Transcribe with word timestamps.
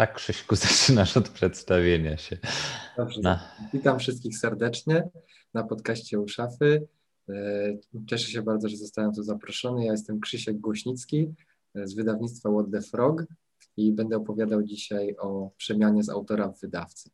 Tak, 0.00 0.14
Krzyśku, 0.14 0.56
zaczynasz 0.66 1.16
od 1.16 1.28
przedstawienia 1.28 2.16
się. 2.16 2.36
Dobrze. 2.96 3.38
Witam 3.72 3.98
wszystkich 3.98 4.38
serdecznie 4.38 5.08
na 5.54 5.64
podcaście 5.64 6.20
u 6.20 6.28
szafy. 6.28 6.86
E, 7.28 7.34
cieszę 8.06 8.30
się 8.30 8.42
bardzo, 8.42 8.68
że 8.68 8.76
zostałem 8.76 9.12
tu 9.12 9.22
zaproszony. 9.22 9.84
Ja 9.84 9.92
jestem 9.92 10.20
Krzysiek 10.20 10.58
Głośnicki 10.58 11.34
e, 11.74 11.86
z 11.86 11.94
wydawnictwa 11.94 12.50
What 12.50 12.66
the 12.72 12.82
Frog 12.82 13.24
i 13.76 13.92
będę 13.92 14.16
opowiadał 14.16 14.62
dzisiaj 14.62 15.16
o 15.18 15.50
przemianie 15.56 16.02
z 16.02 16.08
autora 16.08 16.48
w 16.48 16.60
wydawcy. 16.60 17.10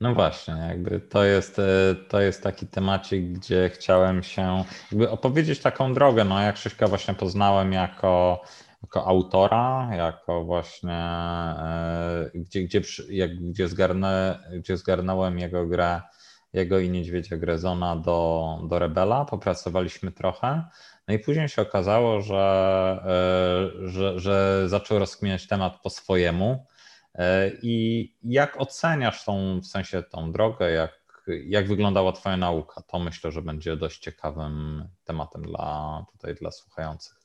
No 0.00 0.14
właśnie, 0.14 0.54
jakby 0.54 1.00
to 1.00 1.24
jest, 1.24 1.58
e, 1.58 1.94
to 2.08 2.20
jest 2.20 2.42
taki 2.42 2.66
temacik, 2.66 3.32
gdzie 3.32 3.70
chciałem 3.74 4.22
się 4.22 4.64
jakby 4.92 5.10
opowiedzieć 5.10 5.60
taką 5.60 5.94
drogę. 5.94 6.24
No, 6.24 6.42
jak 6.42 6.54
Krzyśka 6.54 6.88
właśnie 6.88 7.14
poznałem 7.14 7.72
jako 7.72 8.42
jako 8.84 9.06
autora, 9.06 9.90
jako 9.94 10.44
właśnie, 10.44 10.92
e, 10.92 12.30
gdzie, 12.34 12.62
gdzie, 12.62 12.80
jak, 13.10 13.36
gdzie, 13.36 13.68
zgarnę, 13.68 14.38
gdzie 14.52 14.76
zgarnąłem 14.76 15.38
jego 15.38 15.66
grę, 15.66 16.00
jego 16.52 16.78
i 16.78 16.90
Niedźwiedzia 16.90 17.36
Grezona 17.36 17.96
do, 17.96 18.58
do 18.68 18.78
Rebela, 18.78 19.24
popracowaliśmy 19.24 20.12
trochę. 20.12 20.64
No 21.08 21.14
i 21.14 21.18
później 21.18 21.48
się 21.48 21.62
okazało, 21.62 22.20
że, 22.20 22.44
e, 23.84 23.88
że, 23.88 24.20
że 24.20 24.64
zaczął 24.68 24.98
rozkminiać 24.98 25.46
temat 25.46 25.80
po 25.82 25.90
swojemu. 25.90 26.66
E, 27.14 27.50
I 27.62 28.14
jak 28.22 28.60
oceniasz 28.60 29.24
tą, 29.24 29.60
w 29.60 29.66
sensie 29.66 30.02
tą 30.02 30.32
drogę, 30.32 30.70
jak, 30.70 31.00
jak 31.46 31.68
wyglądała 31.68 32.12
Twoja 32.12 32.36
nauka? 32.36 32.82
To 32.82 32.98
myślę, 32.98 33.32
że 33.32 33.42
będzie 33.42 33.76
dość 33.76 33.98
ciekawym 33.98 34.88
tematem 35.04 35.42
dla, 35.42 36.04
tutaj 36.12 36.34
dla 36.34 36.50
słuchających. 36.50 37.23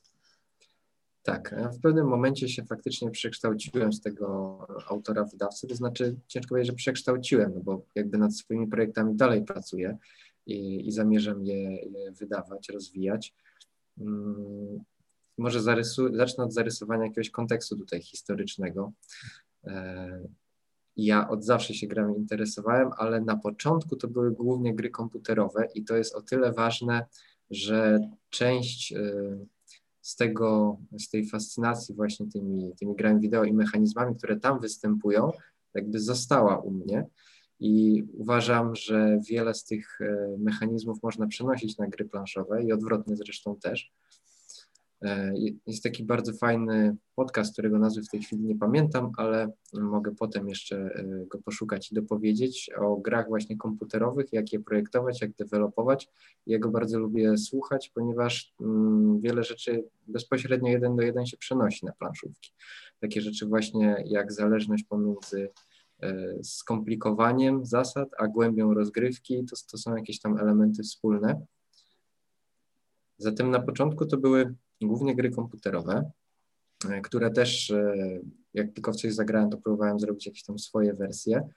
Tak, 1.22 1.54
w 1.72 1.80
pewnym 1.80 2.06
momencie 2.06 2.48
się 2.48 2.64
faktycznie 2.64 3.10
przekształciłem 3.10 3.92
z 3.92 4.00
tego 4.00 4.58
autora 4.88 5.24
wydawcy, 5.24 5.66
to 5.66 5.74
znaczy 5.74 6.16
ciężko 6.26 6.48
powiedzieć, 6.48 6.70
że 6.70 6.76
przekształciłem, 6.76 7.52
no 7.54 7.60
bo 7.60 7.82
jakby 7.94 8.18
nad 8.18 8.36
swoimi 8.36 8.66
projektami 8.66 9.16
dalej 9.16 9.44
pracuję 9.44 9.98
i, 10.46 10.88
i 10.88 10.92
zamierzam 10.92 11.44
je, 11.44 11.76
je, 11.76 12.12
wydawać, 12.12 12.68
rozwijać. 12.68 13.34
Hmm, 13.98 14.80
może 15.38 15.62
zarysu, 15.62 16.16
zacznę 16.16 16.44
od 16.44 16.54
zarysowania 16.54 17.04
jakiegoś 17.04 17.30
kontekstu 17.30 17.76
tutaj 17.76 18.02
historycznego. 18.02 18.92
E, 19.64 20.28
ja 20.96 21.28
od 21.28 21.44
zawsze 21.44 21.74
się 21.74 21.86
grami 21.86 22.16
interesowałem, 22.16 22.90
ale 22.96 23.20
na 23.20 23.36
początku 23.36 23.96
to 23.96 24.08
były 24.08 24.30
głównie 24.30 24.74
gry 24.74 24.90
komputerowe 24.90 25.68
i 25.74 25.84
to 25.84 25.96
jest 25.96 26.14
o 26.14 26.22
tyle 26.22 26.52
ważne, 26.52 27.06
że 27.50 28.00
część 28.30 28.92
y, 28.92 29.46
z 30.02 30.16
tego, 30.16 30.76
z 30.98 31.08
tej 31.08 31.26
fascynacji 31.26 31.94
właśnie 31.94 32.26
tymi, 32.26 32.72
tymi 32.78 32.96
grami 32.96 33.20
wideo 33.20 33.44
i 33.44 33.52
mechanizmami, 33.52 34.16
które 34.16 34.40
tam 34.40 34.60
występują, 34.60 35.30
jakby 35.74 36.00
została 36.00 36.58
u 36.58 36.70
mnie. 36.70 37.06
I 37.60 38.04
uważam, 38.14 38.76
że 38.76 39.20
wiele 39.30 39.54
z 39.54 39.64
tych 39.64 40.00
e, 40.00 40.36
mechanizmów 40.38 41.02
można 41.02 41.26
przenosić 41.26 41.78
na 41.78 41.86
gry 41.86 42.04
planszowe 42.04 42.64
i 42.64 42.72
odwrotnie 42.72 43.16
zresztą 43.16 43.56
też. 43.56 43.92
E, 45.02 45.32
jest 45.66 45.82
taki 45.82 46.04
bardzo 46.04 46.32
fajny 46.32 46.96
podcast, 47.14 47.52
którego 47.52 47.78
nazwy 47.78 48.02
w 48.02 48.08
tej 48.08 48.22
chwili 48.22 48.42
nie 48.42 48.56
pamiętam, 48.56 49.12
ale 49.16 49.52
mogę 49.72 50.14
potem 50.14 50.48
jeszcze 50.48 50.76
e, 50.76 51.26
go 51.26 51.38
poszukać 51.38 51.92
i 51.92 51.94
dopowiedzieć 51.94 52.70
o 52.78 52.96
grach 52.96 53.28
właśnie 53.28 53.56
komputerowych, 53.56 54.32
jak 54.32 54.52
je 54.52 54.60
projektować, 54.60 55.20
jak 55.20 55.32
dewelopować. 55.32 56.08
Ja 56.46 56.58
go 56.58 56.68
bardzo 56.68 56.98
lubię 56.98 57.38
słuchać, 57.38 57.90
ponieważ 57.94 58.54
mm, 58.60 59.20
wiele 59.20 59.44
rzeczy 59.44 59.84
bezpośrednio 60.06 60.70
jeden 60.70 60.96
do 60.96 61.02
jeden 61.02 61.26
się 61.26 61.36
przenosi 61.36 61.86
na 61.86 61.92
planszówki. 61.92 62.52
Takie 63.00 63.20
rzeczy 63.20 63.46
właśnie 63.46 64.04
jak 64.06 64.32
zależność 64.32 64.84
pomiędzy 64.84 65.50
e, 66.02 66.44
skomplikowaniem 66.44 67.66
zasad, 67.66 68.08
a 68.18 68.28
głębią 68.28 68.74
rozgrywki, 68.74 69.44
to, 69.44 69.56
to 69.70 69.78
są 69.78 69.96
jakieś 69.96 70.20
tam 70.20 70.38
elementy 70.38 70.82
wspólne. 70.82 71.46
Zatem 73.18 73.50
na 73.50 73.60
początku 73.60 74.06
to 74.06 74.16
były 74.16 74.54
głównie 74.86 75.16
gry 75.16 75.30
komputerowe, 75.30 76.10
e, 76.90 77.00
które 77.00 77.30
też, 77.30 77.70
e, 77.70 77.94
jak 78.54 78.72
tylko 78.72 78.92
w 78.92 78.96
coś 78.96 79.14
zagrałem, 79.14 79.50
to 79.50 79.58
próbowałem 79.58 80.00
zrobić 80.00 80.26
jakieś 80.26 80.44
tam 80.44 80.58
swoje 80.58 80.94
wersje. 80.94 81.48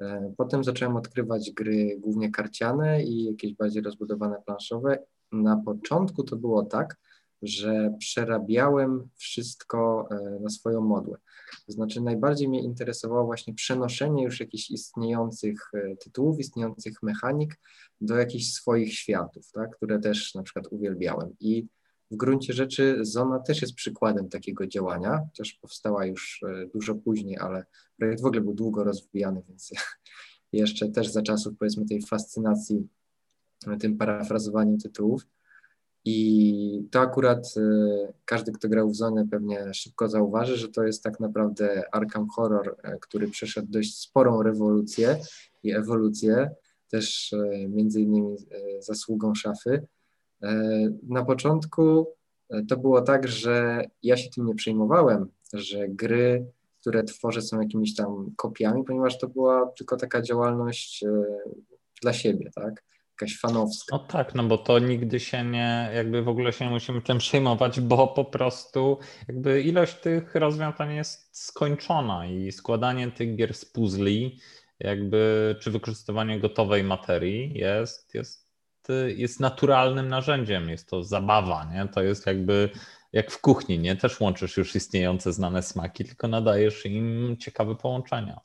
E, 0.00 0.34
potem 0.36 0.64
zacząłem 0.64 0.96
odkrywać 0.96 1.50
gry 1.50 1.96
głównie 1.98 2.30
karciane 2.30 3.02
i 3.02 3.24
jakieś 3.24 3.54
bardziej 3.54 3.82
rozbudowane 3.82 4.42
planszowe. 4.46 4.98
Na 5.32 5.56
początku 5.56 6.22
to 6.22 6.36
było 6.36 6.62
tak, 6.62 6.96
że 7.42 7.94
przerabiałem 7.98 9.08
wszystko 9.14 10.08
na 10.40 10.50
swoją 10.50 10.80
modłę. 10.80 11.18
To 11.66 11.72
znaczy 11.72 12.00
najbardziej 12.00 12.48
mnie 12.48 12.62
interesowało 12.62 13.24
właśnie 13.24 13.54
przenoszenie 13.54 14.24
już 14.24 14.40
jakichś 14.40 14.70
istniejących 14.70 15.70
tytułów, 16.04 16.40
istniejących 16.40 17.02
mechanik 17.02 17.60
do 18.00 18.16
jakichś 18.16 18.52
swoich 18.52 18.94
światów, 18.94 19.52
tak, 19.52 19.76
które 19.76 19.98
też 19.98 20.34
na 20.34 20.42
przykład 20.42 20.66
uwielbiałem. 20.70 21.36
I 21.40 21.66
w 22.10 22.16
gruncie 22.16 22.52
rzeczy 22.52 22.98
Zona 23.00 23.38
też 23.38 23.62
jest 23.62 23.74
przykładem 23.74 24.28
takiego 24.28 24.66
działania, 24.66 25.20
chociaż 25.28 25.52
powstała 25.52 26.06
już 26.06 26.42
e, 26.42 26.66
dużo 26.66 26.94
później, 26.94 27.38
ale 27.38 27.64
projekt 27.96 28.22
w 28.22 28.26
ogóle 28.26 28.40
był 28.40 28.54
długo 28.54 28.84
rozwijany, 28.84 29.42
więc 29.48 29.70
jeszcze 30.52 30.88
też 30.88 31.08
za 31.08 31.22
czasów 31.22 31.54
powiedzmy 31.58 31.86
tej 31.86 32.02
fascynacji 32.02 32.88
tym 33.80 33.98
parafrazowaniem 33.98 34.78
tytułów. 34.78 35.26
I 36.04 36.88
to 36.90 37.00
akurat 37.00 37.54
e, 37.56 38.12
każdy, 38.24 38.52
kto 38.52 38.68
grał 38.68 38.90
w 38.90 38.96
Zonę 38.96 39.28
pewnie 39.30 39.74
szybko 39.74 40.08
zauważy, 40.08 40.56
że 40.56 40.68
to 40.68 40.82
jest 40.82 41.02
tak 41.02 41.20
naprawdę 41.20 41.84
Arkham 41.92 42.28
Horror, 42.28 42.76
e, 42.82 42.98
który 43.00 43.28
przeszedł 43.28 43.68
dość 43.70 43.98
sporą 43.98 44.42
rewolucję 44.42 45.20
i 45.62 45.72
ewolucję, 45.72 46.50
też 46.90 47.34
między 47.68 48.00
innymi 48.00 48.36
zasługą 48.80 49.34
szafy 49.34 49.86
E, 49.97 49.97
na 51.02 51.24
początku 51.24 52.06
e, 52.50 52.62
to 52.68 52.76
było 52.76 53.02
tak, 53.02 53.28
że 53.28 53.84
ja 54.02 54.16
się 54.16 54.30
tym 54.30 54.46
nie 54.46 54.54
przejmowałem, 54.54 55.28
że 55.52 55.88
gry, 55.88 56.46
które 56.80 57.04
tworzę 57.04 57.42
są 57.42 57.60
jakimiś 57.60 57.94
tam 57.94 58.32
kopiami, 58.36 58.84
ponieważ 58.84 59.18
to 59.18 59.28
była 59.28 59.72
tylko 59.78 59.96
taka 59.96 60.22
działalność 60.22 61.04
e, 61.04 61.24
dla 62.02 62.12
siebie, 62.12 62.50
tak? 62.54 62.84
Jakaś 63.10 63.38
fanowska. 63.38 63.96
No 63.96 64.04
tak, 64.04 64.34
no 64.34 64.44
bo 64.44 64.58
to 64.58 64.78
nigdy 64.78 65.20
się 65.20 65.44
nie, 65.44 65.90
jakby 65.94 66.22
w 66.22 66.28
ogóle 66.28 66.52
się 66.52 66.64
nie 66.64 66.70
musimy 66.70 67.02
tym 67.02 67.18
przejmować, 67.18 67.80
bo 67.80 68.08
po 68.08 68.24
prostu 68.24 68.98
jakby 69.28 69.62
ilość 69.62 69.94
tych 69.94 70.34
rozwiązań 70.34 70.94
jest 70.94 71.36
skończona 71.36 72.26
i 72.26 72.52
składanie 72.52 73.10
tych 73.10 73.36
gier 73.36 73.54
z 73.54 73.64
puzli, 73.64 74.38
jakby 74.80 75.56
czy 75.60 75.70
wykorzystywanie 75.70 76.40
gotowej 76.40 76.84
materii 76.84 77.52
jest, 77.54 78.14
jest 78.14 78.47
jest 79.16 79.40
naturalnym 79.40 80.08
narzędziem, 80.08 80.68
jest 80.68 80.88
to 80.88 81.04
zabawa, 81.04 81.70
nie? 81.74 81.88
To 81.88 82.02
jest 82.02 82.26
jakby 82.26 82.70
jak 83.12 83.30
w 83.30 83.40
kuchni, 83.40 83.78
nie? 83.78 83.96
Też 83.96 84.20
łączysz 84.20 84.56
już 84.56 84.76
istniejące 84.76 85.32
znane 85.32 85.62
smaki, 85.62 86.04
tylko 86.04 86.28
nadajesz 86.28 86.86
im 86.86 87.36
ciekawe 87.40 87.74
połączenia. 87.74 88.40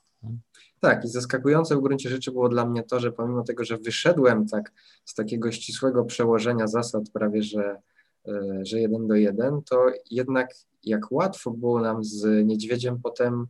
Tak, 0.79 1.05
i 1.05 1.07
zaskakujące 1.07 1.75
w 1.75 1.81
gruncie 1.81 2.09
rzeczy 2.09 2.31
było 2.31 2.49
dla 2.49 2.65
mnie 2.65 2.83
to, 2.83 2.99
że 2.99 3.11
pomimo 3.11 3.43
tego, 3.43 3.65
że 3.65 3.77
wyszedłem 3.77 4.47
tak 4.47 4.71
z 5.05 5.13
takiego 5.13 5.51
ścisłego 5.51 6.05
przełożenia 6.05 6.67
zasad 6.67 7.03
prawie, 7.13 7.43
że, 7.43 7.81
e, 8.27 8.59
że 8.61 8.79
jeden 8.79 9.07
do 9.07 9.15
jeden, 9.15 9.61
to 9.61 9.85
jednak 10.11 10.53
jak 10.83 11.11
łatwo 11.11 11.51
było 11.51 11.81
nam 11.81 12.03
z 12.03 12.47
niedźwiedziem 12.47 12.99
potem 13.03 13.47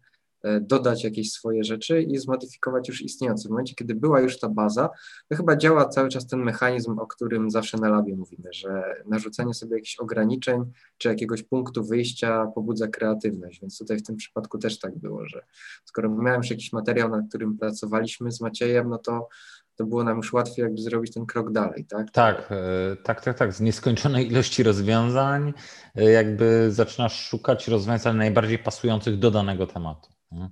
dodać 0.61 1.03
jakieś 1.03 1.31
swoje 1.31 1.63
rzeczy 1.63 2.01
i 2.01 2.17
zmodyfikować 2.17 2.87
już 2.87 3.01
istniejące. 3.01 3.47
W 3.47 3.51
momencie, 3.51 3.75
kiedy 3.75 3.95
była 3.95 4.21
już 4.21 4.39
ta 4.39 4.49
baza, 4.49 4.89
to 5.29 5.35
chyba 5.35 5.55
działa 5.55 5.85
cały 5.85 6.09
czas 6.09 6.27
ten 6.27 6.39
mechanizm, 6.39 6.99
o 6.99 7.07
którym 7.07 7.51
zawsze 7.51 7.77
na 7.77 7.89
labie 7.89 8.15
mówimy, 8.15 8.49
że 8.53 8.83
narzucenie 9.05 9.53
sobie 9.53 9.75
jakichś 9.75 9.95
ograniczeń 9.95 10.63
czy 10.97 11.09
jakiegoś 11.09 11.43
punktu 11.43 11.83
wyjścia 11.83 12.47
pobudza 12.55 12.87
kreatywność, 12.87 13.61
więc 13.61 13.77
tutaj 13.77 13.97
w 13.97 14.03
tym 14.03 14.15
przypadku 14.15 14.57
też 14.57 14.79
tak 14.79 14.97
było, 14.97 15.27
że 15.27 15.41
skoro 15.85 16.09
miałem 16.09 16.41
już 16.41 16.49
jakiś 16.49 16.73
materiał, 16.73 17.09
nad 17.09 17.29
którym 17.29 17.57
pracowaliśmy 17.57 18.31
z 18.31 18.41
Maciejem, 18.41 18.89
no 18.89 18.97
to 18.97 19.27
to 19.75 19.85
było 19.85 20.03
nam 20.03 20.17
już 20.17 20.33
łatwiej 20.33 20.63
jakby 20.63 20.81
zrobić 20.81 21.13
ten 21.13 21.25
krok 21.25 21.51
dalej, 21.51 21.85
tak? 21.85 22.11
Tak, 22.11 22.51
e, 22.51 22.95
tak, 23.03 23.21
tak, 23.21 23.37
tak. 23.37 23.53
Z 23.53 23.61
nieskończonej 23.61 24.27
ilości 24.27 24.63
rozwiązań 24.63 25.53
e, 25.95 26.11
jakby 26.11 26.71
zaczynasz 26.71 27.27
szukać 27.27 27.67
rozwiązań 27.67 28.17
najbardziej 28.17 28.59
pasujących 28.59 29.19
do 29.19 29.31
danego 29.31 29.67
tematu. 29.67 30.12
Mhm. 30.33 30.49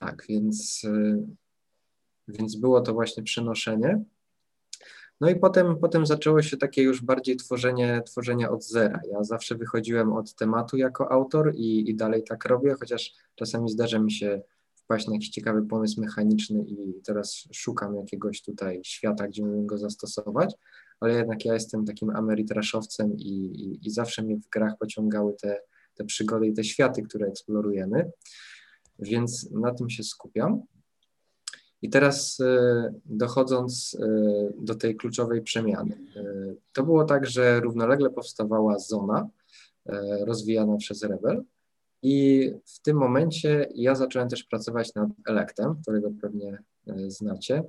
Tak, 0.00 0.24
więc, 0.28 0.84
y, 0.84 1.26
więc 2.28 2.56
było 2.56 2.80
to 2.80 2.94
właśnie 2.94 3.22
przenoszenie. 3.22 4.04
No 5.20 5.30
i 5.30 5.36
potem, 5.36 5.76
potem 5.76 6.06
zaczęło 6.06 6.42
się 6.42 6.56
takie 6.56 6.82
już 6.82 7.02
bardziej 7.02 7.36
tworzenie, 7.36 8.02
tworzenie 8.06 8.50
od 8.50 8.64
zera. 8.64 9.00
Ja 9.12 9.24
zawsze 9.24 9.54
wychodziłem 9.54 10.12
od 10.12 10.34
tematu 10.34 10.76
jako 10.76 11.12
autor 11.12 11.52
i, 11.54 11.90
i 11.90 11.94
dalej 11.96 12.24
tak 12.24 12.44
robię, 12.44 12.74
chociaż 12.80 13.12
czasami 13.34 13.70
zdarza 13.70 13.98
mi 13.98 14.12
się 14.12 14.42
wpaść 14.74 15.06
na 15.06 15.12
jakiś 15.12 15.28
ciekawy 15.28 15.62
pomysł 15.62 16.00
mechaniczny 16.00 16.64
i 16.64 17.00
teraz 17.04 17.48
szukam 17.52 17.96
jakiegoś 17.96 18.42
tutaj 18.42 18.80
świata, 18.84 19.28
gdzie 19.28 19.42
mógłbym 19.42 19.66
go 19.66 19.78
zastosować, 19.78 20.54
ale 21.00 21.14
jednak 21.14 21.44
ja 21.44 21.54
jestem 21.54 21.84
takim 21.84 22.10
amerytraszowcem 22.10 23.12
i, 23.12 23.28
i, 23.28 23.86
i 23.86 23.90
zawsze 23.90 24.22
mnie 24.22 24.36
w 24.36 24.48
grach 24.48 24.78
pociągały 24.78 25.34
te, 25.42 25.60
te 25.94 26.04
przygody 26.04 26.46
i 26.46 26.54
te 26.54 26.64
światy, 26.64 27.02
które 27.02 27.26
eksplorujemy. 27.26 28.10
więc 28.98 29.50
na 29.50 29.74
tym 29.74 29.90
się 29.90 30.02
skupiam. 30.02 30.62
I 31.82 31.90
teraz 31.90 32.38
dochodząc 33.04 33.96
do 34.58 34.74
tej 34.74 34.96
kluczowej 34.96 35.42
przemiany. 35.42 35.98
To 36.72 36.82
było 36.82 37.04
tak, 37.04 37.26
że 37.26 37.60
równolegle 37.60 38.10
powstawała 38.10 38.78
zona 38.78 39.28
rozwijana 40.20 40.76
przez 40.76 41.02
Rebel 41.02 41.44
i 42.02 42.50
w 42.66 42.80
tym 42.80 42.96
momencie 42.96 43.68
ja 43.74 43.94
zacząłem 43.94 44.28
też 44.28 44.44
pracować 44.44 44.94
nad 44.94 45.08
Electem, 45.26 45.76
którego 45.82 46.10
pewnie 46.20 46.58
znacie. 47.08 47.62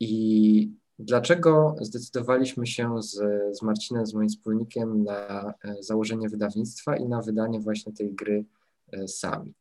I 0.00 0.70
dlaczego 0.98 1.76
zdecydowaliśmy 1.80 2.66
się 2.66 3.02
z, 3.02 3.12
z 3.58 3.62
Marcinem, 3.62 4.06
z 4.06 4.14
moim 4.14 4.28
wspólnikiem, 4.28 5.04
na 5.04 5.54
e, 5.64 5.76
założenie 5.80 6.28
wydawnictwa 6.28 6.96
i 6.96 7.08
na 7.08 7.22
wydanie 7.22 7.60
właśnie 7.60 7.92
tej 7.92 8.14
gry 8.14 8.44
e, 8.92 9.08
sami? 9.08 9.54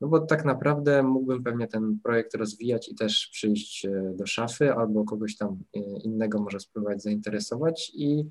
No 0.00 0.08
bo 0.08 0.20
tak 0.20 0.44
naprawdę 0.44 1.02
mógłbym 1.02 1.44
pewnie 1.44 1.66
ten 1.66 1.98
projekt 2.02 2.34
rozwijać 2.34 2.88
i 2.88 2.94
też 2.94 3.28
przyjść 3.32 3.86
e, 3.86 4.12
do 4.16 4.26
szafy 4.26 4.72
albo 4.72 5.04
kogoś 5.04 5.36
tam 5.36 5.58
innego 6.04 6.40
może 6.40 6.60
spróbować 6.60 7.02
zainteresować 7.02 7.92
i 7.94 8.24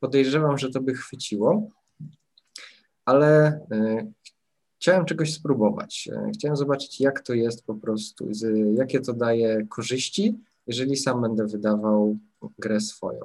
podejrzewam, 0.00 0.58
że 0.58 0.70
to 0.70 0.80
by 0.80 0.94
chwyciło, 0.94 1.70
ale 3.04 3.60
chciałem 4.80 5.04
czegoś 5.04 5.34
spróbować. 5.34 6.08
Chciałem 6.34 6.56
zobaczyć, 6.56 7.00
jak 7.00 7.20
to 7.20 7.34
jest 7.34 7.66
po 7.66 7.74
prostu, 7.74 8.28
jakie 8.74 9.00
to 9.00 9.12
daje 9.12 9.66
korzyści, 9.66 10.38
jeżeli 10.66 10.96
sam 10.96 11.22
będę 11.22 11.46
wydawał 11.46 12.16
grę 12.58 12.80
swoją. 12.80 13.20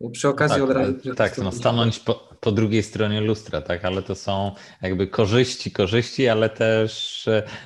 I 0.00 0.10
przy 0.10 0.28
okazji 0.28 0.54
tak, 0.54 0.64
od 0.64 0.70
razu. 0.70 1.14
Tak, 1.16 1.38
no 1.38 1.52
stanąć 1.52 1.98
po, 1.98 2.14
po, 2.40 2.52
drugiej 2.52 2.82
stronie 2.82 3.20
lustra, 3.20 3.62
tak, 3.62 3.84
ale 3.84 4.02
to 4.02 4.14
są 4.14 4.52
jakby 4.82 5.06
korzyści, 5.06 5.70
korzyści, 5.70 6.28
ale 6.28 6.50
też 6.50 7.24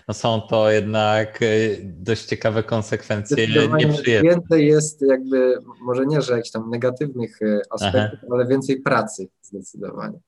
no 0.09 0.15
są 0.15 0.41
to 0.41 0.71
jednak 0.71 1.43
e, 1.43 1.47
dość 1.83 2.25
ciekawe 2.25 2.63
konsekwencje 2.63 3.49
nieprzyjemne. 3.79 4.31
Więcej 4.31 4.67
jest 4.67 5.03
jakby, 5.03 5.59
może 5.81 6.07
nie, 6.07 6.23
że 6.23 6.33
jakichś 6.33 6.51
tam 6.51 6.71
negatywnych 6.71 7.43
e, 7.43 7.61
aspektów, 7.71 8.19
Aha. 8.23 8.35
ale 8.35 8.47
więcej 8.47 8.81
pracy 8.81 9.29
zdecydowanie. 9.43 10.19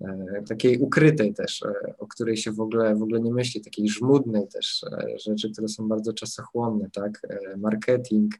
E, 0.00 0.42
takiej 0.48 0.78
ukrytej 0.78 1.34
też, 1.34 1.62
e, 1.62 1.94
o 1.98 2.06
której 2.06 2.36
się 2.36 2.52
w 2.52 2.60
ogóle, 2.60 2.96
w 2.96 3.02
ogóle 3.02 3.20
nie 3.20 3.32
myśli, 3.32 3.60
takiej 3.60 3.88
żmudnej 3.88 4.48
też, 4.48 4.84
e, 4.84 5.18
rzeczy, 5.18 5.50
które 5.52 5.68
są 5.68 5.88
bardzo 5.88 6.12
czasochłonne, 6.12 6.90
tak, 6.90 7.26
marketing, 7.56 8.34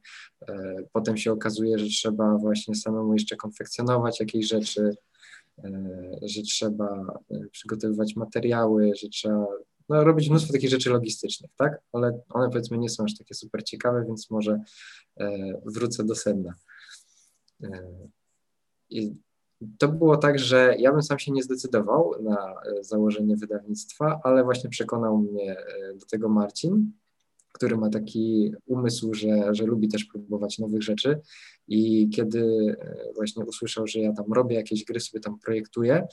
potem 0.93 1.17
się 1.17 1.33
okazuje, 1.33 1.79
że 1.79 1.87
trzeba 1.87 2.39
właśnie 2.39 2.75
samemu 2.75 3.13
jeszcze 3.13 3.37
konfekcjonować 3.37 4.21
jakieś 4.21 4.49
rzeczy, 4.49 4.97
że 6.23 6.43
trzeba 6.43 7.19
przygotowywać 7.51 8.17
materiały, 8.17 8.93
że 9.03 9.09
trzeba 9.09 9.47
no, 9.89 10.05
robić 10.05 10.31
mnóstwo 10.31 10.53
takich 10.53 10.71
rzeczy 10.71 10.91
logistycznych, 10.91 11.51
tak, 11.57 11.81
ale 11.93 12.21
one 12.29 12.49
powiedzmy 12.51 12.79
nie 12.79 12.89
są 12.89 13.05
aż 13.05 13.19
takie 13.19 13.35
super 13.35 13.65
ciekawe, 13.65 14.05
więc 14.07 14.31
może 14.31 14.61
wrócę 15.65 16.05
do 16.05 16.15
sedna. 16.15 16.55
I 18.91 19.15
to 19.79 19.89
było 19.89 20.17
tak, 20.17 20.39
że 20.39 20.75
ja 20.79 20.93
bym 20.93 21.03
sam 21.03 21.19
się 21.19 21.33
nie 21.33 21.43
zdecydował 21.43 22.13
na 22.23 22.37
e, 22.37 22.85
założenie 22.85 23.37
wydawnictwa, 23.37 24.21
ale 24.25 24.45
właśnie 24.45 24.71
przekonał 24.71 25.19
mnie 25.19 25.59
e, 25.59 25.95
do 25.95 26.07
tego 26.07 26.29
Marcin, 26.29 26.93
który 27.53 27.77
ma 27.77 27.91
taki 27.91 28.53
umysł, 28.67 29.15
że, 29.15 29.55
że 29.55 29.65
lubi 29.65 29.89
też 29.89 30.05
próbować 30.05 30.59
nowych 30.59 30.83
rzeczy. 30.83 31.21
I 31.69 32.09
kiedy 32.09 32.41
e, 32.81 33.13
właśnie 33.15 33.45
usłyszał, 33.45 33.87
że 33.87 34.01
ja 34.01 34.13
tam 34.13 34.33
robię 34.33 34.57
jakieś 34.57 34.85
gry, 34.85 35.01
sobie 35.01 35.21
tam 35.21 35.39
projektuję, 35.39 36.07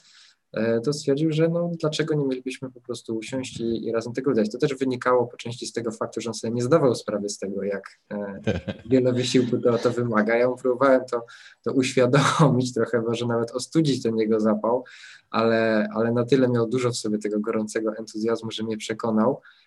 to 0.84 0.92
stwierdził, 0.92 1.32
że 1.32 1.48
no 1.48 1.70
dlaczego 1.80 2.14
nie 2.14 2.26
mielibyśmy 2.26 2.70
po 2.70 2.80
prostu 2.80 3.16
usiąść 3.16 3.60
i, 3.60 3.86
i 3.86 3.92
razem 3.92 4.12
tego 4.12 4.30
wydać. 4.30 4.52
To 4.52 4.58
też 4.58 4.74
wynikało 4.74 5.26
po 5.26 5.36
części 5.36 5.66
z 5.66 5.72
tego 5.72 5.90
faktu, 5.90 6.20
że 6.20 6.30
on 6.30 6.34
sobie 6.34 6.54
nie 6.54 6.62
zdawał 6.62 6.94
sprawy 6.94 7.28
z 7.28 7.38
tego, 7.38 7.62
jak 7.62 7.98
e, 8.12 8.40
wiele 8.90 9.12
wysiłku 9.12 9.58
to, 9.58 9.78
to 9.78 9.90
wymaga. 9.90 10.36
Ja 10.36 10.48
mu 10.48 10.56
próbowałem 10.56 11.00
to, 11.10 11.26
to 11.62 11.72
uświadomić 11.72 12.74
trochę, 12.74 13.02
może 13.02 13.26
nawet 13.26 13.50
ostudzić 13.50 14.02
ten 14.02 14.16
jego 14.16 14.40
zapał, 14.40 14.84
ale, 15.30 15.88
ale 15.94 16.12
na 16.12 16.24
tyle 16.24 16.48
miał 16.48 16.68
dużo 16.68 16.90
w 16.90 16.96
sobie 16.96 17.18
tego 17.18 17.40
gorącego 17.40 17.96
entuzjazmu, 17.96 18.50
że 18.50 18.62
mnie 18.62 18.76
przekonał, 18.76 19.40
E, 19.40 19.63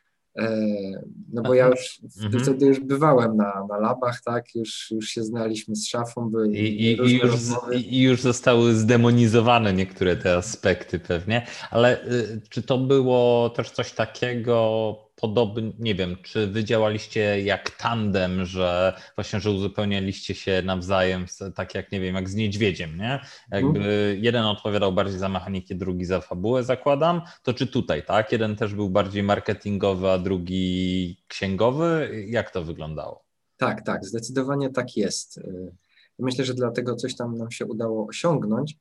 no 1.34 1.42
bo 1.42 1.54
ja 1.54 1.68
już 1.68 2.00
mhm. 2.24 2.44
wtedy 2.44 2.66
już 2.66 2.80
bywałem 2.80 3.38
na, 3.38 3.66
na 3.70 3.78
labach, 3.78 4.22
tak, 4.22 4.56
już, 4.56 4.92
już 4.92 5.08
się 5.08 5.24
znaliśmy 5.24 5.76
z 5.76 5.88
szafą. 5.88 6.30
Były 6.30 6.50
I, 6.50 6.82
i, 6.82 7.12
i, 7.12 7.18
już, 7.18 7.34
I 7.74 8.02
już 8.02 8.22
zostały 8.22 8.76
zdemonizowane 8.76 9.74
niektóre 9.74 10.16
te 10.16 10.38
aspekty 10.38 11.00
pewnie, 11.00 11.46
ale 11.72 12.06
y, 12.06 12.42
czy 12.50 12.62
to 12.64 12.78
było 12.78 13.50
też 13.50 13.72
coś 13.72 13.92
takiego 13.92 15.07
podobnie, 15.22 15.72
nie 15.80 15.96
wiem, 15.96 16.18
czy 16.24 16.48
wy 16.48 16.64
działaliście 16.64 17.42
jak 17.42 17.72
tandem, 17.72 18.46
że 18.46 18.94
właśnie, 19.16 19.40
że 19.40 19.52
uzupełnialiście 19.52 20.36
się 20.36 20.62
nawzajem, 20.66 21.26
tak 21.56 21.76
jak, 21.76 21.92
nie 21.92 22.00
wiem, 22.00 22.16
jak 22.16 22.30
z 22.30 22.36
niedźwiedziem, 22.36 22.98
nie? 22.98 23.20
Jakby 23.52 23.80
mhm. 23.80 24.24
jeden 24.24 24.46
odpowiadał 24.46 24.94
bardziej 24.94 25.20
za 25.20 25.30
mechanikę, 25.30 25.76
drugi 25.76 26.06
za 26.06 26.22
fabułę, 26.22 26.64
zakładam. 26.64 27.22
To 27.44 27.54
czy 27.54 27.68
tutaj, 27.68 28.06
tak? 28.06 28.32
Jeden 28.32 28.56
też 28.56 28.74
był 28.74 28.90
bardziej 28.90 29.24
marketingowy, 29.24 30.10
a 30.10 30.18
drugi 30.18 31.18
księgowy? 31.28 32.10
Jak 32.28 32.52
to 32.52 32.64
wyglądało? 32.64 33.24
Tak, 33.58 33.86
tak, 33.86 34.06
zdecydowanie 34.06 34.70
tak 34.70 34.98
jest. 34.98 35.40
Myślę, 36.20 36.46
że 36.46 36.54
dlatego 36.54 36.96
coś 36.96 37.16
tam 37.16 37.38
nam 37.38 37.52
się 37.52 37.66
udało 37.66 38.08
osiągnąć, 38.08 38.78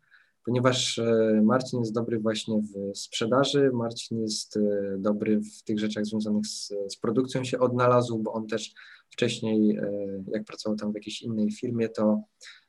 ponieważ 0.47 0.99
e, 0.99 1.41
Marcin 1.45 1.81
jest 1.81 1.95
dobry 1.95 2.19
właśnie 2.19 2.63
w 2.63 2.99
sprzedaży, 2.99 3.71
Marcin 3.73 4.21
jest 4.21 4.57
e, 4.57 4.61
dobry 4.99 5.41
w 5.41 5.63
tych 5.63 5.79
rzeczach 5.79 6.07
związanych 6.07 6.47
z, 6.47 6.73
z 6.89 6.97
produkcją 6.97 7.45
się 7.45 7.59
odnalazł, 7.59 8.19
bo 8.19 8.33
on 8.33 8.47
też 8.47 8.75
wcześniej, 9.11 9.77
e, 9.77 9.91
jak 10.29 10.45
pracował 10.45 10.77
tam 10.77 10.93
w 10.93 10.95
jakiejś 10.95 11.23
innej 11.23 11.51
firmie, 11.51 11.89
to, 11.89 12.23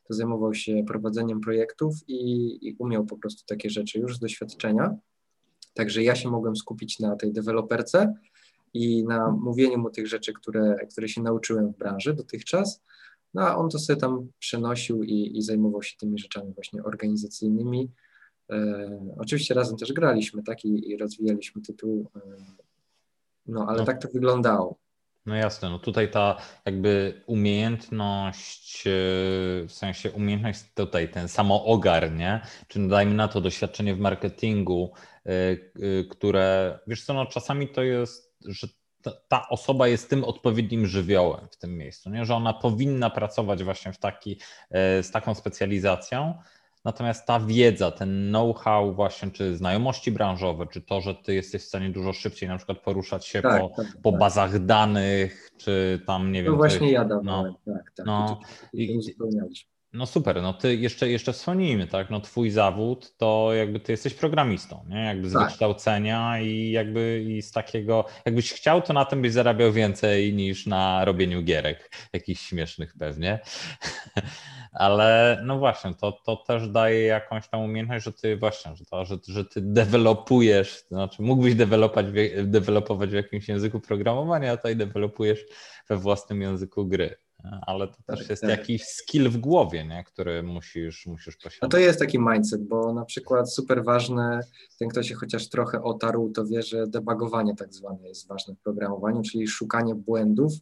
to 0.07 0.13
zajmował 0.13 0.53
się 0.53 0.83
prowadzeniem 0.87 1.41
projektów 1.41 1.95
i, 2.07 2.57
i 2.67 2.75
umiał 2.79 3.05
po 3.05 3.17
prostu 3.17 3.45
takie 3.45 3.69
rzeczy 3.69 3.99
już 3.99 4.15
z 4.15 4.19
doświadczenia. 4.19 4.97
Także 5.73 6.03
ja 6.03 6.15
się 6.15 6.29
mogłem 6.29 6.55
skupić 6.55 6.99
na 6.99 7.15
tej 7.15 7.33
deweloperce 7.33 8.13
i 8.73 9.03
na 9.03 9.31
mówieniu 9.31 9.77
mu 9.77 9.89
tych 9.89 10.07
rzeczy, 10.07 10.33
które, 10.33 10.75
które 10.91 11.09
się 11.09 11.21
nauczyłem 11.21 11.73
w 11.73 11.77
branży 11.77 12.13
dotychczas, 12.13 12.81
no 13.37 13.43
a 13.47 13.55
on 13.55 13.69
to 13.69 13.79
sobie 13.79 13.99
tam 13.99 14.27
przenosił 14.39 15.03
i, 15.03 15.37
i 15.37 15.41
zajmował 15.41 15.83
się 15.83 15.97
tymi 15.97 16.19
rzeczami 16.19 16.53
właśnie 16.53 16.83
organizacyjnymi. 16.83 17.91
E, 18.51 19.15
oczywiście 19.17 19.53
razem 19.53 19.77
też 19.77 19.93
graliśmy, 19.93 20.43
tak, 20.43 20.65
i, 20.65 20.89
i 20.89 20.97
rozwijaliśmy 20.97 21.61
tytuł, 21.61 22.11
e, 22.15 22.19
no 23.45 23.65
ale 23.69 23.79
no. 23.79 23.85
tak 23.85 24.01
to 24.01 24.07
wyglądało. 24.13 24.77
No 25.25 25.35
jasne, 25.35 25.69
no 25.69 25.79
tutaj 25.79 26.11
ta 26.11 26.37
jakby 26.65 27.21
umiejętność, 27.27 28.87
e, 28.87 28.91
w 29.67 29.71
sensie 29.71 30.11
umiejętność 30.11 30.59
tutaj, 30.75 31.11
ten 31.11 31.27
samoogar, 31.27 32.11
nie? 32.11 32.41
Czy 32.67 32.87
dajmy 32.87 33.13
na 33.13 33.27
to 33.27 33.41
doświadczenie 33.41 33.95
w 33.95 33.99
marketingu, 33.99 34.93
e, 35.25 36.03
które, 36.03 36.79
wiesz 36.87 37.05
co, 37.05 37.13
no 37.13 37.25
czasami 37.25 37.69
to 37.69 37.83
jest, 37.83 38.35
że 38.45 38.67
ta 39.27 39.49
osoba 39.49 39.87
jest 39.87 40.09
tym 40.09 40.23
odpowiednim 40.23 40.85
żywiołem 40.85 41.47
w 41.51 41.57
tym 41.57 41.77
miejscu, 41.77 42.09
nie? 42.09 42.25
że 42.25 42.35
ona 42.35 42.53
powinna 42.53 43.09
pracować 43.09 43.63
właśnie 43.63 43.93
w 43.93 43.97
taki, 43.97 44.39
e, 44.69 45.03
z 45.03 45.11
taką 45.11 45.35
specjalizacją. 45.35 46.33
Natomiast 46.85 47.25
ta 47.25 47.39
wiedza, 47.39 47.91
ten 47.91 48.27
know-how 48.29 48.93
właśnie, 48.93 49.31
czy 49.31 49.57
znajomości 49.57 50.11
branżowe, 50.11 50.67
czy 50.67 50.81
to, 50.81 51.01
że 51.01 51.15
ty 51.15 51.33
jesteś 51.33 51.61
w 51.61 51.65
stanie 51.65 51.89
dużo 51.89 52.13
szybciej 52.13 52.49
na 52.49 52.57
przykład 52.57 52.79
poruszać 52.79 53.25
się 53.25 53.41
tak, 53.41 53.61
po, 53.61 53.69
tak, 53.69 53.85
po 54.03 54.11
tak. 54.11 54.19
bazach 54.19 54.65
danych, 54.65 55.51
czy 55.57 56.01
tam 56.05 56.31
nie 56.31 56.43
wiem. 56.43 56.51
No 56.51 56.57
właśnie 56.57 56.91
ja 56.91 57.05
dawałem, 57.05 57.53
no, 57.65 57.73
tak, 57.73 57.91
tak. 57.95 58.05
No, 58.05 58.39
i, 58.73 58.99
no 59.97 60.05
super, 60.05 60.41
no 60.41 60.53
ty 60.53 60.75
jeszcze, 60.75 61.09
jeszcze 61.09 61.33
wspomnijmy, 61.33 61.87
tak, 61.87 62.09
no 62.09 62.19
twój 62.19 62.49
zawód 62.49 63.17
to 63.17 63.53
jakby 63.53 63.79
ty 63.79 63.91
jesteś 63.91 64.13
programistą, 64.13 64.85
nie, 64.89 65.05
jakby 65.05 65.29
z 65.29 65.33
tak. 65.33 65.43
wykształcenia 65.43 66.39
i 66.39 66.71
jakby 66.71 67.25
i 67.27 67.41
z 67.41 67.51
takiego, 67.51 68.05
jakbyś 68.25 68.53
chciał, 68.53 68.81
to 68.81 68.93
na 68.93 69.05
tym 69.05 69.21
byś 69.21 69.31
zarabiał 69.31 69.71
więcej 69.71 70.33
niż 70.33 70.65
na 70.65 71.05
robieniu 71.05 71.43
gierek, 71.43 71.91
jakichś 72.13 72.41
śmiesznych 72.41 72.93
pewnie, 72.99 73.39
ale 74.73 75.41
no 75.45 75.59
właśnie, 75.59 75.93
to, 75.95 76.11
to 76.11 76.35
też 76.35 76.69
daje 76.69 77.01
jakąś 77.01 77.47
tam 77.47 77.61
umiejętność, 77.61 78.05
że 78.05 78.13
ty 78.13 78.37
właśnie, 78.37 78.75
że, 78.75 78.85
to, 78.85 79.05
że, 79.05 79.17
że 79.27 79.45
ty 79.45 79.61
dewelopujesz, 79.61 80.83
to 80.89 80.95
znaczy 80.95 81.21
mógłbyś 81.21 81.55
dewelopować, 81.55 82.05
dewelopować 82.43 83.09
w 83.09 83.13
jakimś 83.13 83.47
języku 83.47 83.79
programowania, 83.79 84.51
a 84.51 84.57
tutaj 84.57 84.75
dewelopujesz 84.75 85.45
we 85.89 85.97
własnym 85.97 86.41
języku 86.41 86.85
gry 86.85 87.26
ale 87.43 87.87
to 87.87 87.97
też 88.05 88.19
tak, 88.19 88.29
jest 88.29 88.41
tak. 88.41 88.51
jakiś 88.51 88.83
skill 88.83 89.29
w 89.29 89.37
głowie, 89.37 89.85
nie? 89.85 90.03
który 90.03 90.43
musisz, 90.43 91.05
musisz 91.05 91.37
posiadać. 91.37 91.61
No 91.61 91.67
to 91.67 91.77
jest 91.77 91.99
taki 91.99 92.19
mindset, 92.19 92.67
bo 92.67 92.93
na 92.93 93.05
przykład 93.05 93.53
super 93.53 93.83
ważne, 93.83 94.39
ten 94.79 94.89
kto 94.89 95.03
się 95.03 95.15
chociaż 95.15 95.49
trochę 95.49 95.83
otarł, 95.83 96.31
to 96.31 96.45
wie, 96.45 96.63
że 96.63 96.87
debugowanie 96.87 97.55
tak 97.55 97.73
zwane 97.73 98.07
jest 98.07 98.27
ważne 98.27 98.55
w 98.55 98.59
programowaniu, 98.59 99.21
czyli 99.21 99.47
szukanie 99.47 99.95
błędów 99.95 100.53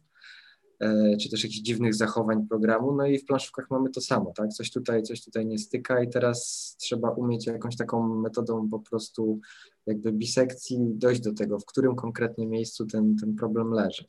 e, 0.80 1.16
czy 1.16 1.30
też 1.30 1.44
jakichś 1.44 1.60
dziwnych 1.60 1.94
zachowań 1.94 2.46
programu. 2.48 2.94
No 2.94 3.06
i 3.06 3.18
w 3.18 3.24
planszówkach 3.24 3.70
mamy 3.70 3.90
to 3.90 4.00
samo, 4.00 4.32
tak? 4.36 4.50
Coś 4.50 4.70
tutaj, 4.70 5.02
coś 5.02 5.24
tutaj 5.24 5.46
nie 5.46 5.58
styka 5.58 6.02
i 6.02 6.08
teraz 6.08 6.76
trzeba 6.80 7.10
umieć 7.10 7.46
jakąś 7.46 7.76
taką 7.76 8.16
metodą 8.16 8.68
po 8.70 8.78
prostu 8.78 9.40
jakby 9.86 10.12
bisekcji 10.12 10.78
dojść 10.80 11.20
do 11.20 11.34
tego, 11.34 11.58
w 11.58 11.66
którym 11.66 11.96
konkretnie 11.96 12.46
miejscu 12.46 12.86
ten, 12.86 13.16
ten 13.16 13.34
problem 13.34 13.70
leży. 13.70 14.04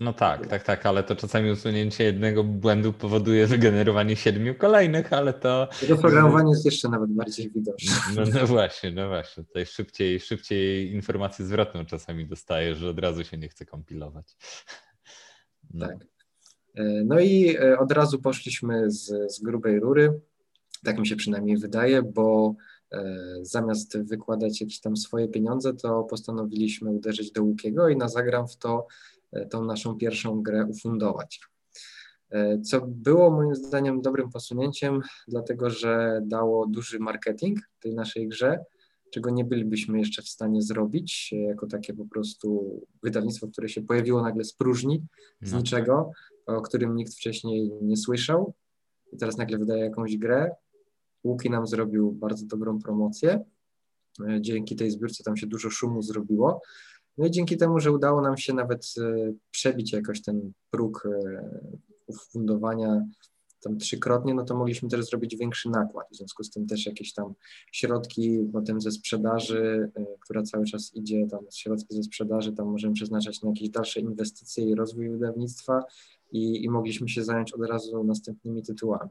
No 0.00 0.12
tak, 0.12 0.46
tak, 0.46 0.62
tak, 0.62 0.86
ale 0.86 1.02
to 1.02 1.16
czasami 1.16 1.50
usunięcie 1.50 2.04
jednego 2.04 2.44
błędu 2.44 2.92
powoduje 2.92 3.46
wygenerowanie 3.46 4.16
siedmiu 4.16 4.54
kolejnych, 4.54 5.12
ale 5.12 5.32
to. 5.32 5.68
To 5.88 5.96
programowanie 5.96 6.50
jest 6.50 6.64
jeszcze 6.64 6.88
nawet 6.88 7.10
bardziej 7.10 7.50
widoczne. 7.50 7.92
No, 8.16 8.22
no 8.34 8.46
właśnie, 8.46 8.90
no 8.90 9.08
właśnie. 9.08 9.44
Tutaj 9.44 9.66
szybciej, 9.66 10.20
szybciej 10.20 10.92
informację 10.92 11.44
zwrotną 11.44 11.86
czasami 11.86 12.26
dostaję, 12.26 12.74
że 12.74 12.90
od 12.90 12.98
razu 12.98 13.24
się 13.24 13.38
nie 13.38 13.48
chce 13.48 13.66
kompilować. 13.66 14.36
No. 15.74 15.86
Tak. 15.86 16.06
E, 16.74 17.04
no 17.04 17.20
i 17.20 17.56
e, 17.56 17.78
od 17.78 17.92
razu 17.92 18.18
poszliśmy 18.18 18.90
z, 18.90 19.32
z 19.34 19.40
grubej 19.40 19.80
rury. 19.80 20.20
Tak 20.84 20.98
mi 20.98 21.06
się 21.06 21.16
przynajmniej 21.16 21.56
wydaje, 21.56 22.02
bo 22.02 22.54
e, 22.92 23.16
zamiast 23.42 23.98
wykładać 23.98 24.60
jakieś 24.60 24.80
tam 24.80 24.96
swoje 24.96 25.28
pieniądze, 25.28 25.74
to 25.74 26.02
postanowiliśmy 26.02 26.90
uderzyć 26.90 27.32
do 27.32 27.42
Łukiego 27.42 27.88
i 27.88 27.96
na 27.96 28.08
zagram 28.08 28.48
w 28.48 28.56
to 28.56 28.86
tą 29.50 29.64
naszą 29.64 29.96
pierwszą 29.96 30.42
grę 30.42 30.66
ufundować. 30.66 31.40
E, 32.30 32.60
co 32.60 32.80
było 32.86 33.30
moim 33.30 33.54
zdaniem 33.54 34.02
dobrym 34.02 34.30
posunięciem, 34.30 35.00
dlatego 35.28 35.70
że 35.70 36.20
dało 36.24 36.66
duży 36.66 36.98
marketing 36.98 37.58
tej 37.80 37.94
naszej 37.94 38.28
grze, 38.28 38.58
czego 39.10 39.30
nie 39.30 39.44
bylibyśmy 39.44 39.98
jeszcze 39.98 40.22
w 40.22 40.28
stanie 40.28 40.62
zrobić, 40.62 41.30
e, 41.32 41.36
jako 41.36 41.66
takie 41.66 41.94
po 41.94 42.06
prostu 42.06 42.80
wydawnictwo, 43.02 43.48
które 43.48 43.68
się 43.68 43.82
pojawiło 43.82 44.22
nagle 44.22 44.44
z 44.44 44.52
próżni, 44.52 45.06
z 45.42 45.52
no. 45.52 45.58
niczego, 45.58 46.10
o 46.46 46.60
którym 46.60 46.96
nikt 46.96 47.14
wcześniej 47.14 47.70
nie 47.82 47.96
słyszał 47.96 48.54
i 49.12 49.16
teraz 49.16 49.38
nagle 49.38 49.58
wydaje 49.58 49.84
jakąś 49.84 50.16
grę. 50.16 50.50
Łuki 51.24 51.50
nam 51.50 51.66
zrobił 51.66 52.12
bardzo 52.12 52.46
dobrą 52.46 52.78
promocję. 52.78 53.44
Dzięki 54.40 54.76
tej 54.76 54.90
zbiórce 54.90 55.24
tam 55.24 55.36
się 55.36 55.46
dużo 55.46 55.70
szumu 55.70 56.02
zrobiło. 56.02 56.60
No 57.18 57.26
i 57.26 57.30
dzięki 57.30 57.56
temu, 57.56 57.80
że 57.80 57.92
udało 57.92 58.22
nam 58.22 58.36
się 58.36 58.54
nawet 58.54 58.94
e, 58.98 59.32
przebić 59.50 59.92
jakoś 59.92 60.22
ten 60.22 60.52
próg 60.70 61.08
e, 61.12 62.14
fundowania 62.32 63.06
tam 63.60 63.78
trzykrotnie, 63.78 64.34
no 64.34 64.44
to 64.44 64.56
mogliśmy 64.56 64.88
też 64.88 65.04
zrobić 65.04 65.36
większy 65.36 65.70
nakład. 65.70 66.06
W 66.12 66.16
związku 66.16 66.44
z 66.44 66.50
tym 66.50 66.66
też 66.66 66.86
jakieś 66.86 67.12
tam 67.12 67.34
środki 67.72 68.38
potem 68.52 68.80
ze 68.80 68.90
sprzedaży, 68.90 69.90
e, 69.96 70.04
która 70.20 70.42
cały 70.42 70.64
czas 70.64 70.94
idzie, 70.94 71.26
tam 71.30 71.40
środki 71.54 71.96
ze 71.96 72.02
sprzedaży, 72.02 72.52
tam 72.52 72.66
możemy 72.66 72.94
przeznaczać 72.94 73.42
na 73.42 73.48
jakieś 73.48 73.70
dalsze 73.70 74.00
inwestycje 74.00 74.64
i 74.64 74.74
rozwój 74.74 75.10
wydawnictwa 75.10 75.84
i, 76.32 76.64
i 76.64 76.70
mogliśmy 76.70 77.08
się 77.08 77.24
zająć 77.24 77.52
od 77.52 77.62
razu 77.66 78.04
następnymi 78.04 78.62
tytułami. 78.62 79.10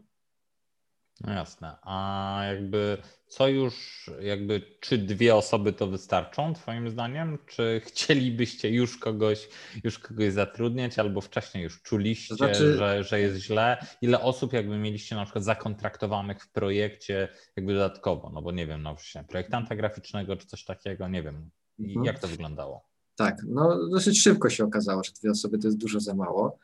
No 1.21 1.33
jasne. 1.33 1.75
A 1.81 2.41
jakby 2.47 2.97
co 3.27 3.47
już, 3.47 4.09
jakby, 4.21 4.61
czy 4.79 4.97
dwie 4.97 5.35
osoby 5.35 5.73
to 5.73 5.87
wystarczą, 5.87 6.53
Twoim 6.53 6.89
zdaniem? 6.89 7.37
Czy 7.45 7.81
chcielibyście 7.85 8.69
już 8.69 8.97
kogoś, 8.97 9.49
już 9.83 9.99
kogoś 9.99 10.33
zatrudniać, 10.33 10.99
albo 10.99 11.21
wcześniej 11.21 11.63
już 11.63 11.81
czuliście, 11.81 12.35
znaczy... 12.35 12.77
że, 12.77 13.03
że 13.03 13.19
jest 13.19 13.37
źle? 13.37 13.85
Ile 14.01 14.21
osób 14.21 14.53
jakby 14.53 14.77
mieliście 14.77 15.15
na 15.15 15.23
przykład 15.23 15.43
zakontraktowanych 15.43 16.43
w 16.43 16.51
projekcie, 16.51 17.27
jakby 17.55 17.73
dodatkowo? 17.73 18.31
No 18.33 18.41
bo 18.41 18.51
nie 18.51 18.67
wiem, 18.67 18.83
no 18.83 18.93
właśnie, 18.93 19.23
projektanta 19.23 19.75
graficznego 19.75 20.35
czy 20.35 20.47
coś 20.47 20.65
takiego, 20.65 21.07
nie 21.07 21.23
wiem. 21.23 21.49
Mhm. 21.79 22.05
Jak 22.05 22.19
to 22.19 22.27
wyglądało? 22.27 22.89
Tak, 23.15 23.41
no 23.47 23.87
dosyć 23.89 24.21
szybko 24.21 24.49
się 24.49 24.63
okazało, 24.63 25.03
że 25.03 25.11
dwie 25.21 25.31
osoby 25.31 25.57
to 25.57 25.67
jest 25.67 25.77
dużo 25.77 25.99
za 25.99 26.13
mało. 26.13 26.59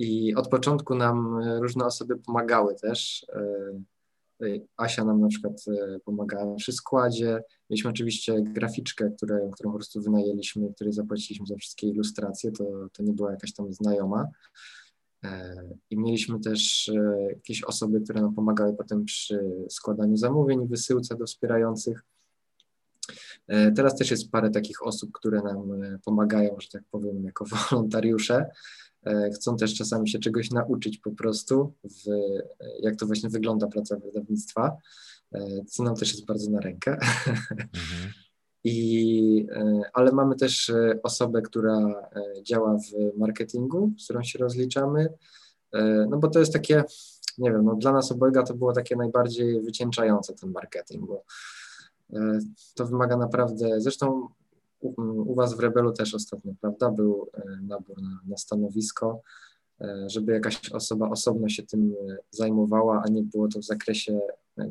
E, 0.00 0.04
i 0.04 0.34
od 0.34 0.48
początku 0.48 0.94
nam 0.94 1.38
e, 1.42 1.60
różne 1.60 1.84
osoby 1.84 2.16
pomagały 2.16 2.74
też. 2.74 3.26
E, 3.32 4.46
Asia 4.76 5.04
nam 5.04 5.20
na 5.20 5.28
przykład 5.28 5.64
e, 5.68 6.00
pomagała 6.00 6.54
przy 6.54 6.72
składzie. 6.72 7.42
Mieliśmy 7.70 7.90
oczywiście 7.90 8.42
graficzkę, 8.42 9.10
które, 9.16 9.50
którą 9.52 9.70
po 9.70 9.76
prostu 9.76 10.02
wynajęliśmy, 10.02 10.74
której 10.74 10.92
zapłaciliśmy 10.92 11.46
za 11.46 11.56
wszystkie 11.56 11.86
ilustracje. 11.88 12.52
To, 12.52 12.64
to 12.92 13.02
nie 13.02 13.12
była 13.12 13.30
jakaś 13.30 13.52
tam 13.52 13.72
znajoma. 13.72 14.28
I 15.90 15.96
mieliśmy 15.96 16.40
też 16.40 16.90
jakieś 17.28 17.64
osoby, 17.64 18.00
które 18.00 18.22
nam 18.22 18.34
pomagały 18.34 18.76
potem 18.76 19.04
przy 19.04 19.64
składaniu 19.68 20.16
zamówień, 20.16 20.68
wysyłce 20.68 21.16
do 21.16 21.26
wspierających. 21.26 22.02
Teraz 23.46 23.96
też 23.96 24.10
jest 24.10 24.30
parę 24.30 24.50
takich 24.50 24.86
osób, 24.86 25.10
które 25.12 25.42
nam 25.42 25.68
pomagają, 26.04 26.56
że 26.60 26.68
tak 26.68 26.82
powiem, 26.90 27.24
jako 27.24 27.44
wolontariusze. 27.70 28.50
E, 29.06 29.30
chcą 29.30 29.56
też 29.56 29.74
czasami 29.74 30.08
się 30.08 30.18
czegoś 30.18 30.50
nauczyć 30.50 30.98
po 30.98 31.10
prostu, 31.10 31.72
w, 31.84 32.04
jak 32.82 32.96
to 32.96 33.06
właśnie 33.06 33.28
wygląda 33.28 33.66
praca 33.66 33.96
wydawnictwa, 33.96 34.76
e, 35.34 35.64
co 35.64 35.82
nam 35.82 35.96
też 35.96 36.12
jest 36.12 36.26
bardzo 36.26 36.50
na 36.50 36.60
rękę. 36.60 36.92
Mhm. 36.92 38.12
I, 38.64 39.46
e, 39.52 39.82
ale 39.92 40.12
mamy 40.12 40.36
też 40.36 40.72
osobę, 41.02 41.42
która 41.42 42.08
działa 42.42 42.76
w 42.78 43.18
marketingu, 43.18 43.92
z 43.98 44.04
którą 44.04 44.22
się 44.22 44.38
rozliczamy, 44.38 45.08
no 46.10 46.18
bo 46.18 46.28
to 46.28 46.38
jest 46.38 46.52
takie, 46.52 46.84
nie 47.38 47.52
wiem, 47.52 47.64
no 47.64 47.74
dla 47.74 47.92
nas 47.92 48.12
obojga 48.12 48.42
to 48.42 48.54
było 48.54 48.72
takie 48.72 48.96
najbardziej 48.96 49.62
wycieńczające 49.62 50.34
ten 50.34 50.50
marketing, 50.50 51.06
bo 51.06 51.24
to 52.74 52.86
wymaga 52.86 53.16
naprawdę, 53.16 53.80
zresztą 53.80 54.28
u, 54.80 55.34
Was 55.34 55.56
w 55.56 55.60
Rebelu 55.60 55.92
też 55.92 56.14
ostatnio, 56.14 56.52
prawda, 56.60 56.90
był 56.90 57.30
e, 57.34 57.60
nabór 57.62 58.02
na, 58.02 58.20
na 58.28 58.36
stanowisko, 58.36 59.22
e, 59.80 60.04
żeby 60.06 60.32
jakaś 60.32 60.70
osoba 60.70 61.08
osobno 61.08 61.48
się 61.48 61.62
tym 61.62 61.94
e, 62.10 62.16
zajmowała, 62.30 63.02
a 63.06 63.08
nie 63.08 63.22
było 63.22 63.48
to 63.48 63.58
w 63.58 63.64
zakresie 63.64 64.20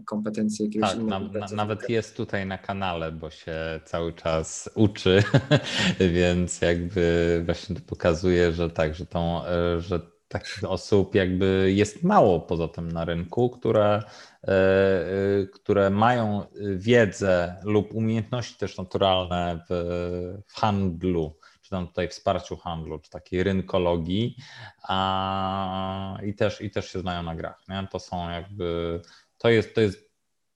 kompetencji 0.05 0.65
jakiegoś 0.65 0.89
tak, 0.89 0.99
innego. 0.99 1.39
Na, 1.39 1.47
nawet 1.47 1.89
jest 1.89 2.17
tutaj 2.17 2.45
na 2.45 2.57
kanale, 2.57 3.11
bo 3.11 3.29
się 3.29 3.55
cały 3.85 4.13
czas 4.13 4.69
uczy, 4.75 5.23
więc 6.15 6.61
jakby 6.61 7.41
właśnie 7.45 7.75
to 7.75 7.81
pokazuje, 7.81 8.51
że 8.51 8.69
tak, 8.69 8.95
że, 8.95 9.05
tą, 9.05 9.41
że 9.79 9.99
takich 10.29 10.63
osób 10.63 11.15
jakby 11.15 11.71
jest 11.75 12.03
mało 12.03 12.39
poza 12.39 12.67
tym 12.67 12.91
na 12.91 13.05
rynku, 13.05 13.49
które, 13.49 14.03
e, 14.43 14.47
e, 14.47 15.45
które 15.53 15.89
mają 15.89 16.45
wiedzę 16.75 17.55
lub 17.63 17.93
umiejętności 17.93 18.57
też 18.57 18.77
naturalne 18.77 19.65
w, 19.69 19.73
w 20.47 20.53
handlu, 20.53 21.37
czy 21.61 21.69
tam 21.69 21.87
tutaj 21.87 22.07
wsparciu 22.07 22.57
handlu, 22.57 22.99
czy 22.99 23.09
takiej 23.09 23.43
rynkologii 23.43 24.35
a, 24.83 26.17
i, 26.25 26.33
też, 26.33 26.61
i 26.61 26.71
też 26.71 26.91
się 26.91 26.99
znają 26.99 27.23
na 27.23 27.35
grach. 27.35 27.63
Nie? 27.67 27.87
To 27.91 27.99
są 27.99 28.29
jakby, 28.29 29.01
to 29.37 29.49
jest, 29.49 29.75
to 29.75 29.81
jest 29.81 30.09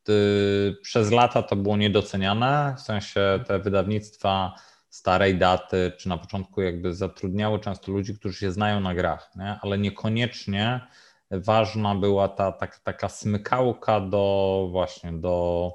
y, 0.10 0.76
przez 0.82 1.12
lata 1.12 1.44
to 1.44 1.56
było 1.56 1.78
niedoceniane, 1.78 2.76
w 2.78 2.82
sensie 2.82 3.40
te 3.48 3.60
wydawnictwa 3.60 4.56
starej 4.94 5.38
daty, 5.38 5.92
czy 5.98 6.10
na 6.10 6.18
początku 6.18 6.62
jakby 6.62 6.94
zatrudniały 6.94 7.60
często 7.60 7.92
ludzi, 7.92 8.16
którzy 8.16 8.40
się 8.40 8.52
znają 8.52 8.80
na 8.80 8.96
grach, 8.96 9.32
nie? 9.36 9.60
ale 9.62 9.78
niekoniecznie 9.78 10.88
ważna 11.32 11.96
była 11.96 12.28
ta, 12.30 12.52
ta 12.52 12.68
taka 12.84 13.10
smykałka 13.10 14.02
do 14.02 14.68
właśnie 14.72 15.14
do, 15.14 15.72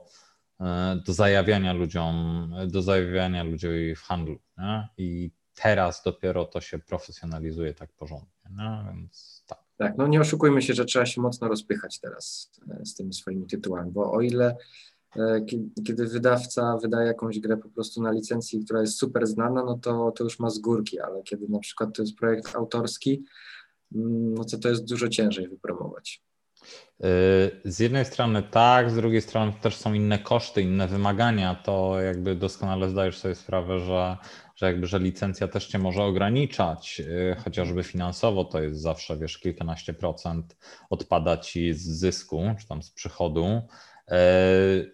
e, 0.61 1.01
do 1.07 1.13
zajawiania 1.13 1.73
ludziom, 1.73 2.55
do 2.67 2.83
zajawiania 2.83 3.43
ludzi 3.43 3.95
w 3.97 4.03
handlu. 4.03 4.39
Nie? 4.59 4.89
I 4.99 5.31
teraz 5.55 6.03
dopiero 6.03 6.45
to 6.45 6.61
się 6.61 6.79
profesjonalizuje 6.79 7.75
tak 7.75 7.93
porządnie. 7.93 8.51
Nie? 8.51 8.85
Więc 8.93 9.45
tak. 9.47 9.59
Tak, 9.77 9.99
no 9.99 10.07
nie 10.07 10.21
oszukujmy 10.21 10.63
się, 10.63 10.75
że 10.75 10.85
trzeba 10.85 11.07
się 11.07 11.21
mocno 11.21 11.49
rozpychać 11.49 12.01
teraz 12.01 12.53
e, 12.71 12.87
z 12.87 12.95
tymi 12.95 13.15
swoimi 13.15 13.47
tytułami, 13.47 13.91
bo 13.93 14.13
o 14.13 14.21
ile 14.21 14.57
kiedy 15.87 16.07
wydawca 16.07 16.79
wydaje 16.83 17.07
jakąś 17.07 17.39
grę 17.39 17.57
po 17.57 17.69
prostu 17.69 18.03
na 18.03 18.11
licencji, 18.11 18.65
która 18.65 18.81
jest 18.81 18.99
super 18.99 19.27
znana, 19.27 19.65
no 19.65 19.79
to, 19.79 20.13
to 20.13 20.25
już 20.25 20.39
ma 20.39 20.51
z 20.51 20.59
górki, 20.59 21.01
ale 21.01 21.23
kiedy 21.23 21.49
na 21.49 21.59
przykład 21.59 21.97
to 21.97 22.03
jest 22.03 22.17
projekt 22.17 22.57
autorski, 22.57 23.25
mm, 23.95 24.35
no 24.35 24.45
to 24.45 24.59
to 24.59 24.69
jest 24.69 24.85
dużo 24.85 25.09
ciężej 25.09 25.49
wypromować. 25.49 26.23
E, 27.03 27.07
z 27.65 27.79
jednej 27.79 28.05
strony 28.05 28.43
tak, 28.43 28.91
z 28.91 28.95
drugiej 28.95 29.23
strony 29.23 29.53
też 29.61 29.77
są 29.77 29.93
inne 29.93 30.19
koszty, 30.19 30.63
inne 30.63 30.89
wymagania. 30.89 31.55
To 31.55 32.01
jakby 32.01 32.37
doskonale 32.37 32.89
zdajesz 32.89 33.19
sobie 33.19 33.35
sprawę, 33.35 33.81
że, 33.81 34.17
że 34.57 34.67
jakby, 34.67 34.87
że 34.87 34.99
licencja 34.99 35.49
też 35.49 35.67
cię 35.67 35.79
może 35.79 36.03
ograniczać, 36.03 37.03
e, 37.31 37.35
chociażby 37.35 37.83
finansowo 37.83 38.45
to 38.45 38.63
jest 38.63 38.81
zawsze, 38.81 39.17
wiesz, 39.17 39.39
kilkanaście 39.39 39.95
procent 39.95 40.57
odpada 40.91 41.37
ci 41.37 41.75
z 41.75 41.83
zysku, 41.83 42.43
czy 42.61 42.69
tam 42.69 42.83
z 42.83 42.91
przychodu. 42.91 43.63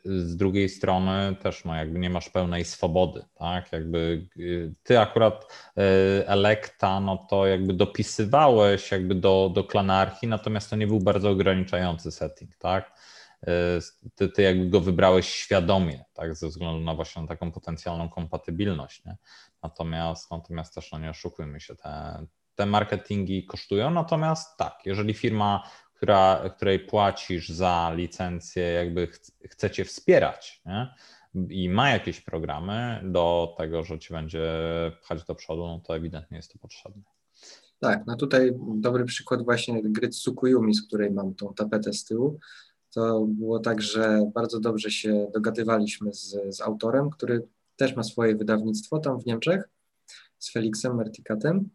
Z 0.04 0.36
drugiej 0.36 0.68
strony 0.68 1.36
też 1.42 1.64
no, 1.64 1.74
jakby 1.74 1.98
nie 1.98 2.10
masz 2.10 2.28
pełnej 2.28 2.64
swobody, 2.64 3.24
tak? 3.34 3.72
Jakby 3.72 4.26
y, 4.36 4.72
ty 4.82 5.00
akurat 5.00 5.52
e, 5.76 6.28
Elekta, 6.28 7.00
no 7.00 7.26
to 7.30 7.46
jakby 7.46 7.72
dopisywałeś 7.72 8.90
jakby 8.90 9.14
do, 9.14 9.50
do 9.54 9.64
klanarchii, 9.64 10.28
natomiast 10.28 10.70
to 10.70 10.76
nie 10.76 10.86
był 10.86 11.00
bardzo 11.00 11.30
ograniczający 11.30 12.12
setting, 12.12 12.56
tak? 12.56 12.98
E, 13.46 13.80
ty, 14.14 14.28
ty 14.28 14.42
jakby 14.42 14.70
go 14.70 14.80
wybrałeś 14.80 15.28
świadomie, 15.28 16.04
tak? 16.14 16.34
Ze 16.34 16.48
względu 16.48 16.80
na 16.80 16.94
właśnie 16.94 17.28
taką 17.28 17.52
potencjalną 17.52 18.08
kompatybilność, 18.08 19.04
nie? 19.04 19.16
Natomiast, 19.62 20.30
natomiast 20.30 20.74
też 20.74 20.92
no 20.92 20.98
nie 20.98 21.10
oszukujmy 21.10 21.60
się, 21.60 21.76
te, 21.76 22.24
te 22.54 22.66
marketingi 22.66 23.46
kosztują, 23.46 23.90
natomiast 23.90 24.58
tak, 24.58 24.78
jeżeli 24.84 25.14
firma, 25.14 25.68
która, 25.94 26.50
której 26.56 26.78
płacisz 26.78 27.48
za 27.48 27.92
licencję, 27.94 28.62
jakby 28.62 29.06
ch 29.06 29.20
chcecie 29.50 29.84
wspierać 29.84 30.62
nie? 30.66 30.94
i 31.50 31.68
ma 31.68 31.90
jakieś 31.90 32.20
programy 32.20 33.00
do 33.04 33.54
tego, 33.58 33.84
że 33.84 33.98
ci 33.98 34.14
będzie 34.14 34.42
pchać 35.02 35.24
do 35.24 35.34
przodu, 35.34 35.66
no 35.66 35.80
to 35.80 35.96
ewidentnie 35.96 36.36
jest 36.36 36.52
to 36.52 36.58
potrzebne. 36.58 37.02
Tak, 37.80 38.06
no 38.06 38.16
tutaj 38.16 38.52
dobry 38.76 39.04
przykład 39.04 39.44
właśnie 39.44 39.82
gry 39.82 40.08
Tsukuyumi, 40.08 40.74
z 40.74 40.86
której 40.86 41.10
mam 41.10 41.34
tą 41.34 41.54
tapetę 41.54 41.92
z 41.92 42.04
tyłu. 42.04 42.38
To 42.94 43.26
było 43.28 43.58
tak, 43.58 43.82
że 43.82 44.30
bardzo 44.34 44.60
dobrze 44.60 44.90
się 44.90 45.30
dogadywaliśmy 45.34 46.12
z, 46.12 46.36
z 46.56 46.60
autorem, 46.60 47.10
który 47.10 47.48
też 47.76 47.96
ma 47.96 48.02
swoje 48.02 48.36
wydawnictwo 48.36 48.98
tam 48.98 49.20
w 49.20 49.26
Niemczech, 49.26 49.68
z 50.38 50.52
Felixem 50.52 50.96
Mertikatem. 50.96 51.70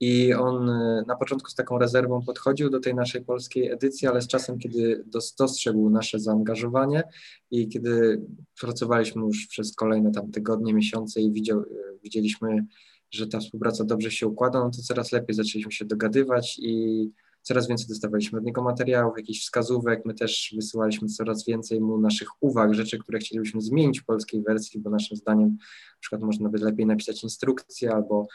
I 0.00 0.34
on 0.34 0.70
e, 0.70 1.04
na 1.06 1.16
początku 1.16 1.50
z 1.50 1.54
taką 1.54 1.78
rezerwą 1.78 2.22
podchodził 2.22 2.70
do 2.70 2.80
tej 2.80 2.94
naszej 2.94 3.24
polskiej 3.24 3.70
edycji, 3.70 4.08
ale 4.08 4.22
z 4.22 4.26
czasem, 4.26 4.58
kiedy 4.58 5.04
dostrzegł 5.06 5.90
nasze 5.90 6.20
zaangażowanie 6.20 7.02
i 7.50 7.68
kiedy 7.68 8.22
pracowaliśmy 8.60 9.22
już 9.22 9.46
przez 9.46 9.74
kolejne 9.74 10.12
tam 10.12 10.30
tygodnie, 10.30 10.74
miesiące 10.74 11.20
i 11.20 11.32
widział, 11.32 11.60
e, 11.60 11.64
widzieliśmy, 12.02 12.66
że 13.10 13.26
ta 13.26 13.38
współpraca 13.38 13.84
dobrze 13.84 14.10
się 14.10 14.26
układa, 14.26 14.58
no 14.58 14.70
to 14.70 14.82
coraz 14.82 15.12
lepiej 15.12 15.36
zaczęliśmy 15.36 15.72
się 15.72 15.84
dogadywać 15.84 16.58
i 16.62 17.10
coraz 17.44 17.68
więcej 17.68 17.88
dostawaliśmy 17.88 18.38
od 18.38 18.44
niego 18.44 18.62
materiałów, 18.62 19.14
jakichś 19.16 19.40
wskazówek. 19.40 20.04
My 20.04 20.14
też 20.14 20.52
wysyłaliśmy 20.56 21.08
coraz 21.08 21.44
więcej 21.46 21.80
mu 21.80 21.98
naszych 22.00 22.28
uwag, 22.40 22.74
rzeczy, 22.74 22.98
które 22.98 23.18
chcielibyśmy 23.18 23.60
zmienić 23.60 24.00
w 24.00 24.04
polskiej 24.04 24.42
wersji, 24.42 24.80
bo 24.80 24.90
naszym 24.90 25.16
zdaniem 25.16 25.48
na 25.48 26.00
przykład 26.00 26.22
można 26.22 26.48
by 26.48 26.58
lepiej 26.58 26.86
napisać 26.86 27.22
instrukcję 27.22 27.92
albo 27.92 28.26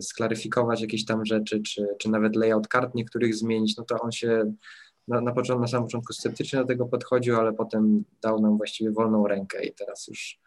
sklaryfikować 0.00 0.80
jakieś 0.80 1.04
tam 1.04 1.24
rzeczy, 1.24 1.62
czy, 1.62 1.86
czy 1.98 2.10
nawet 2.10 2.36
layout 2.36 2.68
kart 2.68 2.94
niektórych 2.94 3.34
zmienić, 3.34 3.76
no 3.76 3.84
to 3.84 4.00
on 4.00 4.12
się 4.12 4.52
na, 5.08 5.20
na, 5.20 5.32
początku, 5.32 5.60
na 5.60 5.68
samym 5.68 5.86
początku 5.86 6.12
sceptycznie 6.12 6.58
do 6.58 6.64
tego 6.64 6.86
podchodził, 6.86 7.36
ale 7.36 7.52
potem 7.52 8.04
dał 8.22 8.40
nam 8.40 8.56
właściwie 8.56 8.90
wolną 8.90 9.26
rękę 9.26 9.64
i 9.64 9.74
teraz 9.74 10.08
już 10.08 10.40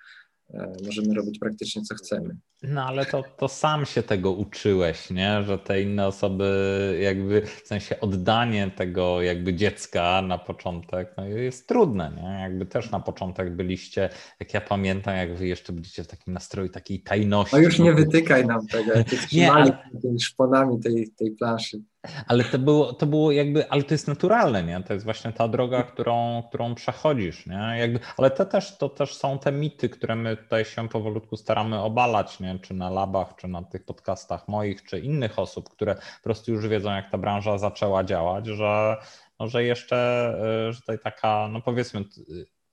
E, 0.54 0.74
możemy 0.86 1.14
robić 1.14 1.40
praktycznie 1.40 1.82
co 1.82 1.96
chcemy. 1.96 2.38
No 2.64 2.84
ale 2.86 3.06
to, 3.06 3.24
to 3.38 3.48
sam 3.48 3.86
się 3.86 4.04
tego 4.04 4.32
uczyłeś, 4.32 5.10
nie? 5.10 5.44
Że 5.44 5.58
te 5.58 5.82
inne 5.82 6.08
osoby 6.08 7.00
jakby 7.02 7.42
w 7.42 7.68
sensie 7.68 8.00
oddanie 8.00 8.72
tego 8.76 9.22
jakby 9.22 9.54
dziecka 9.54 10.22
na 10.22 10.38
początek 10.38 11.14
no 11.18 11.26
jest 11.26 11.68
trudne, 11.68 12.12
nie? 12.18 12.40
Jakby 12.42 12.66
też 12.66 12.92
na 12.92 13.00
początek 13.00 13.56
byliście, 13.56 14.10
jak 14.40 14.54
ja 14.54 14.62
pamiętam, 14.62 15.16
jak 15.16 15.36
wy 15.36 15.48
jeszcze 15.48 15.74
byliście 15.74 16.04
w 16.04 16.08
takim 16.08 16.34
nastroju 16.34 16.70
takiej 16.70 17.00
tajności. 17.00 17.56
No 17.56 17.62
już 17.62 17.80
nie 17.80 17.94
wytykaj 17.94 18.46
nam 18.46 18.68
tego, 18.68 18.94
jak 18.94 19.08
nie, 19.34 19.52
ale... 19.52 19.78
tymi 20.02 20.20
szponami 20.20 20.80
tej, 20.80 21.12
tej 21.18 21.32
planszy. 21.32 21.82
Ale 22.28 22.44
to 22.44 22.60
było, 22.60 22.94
to 22.94 23.06
było 23.06 23.32
jakby, 23.32 23.70
ale 23.70 23.84
to 23.84 23.94
jest 23.94 24.08
naturalne, 24.08 24.64
nie? 24.64 24.84
To 24.84 24.94
jest 24.94 25.06
właśnie 25.06 25.32
ta 25.32 25.48
droga, 25.48 25.84
którą, 25.84 26.44
którą 26.50 26.76
przechodzisz, 26.76 27.46
nie? 27.46 27.76
Jakby, 27.80 28.00
ale 28.18 28.32
to 28.32 28.46
też, 28.46 28.78
to 28.78 28.90
też 28.90 29.16
są 29.16 29.40
te 29.40 29.52
mity, 29.52 29.90
które 29.90 30.16
my 30.16 30.38
tutaj 30.38 30.66
się 30.66 30.90
powolutku 30.90 31.38
staramy 31.38 31.80
obalać, 31.80 32.40
nie? 32.40 32.51
Czy 32.60 32.74
na 32.74 32.90
labach, 32.90 33.36
czy 33.36 33.48
na 33.48 33.64
tych 33.64 33.86
podcastach 33.86 34.48
moich, 34.48 34.84
czy 34.84 35.00
innych 35.00 35.40
osób, 35.40 35.70
które 35.70 35.96
po 35.96 36.24
prostu 36.24 36.52
już 36.52 36.68
wiedzą, 36.68 36.92
jak 36.96 37.12
ta 37.12 37.18
branża 37.18 37.58
zaczęła 37.58 38.04
działać, 38.04 38.48
że, 38.48 38.98
no, 39.40 39.48
że 39.48 39.64
jeszcze, 39.64 40.34
y, 40.70 40.74
że 40.74 40.80
tutaj 40.80 41.00
taka, 41.00 41.50
no 41.52 41.62
powiedzmy, 41.62 42.04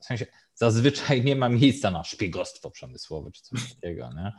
w 0.01 0.05
sensie 0.05 0.27
zazwyczaj 0.55 1.25
nie 1.25 1.37
ma 1.37 1.49
miejsca 1.49 1.91
na 1.91 2.05
szpiegostwo 2.05 2.71
przemysłowe 2.71 3.31
czy 3.31 3.43
coś 3.43 3.75
takiego, 3.75 4.11
nie? 4.17 4.33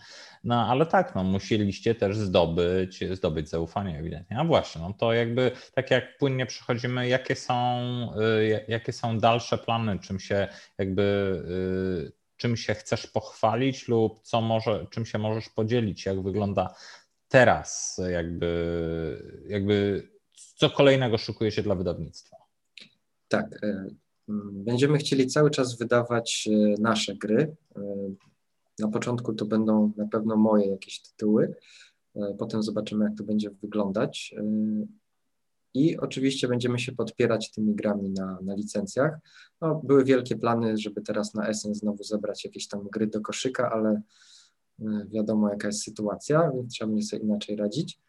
No 0.44 0.68
ale 0.70 0.86
tak, 0.86 1.16
no 1.16 1.24
musieliście 1.24 1.96
też 1.96 2.18
zdobyć, 2.18 3.04
zdobyć 3.12 3.50
zaufanie 3.50 4.00
ewidentnie. 4.00 4.40
A 4.40 4.44
właśnie, 4.44 4.82
no 4.82 4.94
to 4.94 5.14
jakby 5.14 5.52
tak 5.74 5.92
jak 5.92 6.18
płynnie 6.18 6.46
przechodzimy, 6.46 7.08
jakie 7.08 7.36
są, 7.36 7.56
y, 8.40 8.66
jakie 8.68 8.94
są 8.94 9.20
dalsze 9.20 9.58
plany, 9.58 10.00
czym 10.00 10.20
się 10.20 10.48
jakby 10.78 11.02
y, 12.12 12.19
czym 12.40 12.58
się 12.58 12.74
chcesz 12.74 13.08
pochwalić 13.08 13.88
lub 13.88 14.22
co 14.22 14.42
może, 14.42 14.88
czym 14.90 15.06
się 15.06 15.18
możesz 15.18 15.50
podzielić, 15.50 16.06
jak 16.06 16.22
wygląda 16.22 16.76
teraz, 17.28 18.02
jakby, 18.12 19.44
jakby 19.48 20.08
co 20.34 20.70
kolejnego 20.70 21.18
szukuje 21.18 21.52
się 21.52 21.64
dla 21.64 21.76
wydawnictwa? 21.76 22.38
Tak, 23.28 23.60
Mm, 24.30 24.64
będziemy 24.64 24.98
chcieli 24.98 25.28
cały 25.28 25.50
czas 25.50 25.78
wydawać 25.78 26.50
e, 26.52 26.82
nasze 26.82 27.16
gry. 27.16 27.56
E, 27.76 27.82
na 28.80 28.88
początku 28.88 29.34
to 29.34 29.46
będą 29.46 29.92
na 29.98 30.08
pewno 30.08 30.36
moje 30.36 30.68
jakieś 30.68 31.02
tytuły, 31.02 31.56
e, 32.16 32.36
potem 32.40 32.64
zobaczymy, 32.64 33.06
jak 33.06 33.18
to 33.18 33.24
będzie 33.24 33.50
wyglądać. 33.50 34.36
I 35.74 35.98
oczywiście 35.98 36.48
będziemy 36.48 36.80
się 36.80 36.92
podpierać 36.92 37.52
tymi 37.52 37.76
grami 37.76 38.10
na, 38.10 38.40
na 38.42 38.56
licencjach. 38.56 39.20
No, 39.62 39.82
były 39.84 40.04
wielkie 40.04 40.36
plany, 40.36 40.78
żeby 40.78 41.02
teraz 41.02 41.34
na 41.34 41.48
Essen 41.48 41.76
znowu 41.76 42.04
zebrać 42.04 42.46
jakieś 42.46 42.68
tam 42.68 42.88
gry 42.92 43.08
do 43.08 43.22
koszyka, 43.22 43.72
ale 43.72 44.02
wiadomo, 45.12 45.50
jaka 45.50 45.68
jest 45.68 45.84
sytuacja, 45.84 46.52
więc 46.56 46.74
trzeba 46.74 46.92
będzie 46.92 47.08
sobie 47.08 47.24
inaczej 47.24 47.56
radzić. 47.56 48.00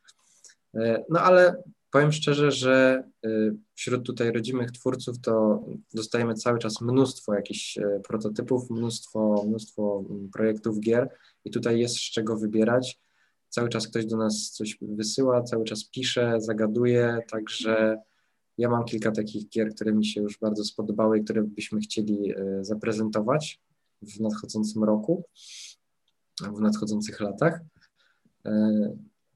No 1.08 1.20
ale 1.20 1.62
powiem 1.90 2.12
szczerze, 2.12 2.52
że 2.52 3.04
y, 3.26 3.56
wśród 3.74 4.06
tutaj 4.06 4.32
rodzimych 4.32 4.70
twórców 4.70 5.20
to 5.20 5.64
dostajemy 5.94 6.34
cały 6.34 6.58
czas 6.58 6.80
mnóstwo 6.80 7.34
jakichś 7.34 7.78
y, 7.78 8.00
prototypów, 8.08 8.70
mnóstwo, 8.70 9.44
mnóstwo 9.48 10.04
mm, 10.10 10.28
projektów 10.30 10.80
gier 10.80 11.08
i 11.44 11.50
tutaj 11.50 11.80
jest 11.80 11.96
z 11.96 12.10
czego 12.10 12.36
wybierać. 12.36 13.00
Cały 13.50 13.68
czas 13.68 13.88
ktoś 13.88 14.06
do 14.06 14.16
nas 14.16 14.50
coś 14.50 14.78
wysyła, 14.82 15.42
cały 15.42 15.64
czas 15.64 15.84
pisze, 15.84 16.40
zagaduje, 16.40 17.18
także 17.30 17.98
ja 18.58 18.70
mam 18.70 18.84
kilka 18.84 19.12
takich 19.12 19.48
gier, 19.48 19.74
które 19.74 19.92
mi 19.92 20.06
się 20.06 20.20
już 20.20 20.38
bardzo 20.38 20.64
spodobały 20.64 21.18
i 21.18 21.24
które 21.24 21.42
byśmy 21.42 21.80
chcieli 21.80 22.34
y, 22.34 22.64
zaprezentować 22.64 23.60
w 24.02 24.20
nadchodzącym 24.20 24.84
roku, 24.84 25.24
w 26.40 26.60
nadchodzących 26.60 27.20
latach. 27.20 27.60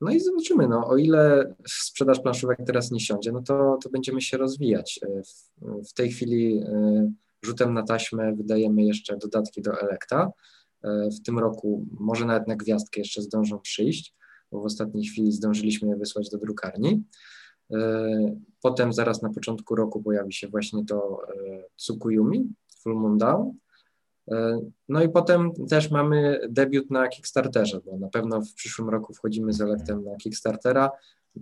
No 0.00 0.10
i 0.10 0.20
zobaczymy, 0.20 0.68
no, 0.68 0.88
o 0.88 0.96
ile 0.96 1.54
sprzedaż 1.68 2.20
planszówek 2.20 2.58
teraz 2.66 2.90
nie 2.90 3.00
siądzie, 3.00 3.32
no 3.32 3.42
to, 3.42 3.78
to 3.82 3.90
będziemy 3.90 4.20
się 4.20 4.36
rozwijać. 4.36 5.00
E, 5.02 5.22
w, 5.22 5.88
w 5.90 5.92
tej 5.92 6.10
chwili 6.10 6.58
e, 6.58 7.12
rzutem 7.42 7.74
na 7.74 7.82
taśmę 7.82 8.34
wydajemy 8.36 8.82
jeszcze 8.82 9.16
dodatki 9.16 9.62
do 9.62 9.80
Elekta. 9.80 10.32
E, 10.84 11.10
w 11.10 11.22
tym 11.22 11.38
roku 11.38 11.86
może 12.00 12.24
nawet 12.24 12.48
na 12.48 12.56
gwiazdkę 12.56 13.00
jeszcze 13.00 13.22
zdążą 13.22 13.58
przyjść, 13.58 14.14
bo 14.52 14.60
w 14.60 14.64
ostatniej 14.64 15.04
chwili 15.04 15.32
zdążyliśmy 15.32 15.88
je 15.88 15.96
wysłać 15.96 16.30
do 16.30 16.38
drukarni. 16.38 17.04
Potem 18.60 18.92
zaraz 18.92 19.22
na 19.22 19.30
początku 19.30 19.74
roku 19.74 20.02
pojawi 20.02 20.32
się 20.32 20.48
właśnie 20.48 20.84
to 20.84 21.20
Tsukuyumi, 21.76 22.54
Full 22.82 22.94
Moon 22.94 23.18
Down. 23.18 23.52
E, 24.30 24.60
no 24.88 25.02
i 25.02 25.08
potem 25.08 25.52
też 25.68 25.90
mamy 25.90 26.40
debiut 26.48 26.90
na 26.90 27.08
Kickstarterze, 27.08 27.80
bo 27.86 27.98
na 27.98 28.08
pewno 28.08 28.40
w 28.40 28.54
przyszłym 28.54 28.88
roku 28.88 29.14
wchodzimy 29.14 29.52
z 29.52 29.60
elektem 29.60 30.04
na 30.04 30.16
Kickstartera. 30.16 30.90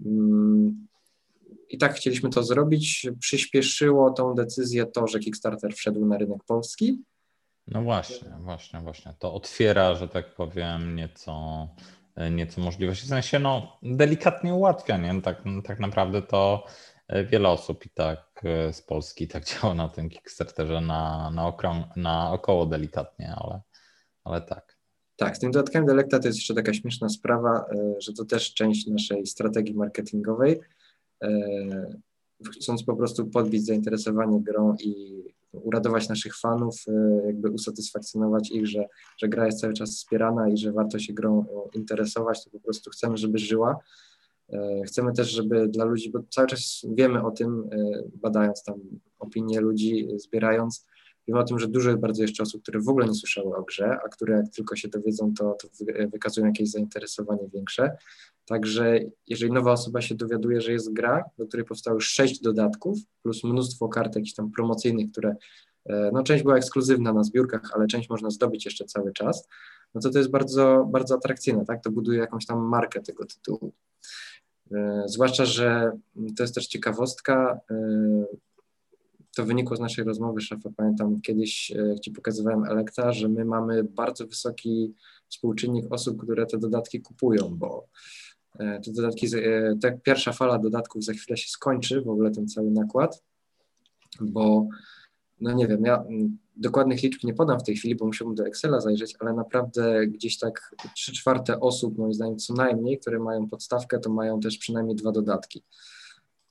Mm, 0.06 0.86
I 1.68 1.78
tak 1.78 1.94
chcieliśmy 1.94 2.30
to 2.30 2.42
zrobić. 2.42 3.10
Przyspieszyło 3.18 4.10
tą 4.10 4.34
decyzję 4.34 4.86
to, 4.86 5.06
że 5.06 5.18
Kickstarter 5.18 5.74
wszedł 5.74 6.06
na 6.06 6.18
rynek 6.18 6.44
polski. 6.44 7.02
No 7.72 7.82
właśnie, 7.82 8.30
właśnie, 8.40 8.80
właśnie. 8.80 9.14
To 9.18 9.34
otwiera, 9.34 9.94
że 9.94 10.08
tak 10.08 10.34
powiem, 10.34 10.96
nieco, 10.96 11.68
nieco 12.30 12.60
możliwości. 12.60 13.06
W 13.06 13.08
sensie, 13.08 13.38
no, 13.38 13.78
delikatnie 13.82 14.54
ułatwia, 14.54 14.96
nie? 14.96 15.22
Tak, 15.22 15.42
tak 15.64 15.80
naprawdę 15.80 16.22
to 16.22 16.64
E, 17.12 17.24
wiele 17.24 17.48
osób 17.48 17.86
i 17.86 17.90
tak 17.90 18.40
e, 18.44 18.72
z 18.72 18.82
Polski 18.82 19.28
tak 19.28 19.44
działa 19.50 19.74
na 19.74 19.88
tym 19.88 20.08
Kickstarterze 20.08 20.80
na, 20.80 21.30
na, 21.30 21.52
na 21.96 22.32
około 22.32 22.66
delikatnie, 22.66 23.34
ale, 23.36 23.60
ale 24.24 24.40
tak. 24.40 24.76
Tak, 25.16 25.36
z 25.36 25.40
tym 25.40 25.50
dodatkami 25.50 25.86
Delekta 25.86 26.18
to 26.18 26.26
jest 26.26 26.38
jeszcze 26.38 26.54
taka 26.54 26.74
śmieszna 26.74 27.08
sprawa, 27.08 27.64
e, 27.70 28.00
że 28.00 28.12
to 28.12 28.24
też 28.24 28.54
część 28.54 28.86
naszej 28.86 29.26
strategii 29.26 29.74
marketingowej. 29.74 30.60
Chcąc 32.56 32.84
po 32.84 32.96
prostu 32.96 33.26
podbić 33.26 33.66
zainteresowanie 33.66 34.40
grą 34.40 34.76
i 34.80 35.22
uradować 35.52 36.08
naszych 36.08 36.38
fanów, 36.38 36.84
jakby 37.26 37.50
usatysfakcjonować 37.50 38.50
ich, 38.50 38.66
że, 38.66 38.84
że 39.18 39.28
gra 39.28 39.46
jest 39.46 39.60
cały 39.60 39.72
czas 39.72 39.90
wspierana 39.90 40.48
i 40.48 40.56
że 40.56 40.72
warto 40.72 40.98
się 40.98 41.12
grą 41.12 41.44
interesować, 41.74 42.44
to 42.44 42.50
po 42.50 42.60
prostu 42.60 42.90
chcemy, 42.90 43.16
żeby 43.16 43.38
żyła 43.38 43.78
E, 44.52 44.82
chcemy 44.86 45.12
też, 45.12 45.30
żeby 45.30 45.68
dla 45.68 45.84
ludzi, 45.84 46.10
bo 46.10 46.18
cały 46.30 46.48
czas 46.48 46.86
wiemy 46.94 47.22
o 47.22 47.30
tym, 47.30 47.68
e, 47.72 48.02
badając 48.14 48.64
tam 48.64 48.74
opinie 49.18 49.60
ludzi, 49.60 50.08
zbierając, 50.16 50.86
wiemy 51.28 51.40
o 51.40 51.44
tym, 51.44 51.58
że 51.58 51.68
dużo 51.68 51.90
jest 51.90 52.00
bardzo 52.00 52.22
jeszcze 52.22 52.42
osób, 52.42 52.62
które 52.62 52.80
w 52.80 52.88
ogóle 52.88 53.06
nie 53.06 53.14
słyszały 53.14 53.56
o 53.56 53.62
grze, 53.62 53.98
a 54.04 54.08
które 54.08 54.36
jak 54.36 54.48
tylko 54.48 54.76
się 54.76 54.88
dowiedzą, 54.88 55.34
to, 55.34 55.56
to 55.62 55.68
wykazują 56.12 56.46
jakieś 56.46 56.70
zainteresowanie 56.70 57.48
większe. 57.54 57.96
Także 58.46 59.00
jeżeli 59.28 59.52
nowa 59.52 59.72
osoba 59.72 60.00
się 60.00 60.14
dowiaduje, 60.14 60.60
że 60.60 60.72
jest 60.72 60.92
gra, 60.92 61.24
do 61.38 61.46
której 61.46 61.66
powstało 61.66 62.00
sześć 62.00 62.40
dodatków, 62.40 62.98
plus 63.22 63.44
mnóstwo 63.44 63.88
kart 63.88 64.16
jakichś 64.16 64.34
tam 64.34 64.50
promocyjnych, 64.50 65.10
które 65.10 65.36
no 66.12 66.22
część 66.22 66.42
była 66.42 66.56
ekskluzywna 66.56 67.12
na 67.12 67.24
zbiórkach, 67.24 67.70
ale 67.74 67.86
część 67.86 68.10
można 68.10 68.30
zdobyć 68.30 68.64
jeszcze 68.64 68.84
cały 68.84 69.12
czas, 69.12 69.48
no 69.94 70.00
to 70.00 70.10
to 70.10 70.18
jest 70.18 70.30
bardzo, 70.30 70.88
bardzo 70.92 71.14
atrakcyjne, 71.14 71.64
tak? 71.64 71.82
To 71.82 71.90
buduje 71.90 72.18
jakąś 72.18 72.46
tam 72.46 72.58
markę 72.58 73.00
tego 73.00 73.26
tytułu. 73.26 73.72
Zwłaszcza, 75.06 75.44
że 75.44 75.92
to 76.36 76.42
jest 76.42 76.54
też 76.54 76.66
ciekawostka, 76.66 77.60
to 79.36 79.44
wynikło 79.44 79.76
z 79.76 79.80
naszej 79.80 80.04
rozmowy, 80.04 80.40
szefa. 80.40 80.70
Pamiętam 80.76 81.20
kiedyś 81.20 81.72
Ci 82.02 82.10
pokazywałem 82.10 82.64
Elekta, 82.64 83.12
że 83.12 83.28
my 83.28 83.44
mamy 83.44 83.84
bardzo 83.84 84.26
wysoki 84.26 84.94
współczynnik 85.28 85.92
osób, 85.92 86.22
które 86.22 86.46
te 86.46 86.58
dodatki 86.58 87.00
kupują, 87.00 87.48
bo 87.56 87.86
e, 87.86 87.86
te 88.58 88.92
dodatki, 88.92 89.26
e, 89.36 89.76
ta 89.82 89.90
pierwsza 89.90 90.32
fala 90.32 90.58
dodatków 90.58 91.04
za 91.04 91.12
chwilę 91.12 91.36
się 91.36 91.48
skończy, 91.48 92.00
w 92.00 92.08
ogóle 92.08 92.30
ten 92.30 92.48
cały 92.48 92.70
nakład, 92.70 93.22
bo 94.20 94.66
no 95.40 95.52
nie 95.52 95.66
wiem, 95.66 95.84
ja 95.84 96.04
dokładnych 96.56 97.02
liczb 97.02 97.24
nie 97.24 97.34
podam 97.34 97.60
w 97.60 97.62
tej 97.62 97.76
chwili, 97.76 97.94
bo 97.94 98.06
musiałbym 98.06 98.34
do 98.34 98.46
Excela 98.46 98.80
zajrzeć, 98.80 99.14
ale 99.20 99.32
naprawdę 99.32 100.06
gdzieś 100.06 100.38
tak 100.38 100.74
trzy 100.94 101.12
czwarte 101.12 101.60
osób, 101.60 101.98
moim 101.98 102.14
zdaniem 102.14 102.38
co 102.38 102.54
najmniej, 102.54 102.98
które 102.98 103.18
mają 103.18 103.48
podstawkę, 103.48 103.98
to 103.98 104.10
mają 104.10 104.40
też 104.40 104.58
przynajmniej 104.58 104.96
dwa 104.96 105.12
dodatki. 105.12 105.62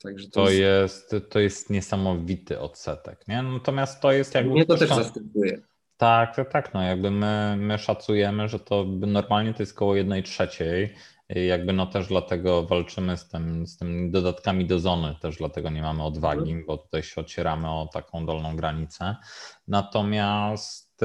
Także 0.03 0.29
to, 0.29 0.45
to 0.45 0.51
jest... 0.51 1.13
jest... 1.13 1.29
to 1.29 1.39
jest 1.39 1.69
niesamowity 1.69 2.59
odsetek, 2.59 3.27
nie? 3.27 3.43
Natomiast 3.43 4.01
to 4.01 4.11
jest 4.11 4.35
jakby... 4.35 4.51
Mnie 4.51 4.65
to 4.65 4.77
też 4.77 4.89
zaskakuje. 4.89 5.61
Tak, 5.97 6.35
tak, 6.35 6.51
tak. 6.51 6.73
No 6.73 6.83
jakby 6.83 7.11
my, 7.11 7.55
my 7.59 7.77
szacujemy, 7.77 8.49
że 8.49 8.59
to 8.59 8.85
normalnie 9.07 9.53
to 9.53 9.63
jest 9.63 9.75
około 9.75 9.95
jednej 9.95 10.23
trzeciej. 10.23 10.93
Jakby 11.35 11.73
no 11.73 11.85
też 11.85 12.07
dlatego 12.07 12.63
walczymy 12.63 13.17
z 13.17 13.27
tym, 13.27 13.67
z 13.67 13.77
tym 13.77 14.11
dodatkami 14.11 14.65
do 14.65 14.79
zony, 14.79 15.15
też 15.21 15.37
dlatego 15.37 15.69
nie 15.69 15.81
mamy 15.81 16.03
odwagi, 16.03 16.55
bo 16.67 16.77
tutaj 16.77 17.03
się 17.03 17.21
ocieramy 17.21 17.69
o 17.69 17.89
taką 17.93 18.25
dolną 18.25 18.55
granicę. 18.55 19.15
Natomiast 19.67 21.01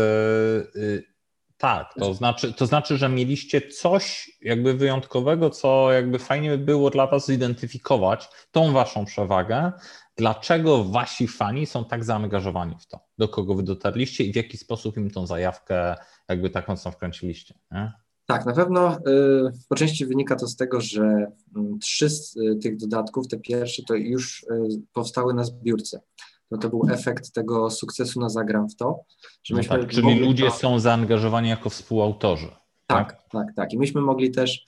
yy, 0.75 1.03
tak, 1.59 1.95
to 1.95 2.15
znaczy, 2.15 2.53
to 2.53 2.67
znaczy, 2.67 2.97
że 2.97 3.09
mieliście 3.09 3.61
coś 3.61 4.31
jakby 4.41 4.75
wyjątkowego, 4.75 5.51
co 5.51 5.93
jakby 5.93 6.19
fajnie 6.19 6.51
by 6.51 6.59
było 6.59 6.91
dla 6.91 7.07
Was 7.07 7.27
zidentyfikować, 7.27 8.29
tą 8.51 8.73
Waszą 8.73 9.05
przewagę, 9.05 9.73
dlaczego 10.17 10.85
wasi 10.85 11.29
fani 11.29 11.67
są 11.67 11.85
tak 11.85 12.05
zaangażowani 12.05 12.77
w 12.79 12.87
to? 12.87 13.01
Do 13.19 13.29
kogo 13.29 13.55
wy 13.55 13.63
dotarliście 13.63 14.25
i 14.25 14.33
w 14.33 14.37
jaki 14.37 14.57
sposób 14.57 14.97
im 14.97 15.11
tą 15.11 15.27
zajawkę 15.27 15.97
jakby 16.29 16.51
tak 16.51 16.69
mocno 16.69 16.91
wkręciliście? 16.91 17.55
Nie? 17.71 17.93
Tak, 18.27 18.47
na 18.47 18.53
pewno 18.53 18.97
y, 18.97 19.01
po 19.69 19.75
części 19.75 20.07
wynika 20.07 20.37
to 20.37 20.47
z 20.47 20.57
tego, 20.57 20.81
że 20.81 21.33
mm, 21.57 21.79
trzy 21.79 22.11
z 22.11 22.37
y, 22.37 22.57
tych 22.63 22.77
dodatków, 22.77 23.29
te 23.29 23.39
pierwsze, 23.39 23.83
to 23.83 23.95
już 23.95 24.43
y, 24.43 24.47
powstały 24.93 25.35
na 25.35 25.45
zbiórce. 25.45 26.01
No 26.51 26.59
to 26.59 26.69
był 26.69 26.87
efekt 26.91 27.33
tego 27.33 27.71
sukcesu 27.71 28.21
na 28.21 28.29
Zagram 28.29 28.69
w 28.69 28.77
to. 28.77 29.01
Że 29.45 29.55
no 29.55 29.63
tak, 29.65 29.87
czyli 29.89 30.19
ludzie 30.19 30.51
są 30.51 30.79
zaangażowani 30.79 31.49
jako 31.49 31.71
współautorzy. 31.71 32.49
Tak, 32.87 33.13
tak, 33.13 33.23
tak, 33.33 33.47
tak. 33.57 33.73
I 33.73 33.79
myśmy 33.79 34.01
mogli 34.01 34.31
też 34.31 34.67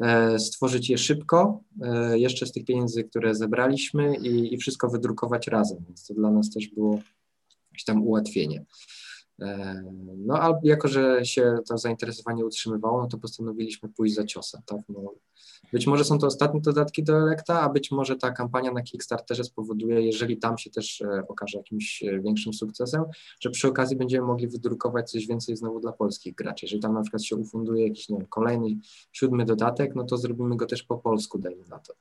E, 0.00 0.38
stworzyć 0.38 0.90
je 0.90 0.98
szybko, 0.98 1.60
e, 1.82 2.18
jeszcze 2.18 2.46
z 2.46 2.52
tych 2.52 2.64
pieniędzy, 2.64 3.04
które 3.04 3.34
zebraliśmy 3.34 4.16
i, 4.16 4.54
i 4.54 4.58
wszystko 4.58 4.88
wydrukować 4.88 5.46
razem, 5.46 5.78
więc 5.86 6.06
to 6.06 6.14
dla 6.14 6.30
nas 6.30 6.50
też 6.50 6.68
było 6.68 6.98
jakieś 7.72 7.84
tam 7.84 8.02
ułatwienie. 8.02 8.64
E, 9.40 9.82
no, 10.16 10.42
a 10.42 10.58
jako, 10.62 10.88
że 10.88 11.24
się 11.24 11.58
to 11.68 11.78
zainteresowanie 11.78 12.46
utrzymywało, 12.46 13.02
no 13.02 13.08
to 13.08 13.18
postanowiliśmy 13.18 13.88
pójść 13.88 14.14
za 14.14 14.24
ciosem, 14.24 14.62
tak? 14.66 14.80
No, 14.88 15.14
być 15.72 15.86
może 15.86 16.04
są 16.04 16.18
to 16.18 16.26
ostatnie 16.26 16.60
dodatki 16.60 17.04
do 17.04 17.18
Elekta, 17.18 17.60
a 17.60 17.68
być 17.68 17.90
może 17.90 18.16
ta 18.16 18.30
kampania 18.30 18.72
na 18.72 18.82
Kickstarterze 18.82 19.44
spowoduje, 19.44 20.00
jeżeli 20.00 20.38
tam 20.38 20.58
się 20.58 20.70
też 20.70 21.02
okaże 21.28 21.58
jakimś 21.58 22.04
większym 22.20 22.52
sukcesem, 22.52 23.04
że 23.40 23.50
przy 23.50 23.68
okazji 23.68 23.96
będziemy 23.96 24.26
mogli 24.26 24.48
wydrukować 24.48 25.10
coś 25.10 25.26
więcej 25.26 25.56
znowu 25.56 25.80
dla 25.80 25.92
polskich 25.92 26.34
graczy. 26.34 26.66
Jeżeli 26.66 26.82
tam 26.82 26.94
na 26.94 27.02
przykład 27.02 27.24
się 27.24 27.36
ufunduje 27.36 27.88
jakiś, 27.88 28.08
nie 28.08 28.18
wiem, 28.18 28.26
kolejny, 28.26 28.68
siódmy 29.12 29.44
dodatek, 29.44 29.94
no 29.94 30.04
to 30.04 30.16
zrobimy 30.16 30.56
go 30.56 30.66
też 30.66 30.82
po 30.82 30.98
polsku, 30.98 31.38
dajmy 31.38 31.64
na 31.68 31.78
to. 31.78 31.94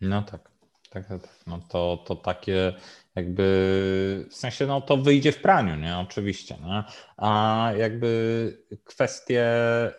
No 0.00 0.22
tak. 0.22 0.52
Tak, 0.90 1.08
tak, 1.08 1.28
no 1.46 1.60
to, 1.68 2.04
to 2.06 2.16
takie 2.16 2.74
jakby, 3.16 4.26
w 4.30 4.34
sensie 4.34 4.66
no 4.66 4.80
to 4.80 4.96
wyjdzie 4.96 5.32
w 5.32 5.40
praniu, 5.40 5.76
nie, 5.76 5.98
oczywiście, 5.98 6.56
nie? 6.64 6.84
a 7.16 7.72
jakby 7.78 8.62
kwestie, 8.84 9.46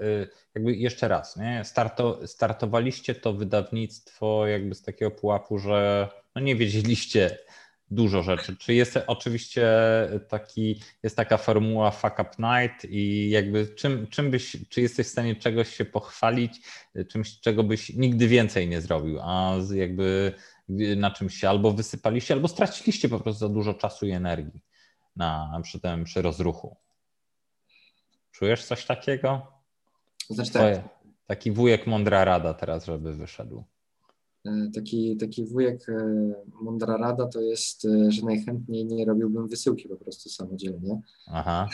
y, 0.01 0.29
jakby 0.55 0.75
jeszcze 0.75 1.07
raz, 1.07 1.37
nie, 1.37 1.61
Starto, 1.65 2.27
startowaliście 2.27 3.15
to 3.15 3.33
wydawnictwo 3.33 4.47
jakby 4.47 4.75
z 4.75 4.81
takiego 4.81 5.11
pułapu, 5.11 5.59
że 5.59 6.09
no 6.35 6.41
nie 6.41 6.55
wiedzieliście 6.55 7.37
dużo 7.91 8.23
rzeczy. 8.23 8.55
Czy 8.57 8.73
jest 8.73 8.99
oczywiście 9.07 9.67
taki, 10.29 10.81
jest 11.03 11.15
taka 11.15 11.37
formuła 11.37 11.91
fuck 11.91 12.19
up 12.19 12.29
night 12.39 12.85
i 12.89 13.29
jakby 13.29 13.67
czym, 13.67 14.07
czym 14.07 14.31
byś, 14.31 14.57
czy 14.69 14.81
jesteś 14.81 15.07
w 15.07 15.09
stanie 15.09 15.35
czegoś 15.35 15.75
się 15.75 15.85
pochwalić, 15.85 16.61
czymś, 17.09 17.39
czego 17.39 17.63
byś 17.63 17.89
nigdy 17.89 18.27
więcej 18.27 18.67
nie 18.67 18.81
zrobił, 18.81 19.19
a 19.21 19.53
jakby 19.73 20.33
na 20.97 21.11
czymś 21.11 21.35
się 21.35 21.49
albo 21.49 21.71
wysypaliście, 21.71 22.33
albo 22.33 22.47
straciliście 22.47 23.09
po 23.09 23.19
prostu 23.19 23.39
za 23.39 23.49
dużo 23.49 23.73
czasu 23.73 24.05
i 24.05 24.11
energii 24.11 24.61
na, 25.15 25.59
przy 25.63 25.79
tym, 25.79 26.03
przy 26.03 26.21
rozruchu. 26.21 26.75
Czujesz 28.31 28.65
coś 28.65 28.85
takiego? 28.85 29.47
Znaczy 30.29 30.51
tak. 30.51 31.03
Taki 31.27 31.51
wujek 31.51 31.87
mądra 31.87 32.25
rada 32.25 32.53
teraz, 32.53 32.85
żeby 32.85 33.13
wyszedł. 33.13 33.63
E, 34.45 34.69
taki, 34.75 35.17
taki 35.17 35.45
wujek 35.45 35.89
e, 35.89 36.33
mądra 36.61 36.97
rada 36.97 37.27
to 37.27 37.41
jest, 37.41 37.85
e, 37.85 38.11
że 38.11 38.25
najchętniej 38.25 38.85
nie 38.85 39.05
robiłbym 39.05 39.47
wysyłki 39.47 39.89
po 39.89 39.95
prostu 39.95 40.29
samodzielnie. 40.29 41.01
Aha. 41.27 41.69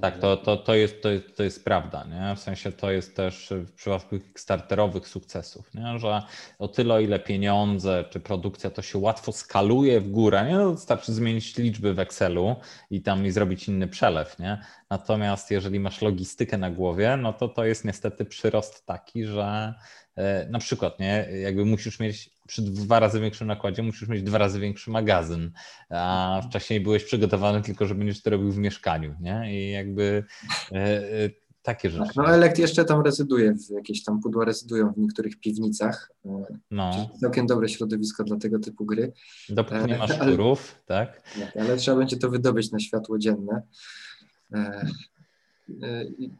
Tak, 0.00 0.18
to, 0.18 0.36
to, 0.36 0.56
to, 0.56 0.74
jest, 0.74 1.02
to, 1.02 1.10
jest, 1.10 1.36
to 1.36 1.42
jest 1.42 1.64
prawda, 1.64 2.04
nie? 2.04 2.36
W 2.36 2.38
sensie 2.38 2.72
to 2.72 2.90
jest 2.90 3.16
też 3.16 3.52
w 3.66 3.72
przypadku 3.72 4.16
starterowych 4.36 5.08
sukcesów, 5.08 5.74
nie? 5.74 5.98
że 5.98 6.22
o 6.58 6.68
tyle, 6.68 6.94
o 6.94 7.00
ile 7.00 7.18
pieniądze 7.18 8.04
czy 8.10 8.20
produkcja 8.20 8.70
to 8.70 8.82
się 8.82 8.98
łatwo 8.98 9.32
skaluje 9.32 10.00
w 10.00 10.10
górę, 10.10 10.46
nie? 10.48 10.54
No, 10.54 10.72
wystarczy 10.72 11.12
zmienić 11.12 11.56
liczby 11.56 11.94
w 11.94 11.98
Excelu 11.98 12.56
i 12.90 13.02
tam 13.02 13.26
i 13.26 13.30
zrobić 13.30 13.68
inny 13.68 13.88
przelew, 13.88 14.38
nie? 14.38 14.60
Natomiast 14.90 15.50
jeżeli 15.50 15.80
masz 15.80 16.02
logistykę 16.02 16.58
na 16.58 16.70
głowie, 16.70 17.16
no 17.16 17.32
to 17.32 17.48
to 17.48 17.64
jest 17.64 17.84
niestety 17.84 18.24
przyrost 18.24 18.86
taki, 18.86 19.24
że 19.24 19.74
E, 20.20 20.46
na 20.50 20.58
przykład, 20.58 21.00
nie, 21.00 21.28
jakby 21.42 21.64
musisz 21.64 22.00
mieć 22.00 22.30
przy 22.50 22.62
dwa 22.62 23.00
razy 23.00 23.20
większym 23.20 23.46
nakładzie, 23.46 23.82
musisz 23.82 24.08
mieć 24.08 24.22
dwa 24.22 24.38
razy 24.38 24.60
większy 24.60 24.90
magazyn, 24.90 25.52
a 25.90 26.40
wcześniej 26.48 26.80
byłeś 26.80 27.04
przygotowany 27.04 27.62
tylko, 27.62 27.86
że 27.86 27.94
będziesz 27.94 28.22
to 28.22 28.30
robił 28.30 28.52
w 28.52 28.58
mieszkaniu, 28.58 29.14
nie? 29.20 29.48
I 29.52 29.70
jakby 29.70 30.24
e, 30.72 30.76
e, 30.76 31.30
takie 31.62 31.90
rzeczy. 31.90 32.12
no 32.16 32.34
elekt 32.34 32.58
jeszcze 32.58 32.84
tam 32.84 33.02
rezyduje, 33.02 33.54
w 33.54 33.70
jakieś 33.70 34.04
tam 34.04 34.20
pudła 34.20 34.44
rezydują 34.44 34.92
w 34.92 34.98
niektórych 34.98 35.40
piwnicach. 35.40 36.12
No. 36.70 37.10
Całkiem 37.20 37.46
dobre 37.46 37.68
środowisko 37.68 38.24
dla 38.24 38.36
tego 38.36 38.58
typu 38.58 38.84
gry. 38.84 39.12
Dopóki 39.48 39.84
nie 39.86 39.98
masz 39.98 40.14
szczurów, 40.20 40.74
tak? 40.86 41.22
tak? 41.22 41.56
Ale 41.56 41.76
trzeba 41.76 41.96
będzie 41.96 42.16
to 42.16 42.30
wydobyć 42.30 42.72
na 42.72 42.78
światło 42.78 43.18
dzienne. 43.18 43.62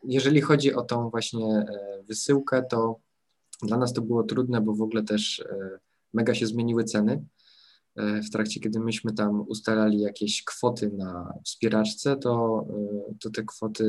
Jeżeli 0.04 0.40
chodzi 0.40 0.74
o 0.74 0.82
tą 0.82 1.10
właśnie 1.10 1.66
wysyłkę, 2.06 2.62
to 2.62 3.00
dla 3.62 3.76
nas 3.76 3.92
to 3.92 4.02
było 4.02 4.22
trudne, 4.22 4.60
bo 4.60 4.74
w 4.74 4.82
ogóle 4.82 5.02
też 5.02 5.40
e, 5.40 5.78
mega 6.12 6.34
się 6.34 6.46
zmieniły 6.46 6.84
ceny. 6.84 7.24
E, 7.96 8.22
w 8.22 8.30
trakcie, 8.30 8.60
kiedy 8.60 8.80
myśmy 8.80 9.12
tam 9.12 9.40
ustalali 9.48 10.00
jakieś 10.00 10.44
kwoty 10.44 10.90
na 10.90 11.32
wspieraczce, 11.44 12.16
to, 12.16 12.66
e, 13.10 13.14
to 13.20 13.30
te 13.30 13.42
kwoty 13.42 13.84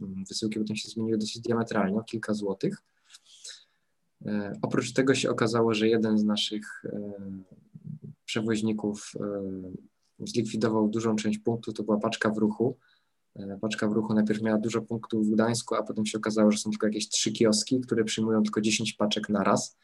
mm, 0.00 0.24
wysyłki 0.28 0.58
potem 0.58 0.76
się 0.76 0.88
zmieniły 0.88 1.18
dosyć 1.18 1.40
diametralnie, 1.40 1.98
o 1.98 2.02
kilka 2.02 2.34
złotych. 2.34 2.82
Oprócz 4.62 4.92
tego 4.92 5.14
się 5.14 5.30
okazało, 5.30 5.74
że 5.74 5.88
jeden 5.88 6.18
z 6.18 6.24
naszych 6.24 6.82
przewoźników 8.24 9.12
zlikwidował 10.18 10.88
dużą 10.88 11.16
część 11.16 11.38
punktów, 11.38 11.74
to 11.74 11.82
była 11.82 11.98
paczka 11.98 12.30
w 12.30 12.38
ruchu, 12.38 12.76
E, 13.38 13.58
paczka 13.60 13.88
w 13.88 13.92
ruchu 13.92 14.14
najpierw 14.14 14.42
miała 14.42 14.58
dużo 14.58 14.82
punktów 14.82 15.26
w 15.26 15.30
Gdańsku, 15.30 15.74
a 15.74 15.82
potem 15.82 16.06
się 16.06 16.18
okazało, 16.18 16.50
że 16.50 16.58
są 16.58 16.70
tylko 16.70 16.86
jakieś 16.86 17.08
trzy 17.08 17.32
kioski, 17.32 17.80
które 17.80 18.04
przyjmują 18.04 18.42
tylko 18.42 18.60
10 18.60 18.92
paczek 18.92 19.28
na 19.28 19.44
raz. 19.44 19.76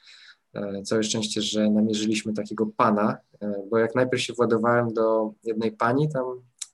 E, 0.55 0.83
całe 0.83 1.03
szczęście, 1.03 1.43
że 1.43 1.71
namierzyliśmy 1.71 2.33
takiego 2.33 2.67
pana, 2.67 3.17
e, 3.41 3.55
bo 3.71 3.79
jak 3.79 3.95
najpierw 3.95 4.23
się 4.23 4.33
władowałem 4.33 4.95
do 4.95 5.33
jednej 5.45 5.73
pani 5.73 6.09
tam 6.09 6.25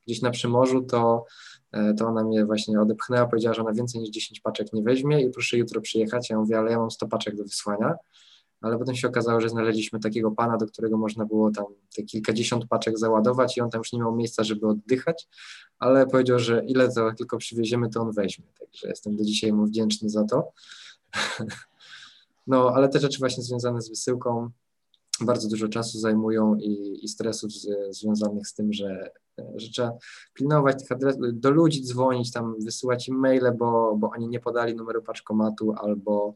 gdzieś 0.07 0.23
na 0.23 0.31
Przymorzu, 0.31 0.83
to, 0.83 1.25
to 1.99 2.07
ona 2.07 2.25
mnie 2.25 2.45
właśnie 2.45 2.81
odepchnęła, 2.81 3.27
powiedziała, 3.27 3.55
że 3.55 3.63
ona 3.63 3.73
więcej 3.73 4.01
niż 4.01 4.11
10 4.11 4.41
paczek 4.41 4.73
nie 4.73 4.83
weźmie 4.83 5.23
i 5.23 5.31
proszę 5.31 5.57
jutro 5.57 5.81
przyjechać. 5.81 6.31
Ja 6.31 6.39
mówię, 6.39 6.59
ale 6.59 6.71
ja 6.71 6.79
mam 6.79 6.91
100 6.91 7.09
paczek 7.09 7.37
do 7.37 7.43
wysłania 7.43 7.95
ale 8.61 8.79
potem 8.79 8.97
się 8.97 9.09
okazało, 9.09 9.41
że 9.41 9.49
znaleźliśmy 9.49 10.01
takiego 10.01 10.31
pana, 10.31 10.57
do 10.57 10.67
którego 10.67 10.97
można 10.97 11.25
było 11.25 11.51
tam 11.51 11.65
te 11.97 12.03
kilkadziesiąt 12.03 12.67
paczek 12.67 12.99
załadować 12.99 13.57
i 13.57 13.61
on 13.61 13.71
tam 13.71 13.79
już 13.79 13.93
nie 13.93 13.99
miał 13.99 14.17
miejsca, 14.17 14.45
żeby 14.45 14.67
oddychać, 14.67 15.29
ale 15.79 16.07
powiedział, 16.07 16.39
że 16.39 16.65
ile 16.67 16.93
to 16.93 17.13
tylko 17.13 17.39
przywieziemy, 17.39 17.91
to 17.91 18.01
on 18.01 18.13
weźmie. 18.13 18.45
Także 18.61 18.89
jestem 18.89 19.17
do 19.17 19.25
dzisiaj 19.25 19.53
mu 19.53 19.67
wdzięczny 19.67 20.11
za 20.11 20.25
to. 20.25 20.53
No, 22.49 22.73
ale 22.75 22.89
te 22.89 22.99
rzeczy 22.99 23.19
właśnie 23.19 23.43
związane 23.43 23.83
z 23.83 23.89
wysyłką, 23.89 24.51
bardzo 25.21 25.49
dużo 25.49 25.69
czasu 25.69 25.99
zajmują 25.99 26.55
i, 26.55 26.99
i 27.05 27.09
stresów 27.09 27.53
z, 27.53 27.97
związanych 27.97 28.49
z 28.49 28.55
tym, 28.55 28.73
że, 28.73 29.11
że 29.57 29.69
trzeba 29.71 29.93
pilnować 30.35 30.79
tych 30.79 30.93
adresów, 30.93 31.21
do 31.33 31.51
ludzi 31.51 31.85
dzwonić, 31.85 32.33
tam 32.33 32.55
wysyłać 32.61 33.09
im 33.09 33.19
maile, 33.19 33.53
bo, 33.59 33.97
bo 33.97 34.11
oni 34.11 34.29
nie 34.29 34.41
podali 34.41 34.75
numeru 34.75 35.03
paczkomatu 35.03 35.73
albo 35.73 36.35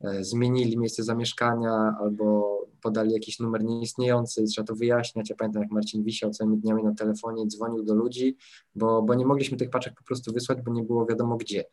e, 0.00 0.24
zmienili 0.24 0.78
miejsce 0.78 1.02
zamieszkania, 1.02 1.96
albo 2.00 2.58
podali 2.82 3.12
jakiś 3.12 3.38
numer 3.38 3.64
nieistniejący 3.64 4.42
i 4.42 4.46
trzeba 4.46 4.66
to 4.66 4.74
wyjaśniać. 4.74 5.30
Ja 5.30 5.36
pamiętam, 5.36 5.62
jak 5.62 5.70
Marcin 5.70 6.04
wisiał 6.04 6.30
całymi 6.30 6.58
dniami 6.58 6.84
na 6.84 6.94
telefonie, 6.94 7.46
dzwonił 7.46 7.84
do 7.84 7.94
ludzi, 7.94 8.36
bo, 8.74 9.02
bo 9.02 9.14
nie 9.14 9.26
mogliśmy 9.26 9.56
tych 9.56 9.70
paczek 9.70 9.94
po 9.94 10.04
prostu 10.04 10.32
wysłać, 10.32 10.62
bo 10.62 10.72
nie 10.72 10.82
było 10.82 11.06
wiadomo 11.06 11.36
gdzie. 11.36 11.64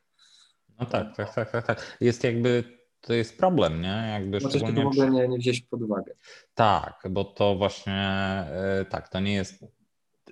No 0.80 0.86
tak, 0.86 1.16
tak, 1.16 1.36
tak, 1.36 1.52
tak. 1.52 1.68
tak. 1.68 1.98
Jest 2.02 2.24
jakby 2.24 2.85
to 3.06 3.14
jest 3.14 3.38
problem, 3.38 3.82
nie? 3.82 4.10
Jakby 4.14 4.40
Możesz 4.40 4.62
szczególnie... 4.62 4.84
w 4.84 4.88
ogóle 4.88 5.10
nie, 5.10 5.28
nie 5.28 5.38
wziąć 5.38 5.62
pod 5.62 5.82
uwagę. 5.82 6.14
Tak, 6.56 7.08
bo 7.10 7.24
to 7.24 7.56
właśnie 7.56 7.94
e, 7.94 8.86
tak, 8.90 9.10
to 9.10 9.20
nie 9.20 9.34
jest 9.34 9.66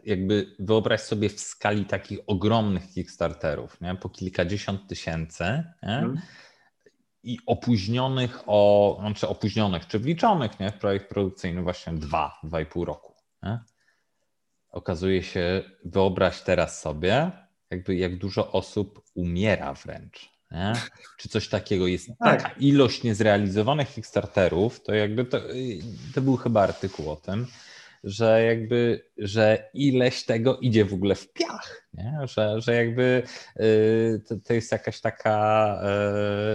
jakby 0.05 0.55
wyobraź 0.59 1.01
sobie 1.01 1.29
w 1.29 1.39
skali 1.39 1.85
takich 1.85 2.19
ogromnych 2.27 2.89
Kickstarterów, 2.93 3.81
nie? 3.81 3.95
po 3.95 4.09
kilkadziesiąt 4.09 4.87
tysięcy? 4.87 5.63
Hmm. 5.81 6.21
i 7.23 7.37
opóźnionych 7.45 8.43
o, 8.47 8.97
znaczy 8.99 9.27
opóźnionych, 9.27 9.87
czy 9.87 9.99
wliczonych 9.99 10.59
nie? 10.59 10.71
w 10.71 10.77
projekt 10.77 11.09
produkcyjny 11.09 11.61
właśnie 11.61 11.93
dwa, 11.93 12.39
dwa 12.43 12.61
i 12.61 12.65
pół 12.65 12.85
roku. 12.85 13.13
Nie? 13.43 13.59
Okazuje 14.69 15.23
się, 15.23 15.63
wyobraź 15.85 16.41
teraz 16.41 16.81
sobie, 16.81 17.31
jakby 17.69 17.95
jak 17.95 18.17
dużo 18.17 18.51
osób 18.51 19.03
umiera 19.13 19.73
wręcz 19.73 20.32
nie? 20.53 20.73
czy 21.17 21.29
coś 21.29 21.47
takiego 21.47 21.87
jest 21.87 22.07
tak. 22.19 22.43
taka 22.43 22.55
ilość 22.59 23.03
niezrealizowanych 23.03 23.93
Kickstarterów, 23.93 24.83
to 24.83 24.93
jakby 24.93 25.25
to, 25.25 25.39
to 26.15 26.21
był 26.21 26.37
chyba 26.37 26.61
artykuł 26.61 27.11
o 27.11 27.15
tym, 27.15 27.47
że 28.03 28.43
jakby, 28.43 29.05
że 29.17 29.69
ileś 29.73 30.25
tego 30.25 30.57
idzie 30.57 30.85
w 30.85 30.93
ogóle 30.93 31.15
w 31.15 31.33
piach, 31.33 31.87
nie? 31.93 32.19
Że, 32.23 32.61
że 32.61 32.75
jakby 32.75 33.23
y, 33.59 34.21
to, 34.27 34.35
to 34.43 34.53
jest 34.53 34.71
jakaś 34.71 35.01
taka, 35.01 35.79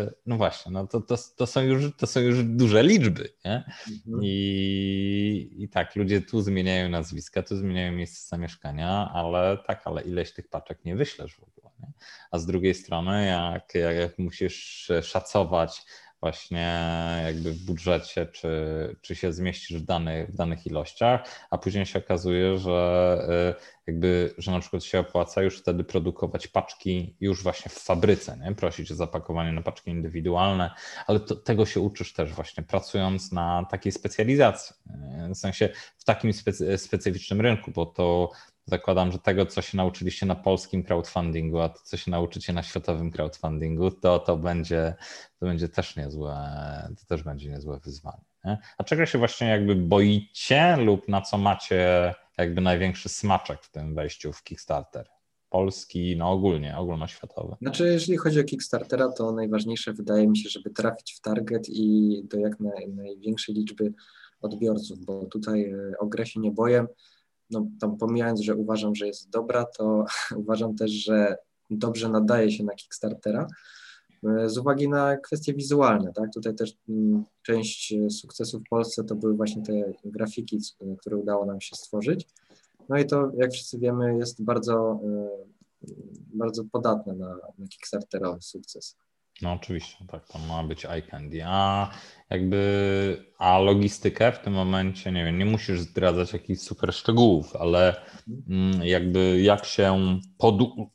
y, 0.08 0.14
no 0.26 0.37
właśnie, 0.37 0.72
no 0.72 0.87
to, 0.87 1.00
to, 1.00 1.16
to, 1.37 1.46
są 1.46 1.62
już, 1.62 1.96
to 1.96 2.06
są 2.06 2.20
już 2.20 2.44
duże 2.44 2.82
liczby, 2.82 3.28
nie? 3.44 3.64
Mhm. 3.88 4.20
I, 4.22 5.56
I 5.58 5.68
tak, 5.68 5.96
ludzie 5.96 6.20
tu 6.20 6.40
zmieniają 6.40 6.88
nazwiska, 6.88 7.42
tu 7.42 7.56
zmieniają 7.56 7.92
miejsce 7.92 8.28
zamieszkania, 8.28 9.11
ale 9.14 9.58
tak, 9.66 9.82
ale 9.84 10.02
ileś 10.02 10.32
tych 10.32 10.48
paczek 10.48 10.84
nie 10.84 10.96
wyślesz 10.96 11.34
w 11.34 11.42
ogóle? 11.42 11.67
A 12.30 12.38
z 12.38 12.46
drugiej 12.46 12.74
strony, 12.74 13.26
jak, 13.26 13.74
jak 13.74 14.18
musisz 14.18 14.92
szacować 15.02 15.82
właśnie 16.20 16.80
jakby 17.24 17.52
w 17.52 17.64
budżecie, 17.64 18.26
czy, 18.26 18.50
czy 19.00 19.14
się 19.14 19.32
zmieścisz 19.32 19.82
w, 19.82 19.84
dany, 19.84 20.26
w 20.26 20.34
danych 20.34 20.66
ilościach, 20.66 21.20
a 21.50 21.58
później 21.58 21.87
się 21.87 21.98
okazuje, 21.98 22.58
że 22.58 23.54
y, 23.58 23.82
jakby, 23.87 24.34
że 24.38 24.50
na 24.50 24.61
przykład 24.61 24.84
się 24.84 24.98
opłaca 24.98 25.42
już 25.42 25.58
wtedy 25.58 25.84
produkować 25.84 26.46
paczki 26.48 27.16
już 27.20 27.42
właśnie 27.42 27.70
w 27.70 27.74
fabryce, 27.74 28.38
nie? 28.38 28.54
prosić 28.54 28.92
o 28.92 28.94
zapakowanie 28.94 29.52
na 29.52 29.62
paczki 29.62 29.90
indywidualne, 29.90 30.70
ale 31.06 31.20
to, 31.20 31.37
tego 31.37 31.66
się 31.66 31.80
uczysz 31.80 32.12
też 32.12 32.32
właśnie 32.32 32.62
pracując 32.62 33.32
na 33.32 33.66
takiej 33.70 33.92
specjalizacji, 33.92 34.76
w 35.34 35.37
sensie 35.37 35.68
w 35.98 36.04
takim 36.04 36.32
specy, 36.32 36.78
specyficznym 36.78 37.40
rynku, 37.40 37.70
bo 37.70 37.87
to 37.87 38.30
zakładam, 38.68 39.12
że 39.12 39.18
tego, 39.18 39.46
co 39.46 39.62
się 39.62 39.76
nauczyliście 39.76 40.26
na 40.26 40.35
polskim 40.35 40.85
crowdfundingu, 40.85 41.61
a 41.61 41.68
to, 41.68 41.81
co 41.85 41.96
się 41.96 42.11
nauczycie 42.11 42.52
na 42.52 42.62
światowym 42.62 43.11
crowdfundingu, 43.11 43.90
to, 43.90 44.18
to, 44.18 44.37
będzie, 44.37 44.94
to 45.40 45.46
będzie 45.46 45.68
też 45.68 45.96
niezłe, 45.96 46.37
to 47.00 47.07
też 47.07 47.22
będzie 47.22 47.50
niezłe 47.50 47.81
wyzwanie. 47.85 48.24
Nie? 48.44 48.59
A 48.78 48.85
czego 48.85 49.07
się 49.07 49.18
właśnie 49.18 49.48
jakby 49.48 49.74
boicie 49.76 50.76
lub 50.76 51.09
na 51.09 51.20
co 51.20 51.38
macie 51.38 52.14
jakby 52.38 52.61
największy 52.61 53.09
smaczek 53.09 53.62
w 53.62 53.70
tym 53.70 53.94
wejściu 53.94 54.33
w 54.33 54.42
Kickstarter? 54.42 55.09
Polski, 55.50 56.16
no 56.16 56.31
ogólnie, 56.31 56.76
ogólnoświatowy. 56.76 57.57
Znaczy, 57.62 57.88
jeżeli 57.88 58.18
chodzi 58.18 58.40
o 58.40 58.44
Kickstartera, 58.44 59.12
to 59.12 59.33
najważniejsze 59.33 59.92
wydaje 59.92 60.28
mi 60.28 60.38
się, 60.38 60.48
żeby 60.48 60.70
trafić 60.70 61.12
w 61.12 61.20
target 61.20 61.68
i 61.68 62.22
do 62.24 62.38
jak 62.38 62.61
naj, 62.61 62.88
największej 62.88 63.54
liczby 63.54 63.92
odbiorców, 64.40 65.04
bo 65.04 65.26
tutaj 65.26 65.70
e, 65.70 65.98
o 65.98 66.07
grę 66.07 66.26
się 66.26 66.40
nie 66.40 66.50
boję 66.50 66.87
no 67.50 67.66
tam 67.80 67.96
pomijając, 67.96 68.40
że 68.40 68.56
uważam, 68.56 68.94
że 68.94 69.06
jest 69.06 69.30
dobra, 69.30 69.64
to 69.64 70.04
uważam 70.42 70.76
też, 70.76 70.90
że 70.90 71.37
dobrze 71.70 72.08
nadaje 72.08 72.50
się 72.50 72.64
na 72.64 72.74
Kickstartera 72.74 73.46
e, 74.24 74.48
z 74.48 74.58
uwagi 74.58 74.88
na 74.88 75.16
kwestie 75.16 75.54
wizualne, 75.54 76.12
tak? 76.12 76.32
Tutaj 76.34 76.54
też 76.54 76.76
mm, 76.88 77.24
część 77.42 77.94
sukcesu 78.11 78.61
w 78.61 78.68
Polsce 78.70 79.04
to 79.04 79.14
były 79.14 79.34
właśnie 79.34 79.62
te 79.62 79.92
grafiki, 80.04 80.58
które 80.98 81.16
udało 81.16 81.46
nam 81.46 81.61
się 81.61 81.76
stworzyć. 81.76 82.26
No 82.88 82.98
i 82.98 83.06
to, 83.06 83.30
jak 83.37 83.52
wszyscy 83.52 83.78
wiemy, 83.78 84.18
jest 84.18 84.44
bardzo, 84.44 85.00
e, 85.04 85.28
bardzo 86.34 86.64
podatne 86.64 87.14
na, 87.14 87.37
na 87.58 87.66
Kickstarterowy 87.68 88.42
sukces. 88.42 88.96
No 89.42 89.53
oczywiście, 89.53 90.05
tak, 90.11 90.29
to 90.29 90.38
ma 90.38 90.64
być 90.64 90.85
eye 90.85 91.03
candy. 91.03 91.42
A 91.44 91.90
jakby, 92.31 93.24
a 93.38 93.59
logistykę 93.59 94.33
w 94.33 94.38
tym 94.38 94.53
momencie, 94.53 95.12
nie 95.12 95.24
wiem, 95.24 95.38
nie 95.38 95.44
musisz 95.44 95.81
zdradzać 95.81 96.33
jakichś 96.33 96.61
super 96.61 96.94
szczegółów, 96.94 97.57
ale 97.57 97.96
mm, 98.48 98.85
jakby 98.85 99.40
jak 99.42 99.64
się, 99.64 100.18
pod, 100.38 100.55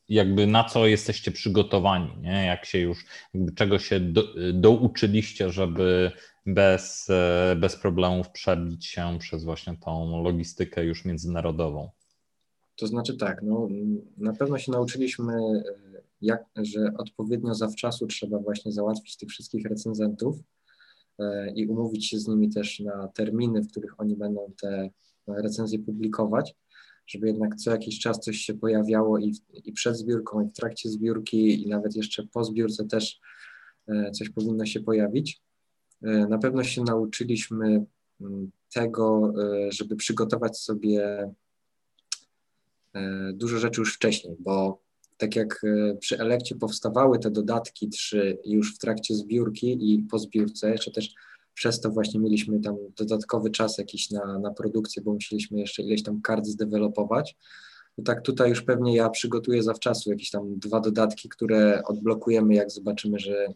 jakby 0.09 0.47
na 0.47 0.63
co 0.63 0.87
jesteście 0.87 1.31
przygotowani, 1.31 2.17
nie? 2.21 2.45
Jak 2.45 2.65
się 2.65 2.77
już, 2.77 3.05
czego 3.55 3.79
się 3.79 3.99
do, 3.99 4.23
douczyliście, 4.53 5.49
żeby 5.49 6.11
bez, 6.45 7.09
e, 7.09 7.55
bez 7.59 7.75
problemów 7.75 8.29
przebić 8.29 8.85
się 8.85 9.17
przez 9.19 9.43
właśnie 9.43 9.77
tą 9.77 10.23
logistykę 10.23 10.85
już 10.85 11.05
międzynarodową. 11.05 11.89
To 12.75 12.87
znaczy 12.87 13.17
tak, 13.17 13.41
no, 13.43 13.67
na 14.17 14.33
pewno 14.33 14.57
się 14.57 14.71
nauczyliśmy 14.71 15.33
e, 15.33 15.92
jak, 16.23 16.45
że 16.55 16.93
odpowiednio 16.97 17.55
zawczasu 17.55 18.07
trzeba 18.07 18.39
właśnie 18.39 18.71
załatwić 18.71 19.17
tych 19.17 19.29
wszystkich 19.29 19.65
recenzentów 19.65 20.37
e, 21.19 21.51
i 21.51 21.67
umówić 21.67 22.09
się 22.09 22.19
z 22.19 22.27
nimi 22.27 22.49
też 22.49 22.79
na 22.79 23.07
terminy, 23.07 23.61
w 23.61 23.71
których 23.71 23.99
oni 23.99 24.15
będą 24.15 24.53
te 24.61 24.89
recenzje 25.27 25.79
publikować, 25.79 26.55
żeby 27.07 27.27
jednak 27.27 27.55
co 27.55 27.71
jakiś 27.71 27.99
czas 27.99 28.19
coś 28.19 28.37
się 28.37 28.53
pojawiało 28.53 29.19
i, 29.19 29.33
i 29.65 29.71
przed 29.71 29.97
zbiórką, 29.97 30.41
i 30.41 30.49
w 30.49 30.53
trakcie 30.53 30.89
zbiórki, 30.89 31.63
i 31.63 31.67
nawet 31.67 31.95
jeszcze 31.95 32.23
po 32.23 32.43
zbiórce 32.43 32.85
też 32.85 33.19
e, 33.87 34.11
coś 34.11 34.29
powinno 34.29 34.65
się 34.65 34.79
pojawić. 34.79 35.41
E, 36.01 36.27
na 36.27 36.37
pewno 36.37 36.63
się 36.63 36.83
nauczyliśmy 36.83 37.85
mm, 38.21 38.51
tego, 38.73 39.33
żeby 39.69 39.95
przygotować 39.95 40.57
sobie 40.57 41.31
dużo 43.33 43.57
rzeczy 43.57 43.81
już 43.81 43.95
wcześniej, 43.95 44.35
bo 44.39 44.82
tak 45.23 45.35
jak 45.35 45.61
e, 45.63 45.95
przy 45.95 46.19
Elekcie 46.19 46.55
powstawały 46.55 47.19
te 47.19 47.31
dodatki 47.31 47.89
trzy 47.89 48.37
już 48.45 48.75
w 48.75 48.77
trakcie 48.77 49.15
zbiórki 49.15 49.93
i 49.93 49.99
po 49.99 50.19
zbiórce, 50.19 50.71
jeszcze 50.71 50.91
też 50.91 51.13
przez 51.53 51.79
to 51.79 51.89
właśnie 51.89 52.19
mieliśmy 52.19 52.59
tam 52.59 52.75
dodatkowy 52.97 53.49
czas 53.49 53.77
jakiś 53.77 54.11
na, 54.11 54.39
na 54.39 54.51
produkcję, 54.51 55.01
bo 55.01 55.13
musieliśmy 55.13 55.59
jeszcze 55.59 55.83
ileś 55.83 56.03
tam 56.03 56.21
kart 56.21 56.45
zdevelopować. 56.45 57.37
No 57.97 58.03
tak 58.03 58.21
tutaj 58.21 58.49
już 58.49 58.61
pewnie 58.61 58.95
ja 58.95 59.09
przygotuję 59.09 59.63
zawczasu 59.63 60.09
jakieś 60.09 60.29
tam 60.29 60.59
dwa 60.59 60.79
dodatki, 60.79 61.29
które 61.29 61.83
odblokujemy, 61.85 62.53
jak 62.53 62.71
zobaczymy, 62.71 63.19
że 63.19 63.47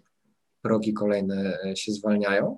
progi 0.62 0.94
kolejne 0.94 1.58
e, 1.66 1.76
się 1.76 1.92
zwalniają, 1.92 2.58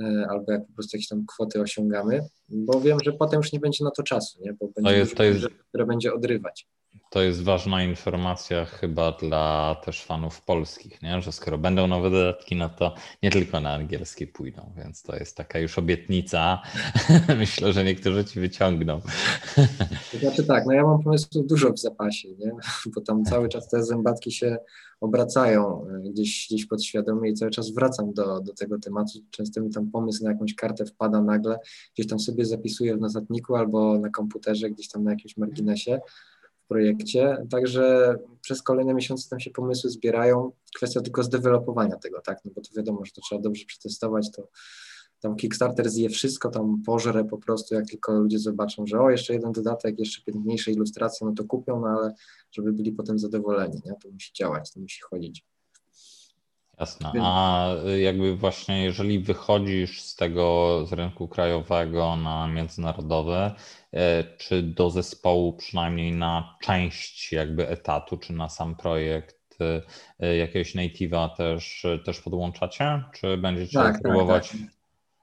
e, 0.00 0.26
albo 0.30 0.52
jak 0.52 0.66
po 0.66 0.72
prostu 0.72 0.96
jakieś 0.96 1.08
tam 1.08 1.26
kwoty 1.26 1.60
osiągamy, 1.60 2.20
bo 2.48 2.80
wiem, 2.80 2.98
że 3.04 3.12
potem 3.12 3.38
już 3.38 3.52
nie 3.52 3.60
będzie 3.60 3.84
na 3.84 3.90
to 3.90 4.02
czasu, 4.02 4.38
nie? 4.42 4.52
bo 4.52 4.66
będzie 4.66 4.90
to 4.90 4.96
jest, 4.96 5.14
to 5.14 5.22
jest... 5.22 5.46
które 5.68 5.86
będzie 5.86 6.14
odrywać 6.14 6.66
to 7.10 7.22
jest 7.22 7.42
ważna 7.42 7.84
informacja 7.84 8.64
chyba 8.64 9.12
dla 9.12 9.76
też 9.84 10.04
fanów 10.04 10.42
polskich, 10.42 11.02
nie? 11.02 11.22
że 11.22 11.32
skoro 11.32 11.58
będą 11.58 11.86
nowe 11.86 12.10
dodatki, 12.10 12.56
no 12.56 12.68
to 12.68 12.94
nie 13.22 13.30
tylko 13.30 13.60
na 13.60 13.72
angielski 13.72 14.26
pójdą, 14.26 14.72
więc 14.76 15.02
to 15.02 15.16
jest 15.16 15.36
taka 15.36 15.58
już 15.58 15.78
obietnica. 15.78 16.62
Myślę, 17.38 17.72
że 17.72 17.84
niektórzy 17.84 18.24
ci 18.24 18.40
wyciągną. 18.40 19.00
Znaczy 20.20 20.44
tak, 20.44 20.66
no 20.66 20.72
ja 20.72 20.82
mam 20.82 21.02
pomysłów 21.02 21.46
dużo 21.46 21.72
w 21.72 21.78
zapasie, 21.78 22.28
nie? 22.28 22.52
bo 22.94 23.00
tam 23.00 23.24
cały 23.24 23.48
czas 23.48 23.68
te 23.68 23.84
zębatki 23.84 24.32
się 24.32 24.58
obracają 25.00 25.86
e, 25.88 26.10
gdzieś, 26.10 26.46
gdzieś 26.50 26.66
podświadomie 26.66 27.30
i 27.30 27.34
cały 27.34 27.50
czas 27.50 27.70
wracam 27.70 28.12
do, 28.12 28.40
do 28.40 28.54
tego 28.54 28.78
tematu. 28.78 29.18
Często 29.30 29.60
mi 29.60 29.70
tam 29.70 29.90
pomysł 29.90 30.24
na 30.24 30.30
jakąś 30.30 30.54
kartę 30.54 30.86
wpada 30.86 31.22
nagle, 31.22 31.58
gdzieś 31.94 32.06
tam 32.06 32.18
sobie 32.18 32.44
zapisuję 32.44 32.96
w 32.96 33.00
notatniku 33.00 33.56
albo 33.56 33.98
na 33.98 34.10
komputerze, 34.10 34.70
gdzieś 34.70 34.88
tam 34.88 35.04
na 35.04 35.10
jakimś 35.10 35.36
marginesie 35.36 36.00
projekcie, 36.68 37.36
także 37.50 38.16
przez 38.40 38.62
kolejne 38.62 38.94
miesiące 38.94 39.28
tam 39.28 39.40
się 39.40 39.50
pomysły 39.50 39.90
zbierają. 39.90 40.52
Kwestia 40.76 41.00
tylko 41.00 41.22
zdevelopowania 41.22 41.96
tego, 41.96 42.20
tak, 42.20 42.38
no 42.44 42.50
bo 42.54 42.60
to 42.60 42.68
wiadomo, 42.76 43.04
że 43.04 43.12
to 43.12 43.20
trzeba 43.20 43.42
dobrze 43.42 43.64
przetestować, 43.64 44.30
to 44.36 44.48
tam 45.20 45.36
Kickstarter 45.36 45.90
zje 45.90 46.08
wszystko, 46.08 46.50
tam 46.50 46.82
pożre 46.86 47.24
po 47.24 47.38
prostu, 47.38 47.74
jak 47.74 47.86
tylko 47.86 48.12
ludzie 48.12 48.38
zobaczą, 48.38 48.86
że 48.86 49.00
o, 49.00 49.10
jeszcze 49.10 49.32
jeden 49.32 49.52
dodatek, 49.52 49.98
jeszcze 49.98 50.22
piękniejsze 50.22 50.72
ilustracje, 50.72 51.26
no 51.26 51.32
to 51.32 51.44
kupią, 51.44 51.80
no 51.80 51.86
ale 51.86 52.14
żeby 52.52 52.72
byli 52.72 52.92
potem 52.92 53.18
zadowoleni, 53.18 53.82
nie? 53.84 53.92
to 54.02 54.10
musi 54.10 54.32
działać, 54.32 54.72
to 54.72 54.80
musi 54.80 55.00
chodzić. 55.00 55.44
Jasne. 56.80 57.12
A 57.20 57.68
jakby 57.98 58.36
właśnie 58.36 58.84
jeżeli 58.84 59.18
wychodzisz 59.18 60.02
z 60.02 60.16
tego, 60.16 60.84
z 60.86 60.92
rynku 60.92 61.28
krajowego 61.28 62.16
na 62.16 62.46
międzynarodowy, 62.48 63.50
e, 63.92 64.24
czy 64.38 64.62
do 64.62 64.90
zespołu 64.90 65.52
przynajmniej 65.52 66.12
na 66.12 66.56
część 66.62 67.32
jakby 67.32 67.68
etatu, 67.68 68.16
czy 68.16 68.32
na 68.32 68.48
sam 68.48 68.76
projekt 68.76 69.58
e, 70.20 70.36
jakiegoś 70.36 70.74
native'a 70.74 71.36
też, 71.36 71.86
też 72.04 72.20
podłączacie? 72.20 73.02
Czy 73.14 73.36
będziecie 73.36 73.78
tak, 73.78 73.92
tak 73.92 74.02
próbować? 74.02 74.50
Tak, 74.50 74.60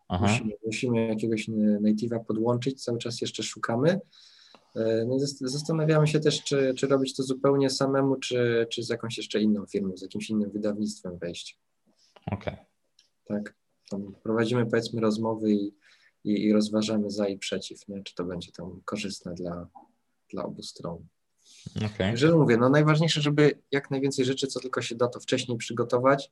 tak. 0.07 0.21
Musimy, 0.21 0.51
musimy 0.65 1.07
jakiegoś 1.07 1.49
native'a 1.81 2.25
podłączyć, 2.25 2.83
cały 2.83 2.97
czas 2.97 3.21
jeszcze 3.21 3.43
szukamy. 3.43 3.99
E, 4.75 5.05
no 5.05 5.17
zastanawiamy 5.41 6.07
się 6.07 6.19
też, 6.19 6.43
czy, 6.43 6.73
czy 6.77 6.87
robić 6.87 7.15
to 7.15 7.23
zupełnie 7.23 7.69
samemu, 7.69 8.15
czy, 8.15 8.67
czy 8.71 8.83
z 8.83 8.89
jakąś 8.89 9.17
jeszcze 9.17 9.41
inną 9.41 9.65
firmą, 9.65 9.97
z 9.97 10.01
jakimś 10.01 10.29
innym 10.29 10.51
wydawnictwem 10.51 11.17
wejść. 11.17 11.59
Okej. 12.31 12.53
Okay. 12.53 12.65
Tak. 13.25 13.55
Tam 13.89 14.15
prowadzimy 14.23 14.65
powiedzmy 14.65 15.01
rozmowy 15.01 15.51
i, 15.51 15.75
i, 16.23 16.45
i, 16.45 16.53
rozważamy 16.53 17.11
za 17.11 17.27
i 17.27 17.37
przeciw, 17.37 17.87
nie? 17.87 18.03
czy 18.03 18.15
to 18.15 18.23
będzie 18.23 18.51
tam 18.51 18.81
korzystne 18.85 19.33
dla, 19.33 19.67
dla 20.29 20.43
obu 20.43 20.63
stron. 20.63 21.07
Okay. 21.77 21.97
Także 21.97 22.35
mówię, 22.35 22.57
no 22.57 22.69
najważniejsze, 22.69 23.21
żeby 23.21 23.61
jak 23.71 23.91
najwięcej 23.91 24.25
rzeczy, 24.25 24.47
co 24.47 24.59
tylko 24.59 24.81
się 24.81 24.95
da, 24.95 25.07
to 25.07 25.19
wcześniej 25.19 25.57
przygotować, 25.57 26.31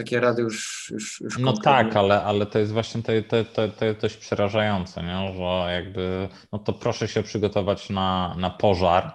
takie 0.00 0.20
rady 0.20 0.42
już. 0.42 0.90
już, 0.94 1.20
już 1.20 1.38
no 1.38 1.52
tak, 1.52 1.96
ale, 1.96 2.22
ale 2.22 2.46
to 2.46 2.58
jest 2.58 2.72
właśnie 2.72 3.02
to, 3.02 3.12
to, 3.28 3.44
to, 3.44 3.68
to 3.68 3.84
jest 3.84 4.00
dość 4.00 4.16
przerażające, 4.16 5.02
nie? 5.02 5.34
że 5.36 5.72
jakby, 5.72 6.28
no 6.52 6.58
to 6.58 6.72
proszę 6.72 7.08
się 7.08 7.22
przygotować 7.22 7.90
na, 7.90 8.34
na 8.38 8.50
pożar, 8.50 9.12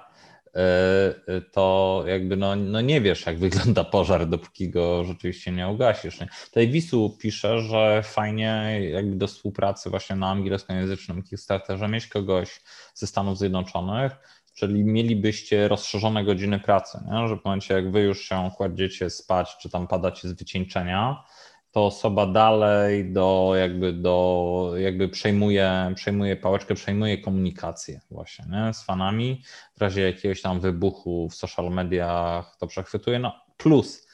y, 0.55 1.31
y, 1.33 1.41
to 1.51 2.03
jakby 2.07 2.37
no, 2.37 2.55
no 2.55 2.81
nie 2.81 3.01
wiesz, 3.01 3.25
jak 3.25 3.39
wygląda 3.47 3.83
pożar, 3.83 4.27
dopóki 4.27 4.69
go 4.69 5.03
rzeczywiście 5.03 5.51
nie 5.51 5.67
ugasisz. 5.67 6.19
Nie? 6.19 6.27
Tutaj 6.45 6.67
Wisu 6.67 7.17
pisze, 7.19 7.61
że 7.61 8.01
fajnie 8.03 8.79
jakby 8.91 9.15
do 9.15 9.27
współpracy 9.27 9.89
właśnie 9.89 10.15
na 10.15 10.29
angielskojęzycznym 10.29 11.23
Kickstarterze 11.23 11.87
mieć 11.87 12.07
kogoś 12.07 12.61
ze 12.93 13.07
Stanów 13.07 13.37
Zjednoczonych, 13.37 14.11
czyli 14.55 14.83
mielibyście 14.83 15.67
rozszerzone 15.67 16.23
godziny 16.23 16.59
pracy, 16.59 16.97
nie? 17.11 17.27
że 17.27 17.37
w 17.37 17.45
momencie 17.45 17.73
jak 17.73 17.91
wy 17.91 18.01
już 18.01 18.21
się 18.21 18.49
kładziecie 18.57 19.09
spać, 19.09 19.57
czy 19.57 19.69
tam 19.69 19.87
padacie 19.87 20.29
z 20.29 20.33
wycieńczenia, 20.33 21.23
to 21.71 21.85
osoba 21.85 22.25
dalej 22.25 23.13
do 23.13 23.51
jakby 23.55 23.93
do 23.93 24.71
jakby 24.77 25.09
przejmuje, 25.09 25.91
przejmuje 25.95 26.35
pałeczkę, 26.35 26.75
przejmuje 26.75 27.17
komunikację 27.17 28.01
właśnie 28.11 28.45
nie? 28.49 28.73
z 28.73 28.83
fanami. 28.83 29.41
W 29.77 29.81
razie 29.81 30.01
jakiegoś 30.01 30.41
tam 30.41 30.59
wybuchu 30.59 31.29
w 31.29 31.35
social 31.35 31.71
mediach 31.71 32.55
to 32.59 32.67
przechwytuje. 32.67 33.19
No 33.19 33.33
plus 33.57 34.04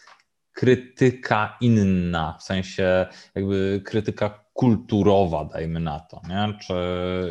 krytyka 0.54 1.58
inna, 1.62 2.38
w 2.40 2.44
sensie 2.44 3.08
jakby 3.36 3.82
krytyka 3.86 4.46
kulturowa, 4.54 5.46
dajmy 5.46 5.80
na 5.80 6.00
to, 6.00 6.22
nie? 6.30 6.58
czy 6.60 6.74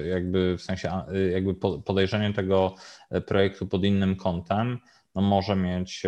jakby 0.09 0.57
w 0.59 0.63
sensie 0.63 1.03
jakby 1.33 1.55
podejrzenie 1.85 2.33
tego 2.35 2.75
projektu 3.27 3.67
pod 3.67 3.85
innym 3.85 4.17
kątem, 4.17 4.79
no 5.15 5.23
może 5.23 5.57
mieć, 5.57 6.03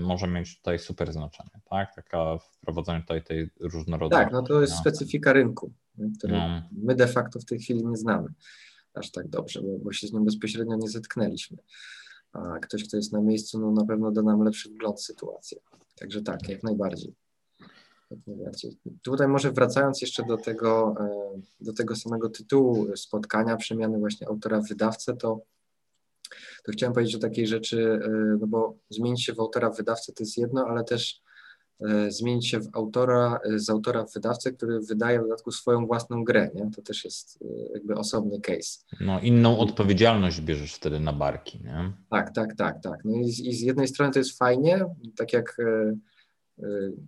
może 0.00 0.26
mieć 0.26 0.56
tutaj 0.56 0.78
super 0.78 1.12
znaczenie, 1.12 1.60
tak? 1.70 1.94
Taka 1.94 2.38
wprowadzenie 2.38 3.00
tutaj 3.00 3.22
tej 3.22 3.50
różnorodności. 3.60 4.24
Tak, 4.24 4.32
no 4.32 4.42
to 4.42 4.60
jest 4.60 4.72
no. 4.72 4.80
specyfika 4.80 5.32
rynku, 5.32 5.72
której 6.18 6.38
no. 6.38 6.62
my 6.72 6.94
de 6.94 7.06
facto 7.06 7.40
w 7.40 7.44
tej 7.44 7.58
chwili 7.58 7.86
nie 7.86 7.96
znamy 7.96 8.28
aż 8.94 9.10
tak 9.10 9.28
dobrze, 9.28 9.62
bo, 9.62 9.78
bo 9.78 9.92
się 9.92 10.06
z 10.06 10.12
nią 10.12 10.24
bezpośrednio 10.24 10.76
nie 10.76 10.88
zetknęliśmy. 10.88 11.56
A 12.32 12.58
ktoś, 12.58 12.88
kto 12.88 12.96
jest 12.96 13.12
na 13.12 13.20
miejscu, 13.20 13.60
no 13.60 13.70
na 13.70 13.84
pewno 13.84 14.10
da 14.10 14.22
nam 14.22 14.42
lepszy 14.42 14.68
wgląd 14.68 14.98
w 14.98 15.02
sytuację. 15.02 15.58
Także 16.00 16.22
tak, 16.22 16.48
jak 16.48 16.62
najbardziej. 16.62 17.14
Tutaj 19.02 19.28
może 19.28 19.52
wracając 19.52 20.00
jeszcze 20.02 20.22
do 20.26 20.36
tego, 20.36 20.94
e, 21.00 21.40
do 21.60 21.72
tego 21.72 21.96
samego 21.96 22.28
tytułu 22.28 22.96
spotkania, 22.96 23.56
przemiany 23.56 23.98
właśnie 23.98 24.28
autora 24.28 24.60
w 24.60 24.68
wydawcę, 24.68 25.16
to, 25.16 25.40
to 26.64 26.72
chciałem 26.72 26.92
powiedzieć 26.92 27.14
o 27.14 27.18
takiej 27.18 27.46
rzeczy, 27.46 28.00
e, 28.04 28.08
no 28.40 28.46
bo 28.46 28.76
zmienić 28.90 29.24
się 29.24 29.34
w 29.34 29.40
autora 29.40 29.70
w 29.70 29.76
wydawcę 29.76 30.12
to 30.12 30.22
jest 30.22 30.38
jedno, 30.38 30.66
ale 30.66 30.84
też 30.84 31.20
zmienić 32.08 32.48
się 32.48 32.60
w 32.60 32.68
autora, 32.72 33.40
z 33.56 33.70
autora 33.70 34.04
w 34.04 34.12
wydawcę, 34.12 34.52
który 34.52 34.80
wydaje 34.80 35.18
w 35.18 35.22
dodatku 35.22 35.52
swoją 35.52 35.86
własną 35.86 36.24
grę, 36.24 36.50
nie? 36.54 36.70
To 36.76 36.82
też 36.82 37.04
jest 37.04 37.38
jakby 37.74 37.94
osobny 37.94 38.40
case. 38.40 38.78
No 39.00 39.20
inną 39.20 39.58
odpowiedzialność 39.58 40.40
bierzesz 40.40 40.74
wtedy 40.74 41.00
na 41.00 41.12
barki, 41.12 41.60
nie? 41.64 41.92
Tak, 42.10 42.34
tak, 42.34 42.56
tak, 42.56 42.82
tak. 42.82 43.04
No 43.04 43.16
i 43.16 43.32
z, 43.32 43.40
i 43.40 43.52
z 43.52 43.60
jednej 43.60 43.88
strony 43.88 44.12
to 44.12 44.18
jest 44.18 44.38
fajnie, 44.38 44.84
tak 45.16 45.32
jak 45.32 45.56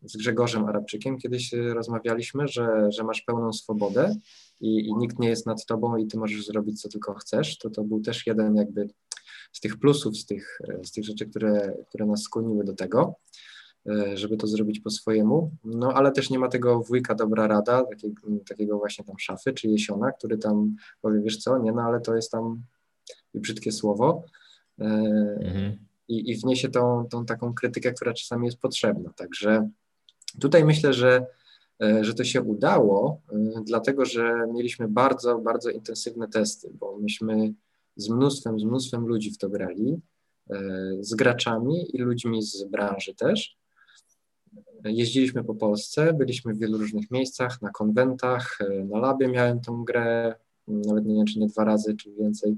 z 0.04 0.16
Grzegorzem 0.16 0.64
Arabczykiem 0.64 1.18
kiedyś 1.18 1.52
rozmawialiśmy, 1.52 2.48
że, 2.48 2.92
że 2.92 3.04
masz 3.04 3.22
pełną 3.22 3.52
swobodę 3.52 4.14
i, 4.60 4.88
i, 4.88 4.94
nikt 4.94 5.18
nie 5.18 5.28
jest 5.28 5.46
nad 5.46 5.66
tobą 5.66 5.96
i 5.96 6.06
ty 6.06 6.18
możesz 6.18 6.46
zrobić 6.46 6.82
co 6.82 6.88
tylko 6.88 7.14
chcesz, 7.14 7.58
to 7.58 7.70
to 7.70 7.84
był 7.84 8.00
też 8.00 8.26
jeden 8.26 8.56
jakby 8.56 8.88
z 9.52 9.60
tych 9.60 9.78
plusów, 9.78 10.16
z 10.16 10.26
tych, 10.26 10.60
z 10.82 10.92
tych 10.92 11.04
rzeczy, 11.04 11.26
które, 11.26 11.76
które 11.88 12.06
nas 12.06 12.22
skłoniły 12.22 12.64
do 12.64 12.72
tego, 12.72 13.14
żeby 14.14 14.36
to 14.36 14.46
zrobić 14.46 14.80
po 14.80 14.90
swojemu, 14.90 15.50
no 15.64 15.92
ale 15.92 16.12
też 16.12 16.30
nie 16.30 16.38
ma 16.38 16.48
tego 16.48 16.80
wujka 16.80 17.14
dobra 17.14 17.46
rada, 17.46 17.84
takiego, 17.84 18.22
takiego 18.48 18.78
właśnie 18.78 19.04
tam 19.04 19.18
szafy 19.18 19.52
czy 19.52 19.68
jesiona, 19.68 20.12
który 20.12 20.38
tam 20.38 20.76
powie, 21.00 21.20
wiesz 21.20 21.36
co, 21.36 21.58
nie, 21.58 21.72
no 21.72 21.82
ale 21.82 22.00
to 22.00 22.16
jest 22.16 22.30
tam 22.30 22.62
brzydkie 23.34 23.72
słowo, 23.72 24.24
y, 24.80 24.84
mhm 24.84 25.90
i, 26.10 26.30
i 26.30 26.36
wniesie 26.36 26.68
tą, 26.68 27.06
tą 27.10 27.26
taką 27.26 27.54
krytykę, 27.54 27.92
która 27.92 28.12
czasami 28.12 28.46
jest 28.46 28.58
potrzebna. 28.58 29.12
Także 29.16 29.70
tutaj 30.40 30.64
myślę, 30.64 30.92
że, 30.92 31.26
e, 31.82 32.04
że 32.04 32.14
to 32.14 32.24
się 32.24 32.42
udało, 32.42 33.20
e, 33.32 33.36
dlatego 33.64 34.04
że 34.04 34.46
mieliśmy 34.54 34.88
bardzo, 34.88 35.38
bardzo 35.38 35.70
intensywne 35.70 36.28
testy, 36.28 36.70
bo 36.80 36.98
myśmy 36.98 37.54
z 37.96 38.08
mnóstwem, 38.08 38.60
z 38.60 38.64
mnóstwem 38.64 39.06
ludzi 39.06 39.30
w 39.30 39.38
to 39.38 39.48
grali, 39.48 40.00
e, 40.50 40.58
z 41.00 41.14
graczami 41.14 41.96
i 41.96 41.98
ludźmi 41.98 42.42
z 42.42 42.64
branży 42.64 43.14
też. 43.14 43.59
Jeździliśmy 44.84 45.44
po 45.44 45.54
Polsce, 45.54 46.12
byliśmy 46.12 46.54
w 46.54 46.58
wielu 46.58 46.78
różnych 46.78 47.10
miejscach, 47.10 47.62
na 47.62 47.70
konwentach, 47.70 48.58
na 48.88 48.98
labie 48.98 49.28
miałem 49.28 49.60
tą 49.60 49.84
grę, 49.84 50.34
nawet 50.68 51.06
nie 51.06 51.14
wiem, 51.14 51.26
czy 51.26 51.38
nie 51.38 51.46
dwa 51.46 51.64
razy, 51.64 51.96
czy 51.96 52.12
więcej. 52.12 52.56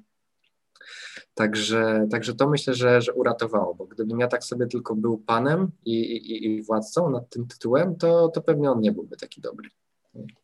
Także, 1.35 2.07
także 2.11 2.35
to 2.35 2.49
myślę, 2.49 2.75
że, 2.75 3.01
że 3.03 3.13
uratowało, 3.13 3.75
bo 3.75 3.87
gdybym 3.87 4.21
ja 4.21 4.29
tak 4.29 4.45
sobie 4.45 4.67
tylko 4.67 4.95
był 4.95 5.19
panem 5.19 5.71
i, 5.85 6.01
i, 6.01 6.47
i 6.47 6.63
władcą 6.63 7.11
nad 7.11 7.31
tym 7.31 7.47
tytułem, 7.47 7.97
to, 7.97 8.29
to 8.29 8.43
pewnie 8.43 8.71
on 8.71 8.81
nie 8.81 8.93
byłby 8.93 9.17
taki 9.17 9.41
dobry. 9.41 9.69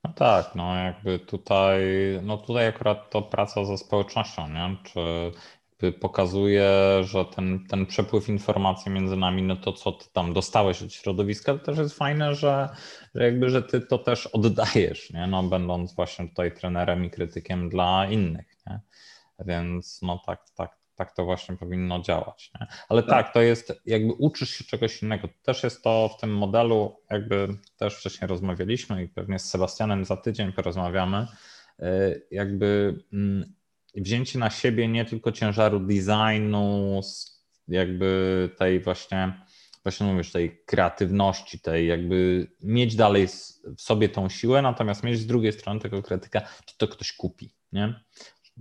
No 0.04 0.12
tak, 0.16 0.54
no 0.54 0.76
jakby 0.76 1.18
tutaj, 1.18 1.82
no 2.22 2.36
tutaj 2.36 2.66
akurat 2.66 3.10
to 3.10 3.22
praca 3.22 3.64
ze 3.64 3.78
społecznością, 3.78 4.48
nie? 4.48 4.76
Czy 4.84 5.00
pokazuje, 6.00 6.70
że 7.02 7.24
ten, 7.24 7.66
ten 7.66 7.86
przepływ 7.86 8.28
informacji 8.28 8.92
między 8.92 9.16
nami, 9.16 9.42
no 9.42 9.56
to 9.56 9.72
co 9.72 9.92
ty 9.92 10.06
tam 10.12 10.32
dostałeś 10.32 10.82
od 10.82 10.92
środowiska, 10.92 11.52
to 11.52 11.58
też 11.58 11.78
jest 11.78 11.94
fajne, 11.94 12.34
że, 12.34 12.68
że 13.14 13.24
jakby, 13.24 13.50
że 13.50 13.62
ty 13.62 13.80
to 13.80 13.98
też 13.98 14.26
oddajesz, 14.26 15.10
nie? 15.10 15.26
No 15.26 15.42
będąc 15.42 15.94
właśnie 15.94 16.28
tutaj 16.28 16.54
trenerem 16.54 17.04
i 17.04 17.10
krytykiem 17.10 17.68
dla 17.68 18.06
innych, 18.06 18.56
nie? 18.66 18.80
Więc 19.46 20.02
no 20.02 20.22
tak, 20.26 20.40
tak, 20.56 20.78
tak 20.94 21.12
to 21.12 21.24
właśnie 21.24 21.56
powinno 21.56 22.00
działać. 22.00 22.50
Nie? 22.60 22.66
Ale 22.88 23.02
tak. 23.02 23.10
tak. 23.10 23.34
to 23.34 23.42
jest, 23.42 23.72
jakby 23.86 24.12
uczysz 24.12 24.50
się 24.50 24.64
czegoś 24.64 25.02
innego. 25.02 25.28
Też 25.42 25.62
jest 25.62 25.82
to 25.82 26.10
w 26.16 26.20
tym 26.20 26.36
modelu, 26.36 26.96
jakby 27.10 27.48
też 27.76 27.96
wcześniej 27.96 28.28
rozmawialiśmy 28.28 29.02
i 29.04 29.08
pewnie 29.08 29.38
z 29.38 29.44
Sebastianem 29.44 30.04
za 30.04 30.16
tydzień 30.16 30.52
porozmawiamy, 30.52 31.26
y, 31.80 32.26
jakby 32.30 32.98
mm, 33.12 33.57
wzięcie 33.94 34.38
na 34.38 34.50
siebie 34.50 34.88
nie 34.88 35.04
tylko 35.04 35.32
ciężaru 35.32 35.80
designu, 35.80 37.00
jakby 37.68 38.50
tej 38.58 38.80
właśnie, 38.80 39.42
właśnie 39.82 40.06
mówisz, 40.06 40.32
tej 40.32 40.62
kreatywności, 40.66 41.60
tej 41.60 41.86
jakby 41.86 42.46
mieć 42.62 42.96
dalej 42.96 43.26
w 43.76 43.82
sobie 43.82 44.08
tą 44.08 44.28
siłę, 44.28 44.62
natomiast 44.62 45.02
mieć 45.02 45.18
z 45.18 45.26
drugiej 45.26 45.52
strony 45.52 45.80
tego 45.80 46.02
krytyka, 46.02 46.40
czy 46.64 46.78
to 46.78 46.88
ktoś 46.88 47.12
kupi, 47.12 47.50
nie? 47.72 48.00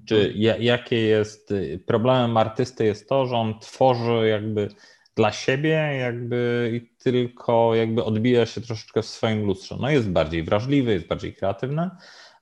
Czy 0.07 0.33
jakie 0.59 0.95
jest 0.95 1.53
problemem 1.85 2.37
artysty 2.37 2.85
jest 2.85 3.09
to, 3.09 3.25
że 3.25 3.35
on 3.35 3.59
tworzy 3.59 4.27
jakby 4.27 4.69
dla 5.15 5.31
siebie, 5.31 5.97
jakby 5.99 6.71
i 6.73 6.97
tylko 6.97 7.75
jakby 7.75 8.03
odbija 8.03 8.45
się 8.45 8.61
troszeczkę 8.61 9.01
w 9.01 9.05
swoim 9.05 9.45
lustrze. 9.45 9.77
No 9.79 9.89
jest 9.89 10.09
bardziej 10.09 10.43
wrażliwy, 10.43 10.93
jest 10.93 11.07
bardziej 11.07 11.33
kreatywny, 11.33 11.89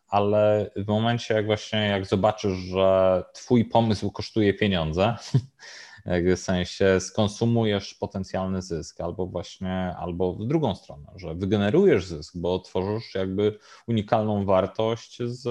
ale 0.08 0.72
w 0.76 0.88
momencie 0.88 1.34
jak 1.34 1.46
właśnie 1.46 1.80
jak 1.80 2.06
zobaczysz, 2.06 2.58
że 2.58 3.24
twój 3.34 3.66
pomysł 3.66 4.12
kosztuje 4.12 4.54
pieniądze, 4.54 5.16
w 6.36 6.40
sensie 6.40 7.00
skonsumujesz 7.00 7.94
potencjalny 7.94 8.62
zysk, 8.62 9.02
albo 9.02 9.28
właśnie, 9.28 9.96
albo 10.00 10.34
w 10.34 10.48
drugą 10.48 10.76
stronę, 10.76 11.08
że 11.16 11.36
wygenerujesz 11.36 12.06
zysk, 12.06 12.38
bo 12.38 12.60
tworzysz 12.60 13.16
jakby 13.16 13.60
unikalną 13.88 14.46
wartość 14.46 15.18
z, 15.24 15.42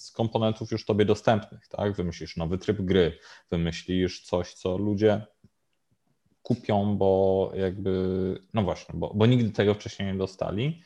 z 0.00 0.12
komponentów 0.12 0.70
już 0.70 0.84
tobie 0.84 1.04
dostępnych, 1.04 1.68
tak? 1.68 1.92
Wymyślisz 1.96 2.36
nowy 2.36 2.58
tryb 2.58 2.80
gry, 2.80 3.18
wymyślisz 3.50 4.22
coś, 4.22 4.54
co 4.54 4.76
ludzie 4.76 5.26
kupią, 6.42 6.96
bo 6.96 7.50
jakby, 7.54 8.38
no 8.54 8.62
właśnie, 8.62 8.94
bo, 8.98 9.12
bo 9.14 9.26
nigdy 9.26 9.50
tego 9.50 9.74
wcześniej 9.74 10.12
nie 10.12 10.18
dostali, 10.18 10.82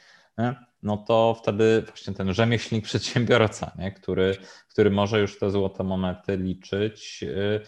no 0.83 0.97
to 0.97 1.37
wtedy 1.43 1.83
właśnie 1.87 2.15
ten 2.15 2.35
rzemieślnik, 2.35 2.85
przedsiębiorca, 2.91 3.73
nie? 3.79 3.93
Który, 3.93 4.37
który 4.69 4.91
może 4.91 5.21
już 5.21 5.39
te 5.39 5.51
złote 5.51 5.85
monety 5.85 6.37
liczyć. 6.37 7.23
Y, 7.23 7.61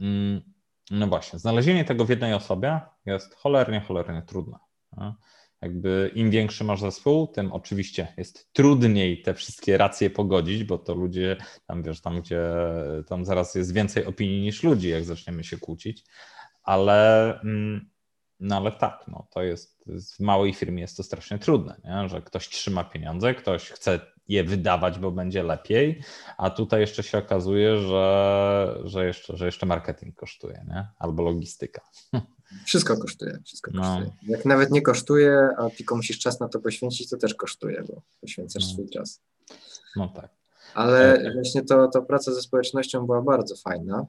mm, 0.00 0.42
no 0.90 1.06
właśnie, 1.06 1.38
znalezienie 1.38 1.84
tego 1.84 2.04
w 2.04 2.10
jednej 2.10 2.34
osobie 2.34 2.80
jest 3.06 3.34
cholernie, 3.34 3.80
cholernie 3.80 4.22
trudne. 4.22 4.58
Jakby 5.62 6.10
im 6.14 6.30
większy 6.30 6.64
masz 6.64 6.80
zespół, 6.80 7.26
tym 7.26 7.52
oczywiście 7.52 8.12
jest 8.16 8.52
trudniej 8.52 9.22
te 9.22 9.34
wszystkie 9.34 9.78
racje 9.78 10.10
pogodzić, 10.10 10.64
bo 10.64 10.78
to 10.78 10.94
ludzie 10.94 11.36
tam 11.66 11.82
wiesz, 11.82 12.00
tam 12.00 12.20
gdzie 12.20 12.42
tam 13.08 13.24
zaraz 13.24 13.54
jest 13.54 13.74
więcej 13.74 14.06
opinii 14.06 14.40
niż 14.40 14.62
ludzi, 14.62 14.88
jak 14.88 15.04
zaczniemy 15.04 15.44
się 15.44 15.58
kłócić, 15.58 16.04
ale 16.62 17.40
mm, 17.40 17.90
no 18.40 18.56
ale 18.56 18.72
tak, 18.72 19.04
no 19.08 19.26
to 19.30 19.42
jest 19.42 19.78
w 19.86 20.20
małej 20.20 20.54
firmie 20.54 20.80
jest 20.80 20.96
to 20.96 21.02
strasznie 21.02 21.38
trudne, 21.38 21.76
nie? 21.84 22.08
że 22.08 22.22
ktoś 22.22 22.48
trzyma 22.48 22.84
pieniądze, 22.84 23.34
ktoś 23.34 23.70
chce 23.70 24.00
je 24.28 24.44
wydawać, 24.44 24.98
bo 24.98 25.10
będzie 25.10 25.42
lepiej, 25.42 26.02
a 26.38 26.50
tutaj 26.50 26.80
jeszcze 26.80 27.02
się 27.02 27.18
okazuje, 27.18 27.78
że, 27.78 28.78
że, 28.84 29.06
jeszcze, 29.06 29.36
że 29.36 29.46
jeszcze 29.46 29.66
marketing 29.66 30.16
kosztuje, 30.16 30.64
nie? 30.68 30.88
albo 30.98 31.22
logistyka. 31.22 31.82
Wszystko 32.66 32.96
kosztuje, 32.96 33.38
wszystko 33.44 33.70
no. 33.74 33.82
kosztuje. 33.82 34.10
Jak 34.22 34.44
nawet 34.44 34.70
nie 34.70 34.82
kosztuje, 34.82 35.48
a 35.58 35.70
tylko 35.70 35.96
musisz 35.96 36.18
czas 36.18 36.40
na 36.40 36.48
to 36.48 36.60
poświęcić, 36.60 37.10
to 37.10 37.16
też 37.16 37.34
kosztuje, 37.34 37.84
bo 37.88 38.02
poświęcasz 38.20 38.62
no. 38.62 38.68
swój 38.68 38.88
czas. 38.88 39.20
No 39.96 40.08
tak. 40.08 40.30
Ale 40.74 41.14
e, 41.14 41.34
właśnie 41.34 41.62
to, 41.62 41.88
to 41.88 42.02
praca 42.02 42.34
ze 42.34 42.42
społecznością 42.42 43.06
była 43.06 43.22
bardzo 43.22 43.56
fajna. 43.56 44.06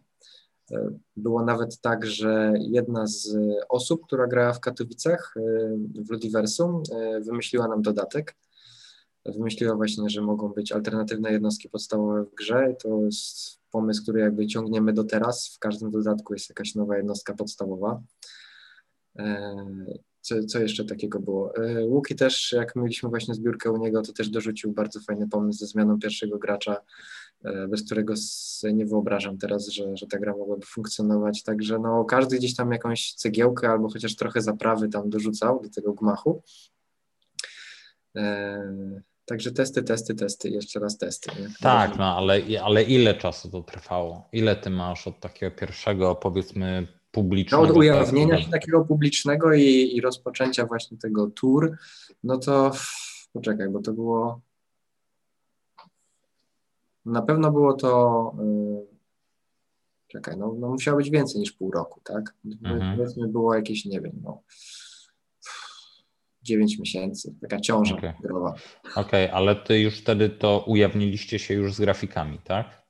E, 0.71 0.89
było 1.15 1.45
nawet 1.45 1.81
tak, 1.81 2.05
że 2.05 2.53
jedna 2.59 3.07
z 3.07 3.37
osób, 3.69 4.05
która 4.05 4.27
grała 4.27 4.53
w 4.53 4.59
Katowicach 4.59 5.33
e, 5.37 5.41
w 6.03 6.11
Ludiversum, 6.11 6.83
wymyśliła 7.21 7.67
nam 7.67 7.81
dodatek. 7.81 8.35
Wymyśliła 9.25 9.75
właśnie, 9.75 10.09
że 10.09 10.21
mogą 10.21 10.49
być 10.49 10.71
alternatywne 10.71 11.31
jednostki 11.31 11.69
podstawowe 11.69 12.23
w 12.23 12.35
grze. 12.35 12.75
To 12.83 13.01
jest 13.01 13.59
pomysł, 13.71 14.03
który 14.03 14.19
jakby 14.19 14.47
ciągniemy 14.47 14.93
do 14.93 15.03
teraz. 15.03 15.47
W 15.55 15.59
każdym 15.59 15.91
dodatku 15.91 16.33
jest 16.33 16.49
jakaś 16.49 16.75
nowa 16.75 16.97
jednostka 16.97 17.33
podstawowa. 17.33 18.01
Co, 20.21 20.43
co, 20.43 20.59
jeszcze 20.59 20.85
takiego 20.85 21.19
było? 21.19 21.53
Łuki 21.85 22.15
też, 22.15 22.51
jak 22.51 22.75
mieliśmy 22.75 23.09
właśnie 23.09 23.33
zbiórkę 23.33 23.71
u 23.71 23.77
niego, 23.77 24.01
to 24.01 24.13
też 24.13 24.29
dorzucił 24.29 24.71
bardzo 24.71 24.99
fajny 24.99 25.29
pomysł 25.29 25.59
ze 25.59 25.67
zmianą 25.67 25.99
pierwszego 25.99 26.37
gracza 26.37 26.75
E, 26.75 26.81
bez 27.69 27.83
którego 27.85 28.13
nie 28.73 28.85
wyobrażam 28.85 29.37
teraz, 29.37 29.67
że, 29.67 29.97
że 29.97 30.07
ta 30.07 30.19
gra 30.19 30.37
mogłaby 30.37 30.65
funkcjonować. 30.65 31.43
Także 31.43 31.79
no, 31.79 32.05
każdy 32.05 32.37
gdzieś 32.37 32.55
tam 32.55 32.71
jakąś 32.71 33.13
cegiełkę 33.13 33.69
albo 33.69 33.89
chociaż 33.89 34.15
trochę 34.15 34.41
zaprawy 34.41 34.89
tam 34.89 35.09
dorzucał 35.09 35.61
do 35.63 35.69
tego 35.69 35.93
gmachu. 35.93 36.43
E, 38.15 39.01
także 39.25 39.51
testy, 39.51 39.83
testy, 39.83 40.15
testy, 40.15 40.49
jeszcze 40.49 40.79
raz 40.79 40.97
testy. 40.97 41.31
Nie? 41.41 41.49
Tak, 41.61 41.97
no 41.97 42.17
ale, 42.17 42.41
ale 42.63 42.83
ile 42.83 43.15
czasu 43.15 43.51
to 43.51 43.61
trwało? 43.61 44.29
Ile 44.31 44.55
ty 44.55 44.69
masz 44.69 45.07
od 45.07 45.19
takiego 45.19 45.55
pierwszego, 45.55 46.15
powiedzmy, 46.15 46.87
publicznego? 47.11 47.63
No, 47.63 47.69
od 47.69 47.77
ujawnienia 47.77 48.41
się 48.41 48.51
takiego 48.51 48.85
publicznego 48.85 49.53
i, 49.53 49.91
i 49.95 50.01
rozpoczęcia 50.01 50.65
właśnie 50.65 50.97
tego 50.97 51.27
tour, 51.27 51.77
no 52.23 52.37
to 52.37 52.71
poczekaj, 53.33 53.69
bo 53.69 53.81
to 53.81 53.93
było 53.93 54.41
na 57.09 57.21
pewno 57.21 57.51
było 57.51 57.73
to, 57.73 58.33
y, 58.39 58.87
czekaj, 60.07 60.37
no, 60.37 60.55
no 60.59 60.69
musiało 60.69 60.97
być 60.97 61.09
więcej 61.09 61.39
niż 61.39 61.51
pół 61.51 61.71
roku, 61.71 62.01
tak? 62.03 62.35
Mhm. 62.45 62.97
Powiedzmy 62.97 63.27
było 63.27 63.55
jakieś, 63.55 63.85
nie 63.85 64.01
wiem, 64.01 64.13
no 64.23 64.43
9 66.41 66.79
miesięcy, 66.79 67.35
taka 67.41 67.59
ciąża 67.59 67.95
okay. 67.95 68.13
growa. 68.23 68.53
Okej, 68.95 69.25
okay, 69.25 69.33
ale 69.33 69.55
ty 69.55 69.79
już 69.79 69.97
wtedy 69.97 70.29
to 70.29 70.63
ujawniliście 70.67 71.39
się 71.39 71.53
już 71.53 71.73
z 71.73 71.79
grafikami, 71.79 72.39
tak? 72.43 72.85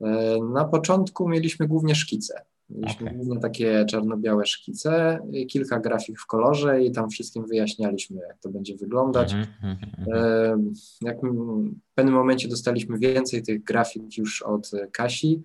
E, 0.00 0.38
na 0.52 0.64
początku 0.64 1.28
mieliśmy 1.28 1.68
głównie 1.68 1.94
szkice. 1.94 2.44
Mieliśmy 2.70 3.06
okay. 3.06 3.16
głównie 3.18 3.40
takie 3.40 3.84
czarno-białe 3.84 4.46
szkice, 4.46 5.18
kilka 5.48 5.80
grafik 5.80 6.20
w 6.20 6.26
kolorze 6.26 6.84
i 6.84 6.92
tam 6.92 7.10
wszystkim 7.10 7.46
wyjaśnialiśmy, 7.46 8.20
jak 8.28 8.38
to 8.38 8.48
będzie 8.48 8.76
wyglądać. 8.76 9.32
Mm 9.32 9.46
-hmm. 9.46 10.72
Jak 11.02 11.16
w 11.20 11.94
pewnym 11.94 12.14
momencie 12.14 12.48
dostaliśmy 12.48 12.98
więcej 12.98 13.42
tych 13.42 13.62
grafik 13.64 14.18
już 14.18 14.42
od 14.42 14.70
Kasi, 14.92 15.42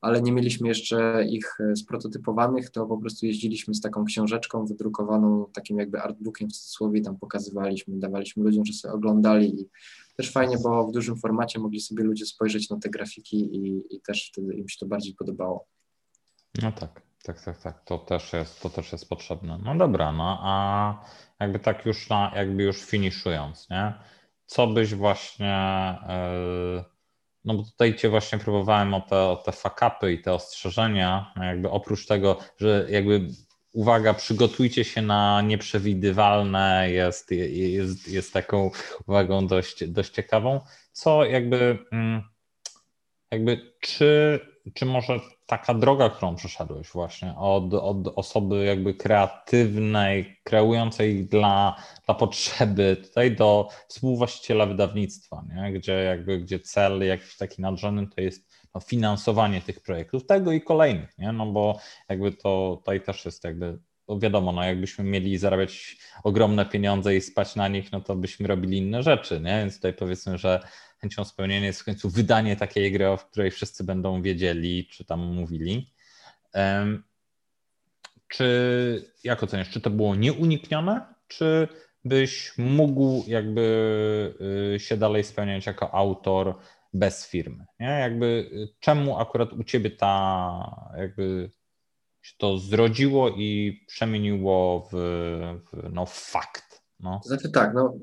ale 0.00 0.22
nie 0.22 0.32
mieliśmy 0.32 0.68
jeszcze 0.68 1.24
ich 1.28 1.58
sprototypowanych, 1.76 2.70
to 2.70 2.86
po 2.86 2.98
prostu 2.98 3.26
jeździliśmy 3.26 3.74
z 3.74 3.80
taką 3.80 4.04
książeczką 4.04 4.66
wydrukowaną, 4.66 5.46
takim 5.52 5.78
jakby 5.78 6.00
artbookiem 6.00 6.48
w 6.48 6.52
cudzysłowie, 6.52 7.00
tam 7.00 7.18
pokazywaliśmy, 7.18 7.98
dawaliśmy 7.98 8.44
ludziom, 8.44 8.64
że 8.64 8.72
sobie 8.72 8.94
oglądali 8.94 9.60
i 9.60 9.68
też 10.16 10.32
fajnie, 10.32 10.56
bo 10.62 10.86
w 10.86 10.92
dużym 10.92 11.16
formacie 11.16 11.60
mogli 11.60 11.80
sobie 11.80 12.04
ludzie 12.04 12.26
spojrzeć 12.26 12.70
na 12.70 12.78
te 12.78 12.90
grafiki 12.90 13.56
i, 13.56 13.82
i 13.90 14.00
też 14.00 14.30
wtedy 14.32 14.54
im 14.54 14.68
się 14.68 14.76
to 14.80 14.86
bardziej 14.86 15.14
podobało. 15.14 15.66
No 16.62 16.72
tak, 16.72 17.02
tak, 17.22 17.40
tak, 17.40 17.62
tak. 17.62 17.84
To 17.84 17.98
też 17.98 18.32
jest, 18.32 18.62
to 18.62 18.70
też 18.70 18.92
jest 18.92 19.08
potrzebne. 19.08 19.58
No 19.64 19.74
dobra, 19.74 20.12
no 20.12 20.38
a 20.42 21.04
jakby 21.40 21.58
tak 21.58 21.86
już 21.86 22.08
na, 22.08 22.32
jakby 22.36 22.62
już 22.62 22.84
finiszując, 22.84 23.70
nie? 23.70 23.92
Co 24.46 24.66
byś 24.66 24.94
właśnie, 24.94 25.94
yy, 26.08 26.84
no 27.44 27.54
bo 27.54 27.62
tutaj 27.62 27.96
cię 27.96 28.08
właśnie 28.08 28.38
próbowałem 28.38 28.94
o 28.94 29.00
te, 29.00 29.16
o 29.16 29.36
te 29.36 29.52
fakapy 29.52 30.12
i 30.12 30.22
te 30.22 30.34
ostrzeżenia, 30.34 31.32
no 31.36 31.44
jakby 31.44 31.70
oprócz 31.70 32.06
tego, 32.06 32.38
że 32.56 32.86
jakby 32.90 33.28
uwaga, 33.72 34.14
przygotujcie 34.14 34.84
się 34.84 35.02
na 35.02 35.42
nieprzewidywalne, 35.42 36.90
jest, 36.90 37.30
jest, 37.30 38.08
jest 38.08 38.32
taką 38.32 38.70
uwagą 39.06 39.46
dość, 39.46 39.84
dość 39.88 40.10
ciekawą. 40.10 40.60
Co 40.92 41.24
jakby, 41.24 41.78
mm, 41.92 42.22
jakby 43.30 43.72
czy, 43.80 44.40
czy 44.74 44.86
może 44.86 45.20
taka 45.46 45.74
droga, 45.74 46.10
którą 46.10 46.34
przeszedłeś 46.34 46.88
właśnie 46.88 47.34
od, 47.36 47.74
od 47.74 48.08
osoby 48.18 48.64
jakby 48.64 48.94
kreatywnej, 48.94 50.40
kreującej 50.44 51.26
dla, 51.26 51.76
dla 52.06 52.14
potrzeby 52.14 52.96
tutaj 53.04 53.36
do 53.36 53.68
współwłaściciela 53.88 54.66
wydawnictwa, 54.66 55.44
nie? 55.54 55.72
Gdzie, 55.72 55.92
jakby, 55.92 56.38
gdzie 56.38 56.60
cel 56.60 57.06
jakiś 57.06 57.36
taki 57.36 57.62
nadrzędny 57.62 58.06
to 58.14 58.20
jest 58.20 58.56
no, 58.74 58.80
finansowanie 58.80 59.60
tych 59.60 59.80
projektów, 59.80 60.26
tego 60.26 60.52
i 60.52 60.60
kolejnych, 60.60 61.18
nie? 61.18 61.32
no 61.32 61.46
bo 61.46 61.78
jakby 62.08 62.32
to 62.32 62.76
tutaj 62.80 63.00
też 63.00 63.24
jest 63.24 63.44
jakby 63.44 63.78
bo 64.06 64.18
wiadomo, 64.18 64.52
no 64.52 64.64
jakbyśmy 64.64 65.04
mieli 65.04 65.38
zarabiać 65.38 65.96
ogromne 66.24 66.66
pieniądze 66.66 67.16
i 67.16 67.20
spać 67.20 67.56
na 67.56 67.68
nich, 67.68 67.92
no 67.92 68.00
to 68.00 68.16
byśmy 68.16 68.46
robili 68.46 68.78
inne 68.78 69.02
rzeczy, 69.02 69.40
nie? 69.40 69.58
Więc 69.58 69.76
tutaj 69.76 69.94
powiedzmy, 69.94 70.38
że 70.38 70.60
chęcią 71.06 71.24
spełnienia 71.24 71.66
jest 71.66 71.80
w 71.80 71.84
końcu 71.84 72.10
wydanie 72.10 72.56
takiej 72.56 72.92
gry, 72.92 73.08
o 73.08 73.18
której 73.18 73.50
wszyscy 73.50 73.84
będą 73.84 74.22
wiedzieli, 74.22 74.86
czy 74.90 75.04
tam 75.04 75.20
mówili. 75.20 75.94
Czy, 78.28 79.12
jak 79.24 79.42
oceniasz, 79.42 79.70
czy 79.70 79.80
to 79.80 79.90
było 79.90 80.14
nieuniknione, 80.14 81.14
czy 81.28 81.68
byś 82.04 82.58
mógł 82.58 83.24
jakby 83.26 84.34
y, 84.74 84.80
się 84.80 84.96
dalej 84.96 85.24
spełniać 85.24 85.66
jako 85.66 85.94
autor 85.94 86.54
bez 86.92 87.26
firmy? 87.26 87.66
Nie? 87.80 87.86
Jakby 87.86 88.26
y, 88.26 88.68
czemu 88.80 89.18
akurat 89.18 89.52
u 89.52 89.64
ciebie 89.64 89.90
ta 89.90 90.92
jakby 90.96 91.50
się 92.22 92.34
to 92.38 92.58
zrodziło 92.58 93.30
i 93.30 93.80
przemieniło 93.86 94.88
w, 94.92 94.96
w 95.72 95.92
no, 95.92 96.06
fakt? 96.06 96.82
No. 97.00 97.20
Znaczy 97.24 97.50
tak, 97.50 97.74
no 97.74 97.94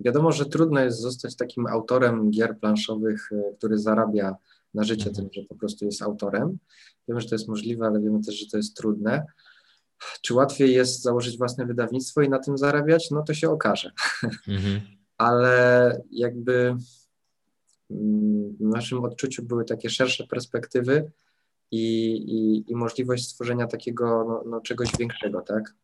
Wiadomo, 0.00 0.32
że 0.32 0.46
trudno 0.46 0.80
jest 0.80 1.00
zostać 1.00 1.36
takim 1.36 1.66
autorem 1.66 2.30
gier 2.30 2.58
planszowych, 2.58 3.32
e, 3.32 3.54
który 3.58 3.78
zarabia 3.78 4.36
na 4.74 4.84
życie 4.84 5.08
mhm. 5.08 5.14
tym, 5.14 5.42
że 5.42 5.48
po 5.48 5.54
prostu 5.54 5.84
jest 5.84 6.02
autorem. 6.02 6.58
Wiemy, 7.08 7.20
że 7.20 7.28
to 7.28 7.34
jest 7.34 7.48
możliwe, 7.48 7.86
ale 7.86 8.00
wiemy 8.00 8.22
też, 8.22 8.34
że 8.34 8.46
to 8.46 8.56
jest 8.56 8.76
trudne. 8.76 9.26
Czy 10.22 10.34
łatwiej 10.34 10.74
jest 10.74 11.02
założyć 11.02 11.38
własne 11.38 11.66
wydawnictwo 11.66 12.22
i 12.22 12.28
na 12.28 12.38
tym 12.38 12.58
zarabiać? 12.58 13.10
No 13.10 13.22
to 13.22 13.34
się 13.34 13.50
okaże. 13.50 13.90
Mhm. 14.48 14.80
ale 15.18 16.02
jakby 16.10 16.76
mm, 17.90 18.56
w 18.60 18.60
naszym 18.60 19.04
odczuciu 19.04 19.42
były 19.42 19.64
takie 19.64 19.90
szersze 19.90 20.26
perspektywy 20.26 21.12
i, 21.70 22.12
i, 22.16 22.70
i 22.70 22.74
możliwość 22.74 23.28
stworzenia 23.28 23.66
takiego 23.66 24.24
no, 24.28 24.42
no 24.50 24.60
czegoś 24.60 24.88
większego, 24.98 25.40
tak? 25.40 25.74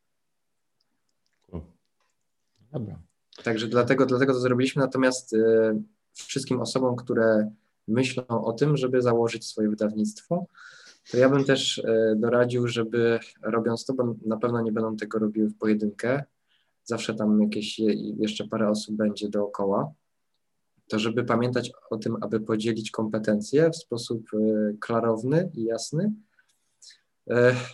Dobra. 2.72 2.98
Także 3.44 3.68
dlatego, 3.68 4.06
dlatego 4.06 4.32
to 4.32 4.40
zrobiliśmy. 4.40 4.82
Natomiast 4.82 5.32
y, 5.32 5.38
wszystkim 6.14 6.60
osobom, 6.60 6.96
które 6.96 7.50
myślą 7.88 8.26
o 8.28 8.52
tym, 8.52 8.76
żeby 8.76 9.02
założyć 9.02 9.46
swoje 9.46 9.68
wydawnictwo, 9.68 10.46
to 11.10 11.16
ja 11.16 11.28
bym 11.28 11.44
też 11.44 11.78
y, 11.78 12.14
doradził, 12.16 12.68
żeby 12.68 13.18
robiąc 13.42 13.84
to, 13.84 13.94
bo 13.94 14.14
na 14.26 14.36
pewno 14.36 14.60
nie 14.60 14.72
będą 14.72 14.96
tego 14.96 15.18
robiły 15.18 15.48
w 15.48 15.58
pojedynkę, 15.58 16.24
zawsze 16.84 17.14
tam 17.14 17.42
jakieś 17.42 17.78
jeszcze 18.18 18.48
parę 18.48 18.68
osób 18.68 18.96
będzie 18.96 19.28
dookoła, 19.28 19.92
to 20.88 20.98
żeby 20.98 21.24
pamiętać 21.24 21.72
o 21.90 21.96
tym, 21.96 22.16
aby 22.20 22.40
podzielić 22.40 22.90
kompetencje 22.90 23.70
w 23.70 23.76
sposób 23.76 24.34
y, 24.34 24.76
klarowny 24.80 25.50
i 25.54 25.64
jasny, 25.64 26.12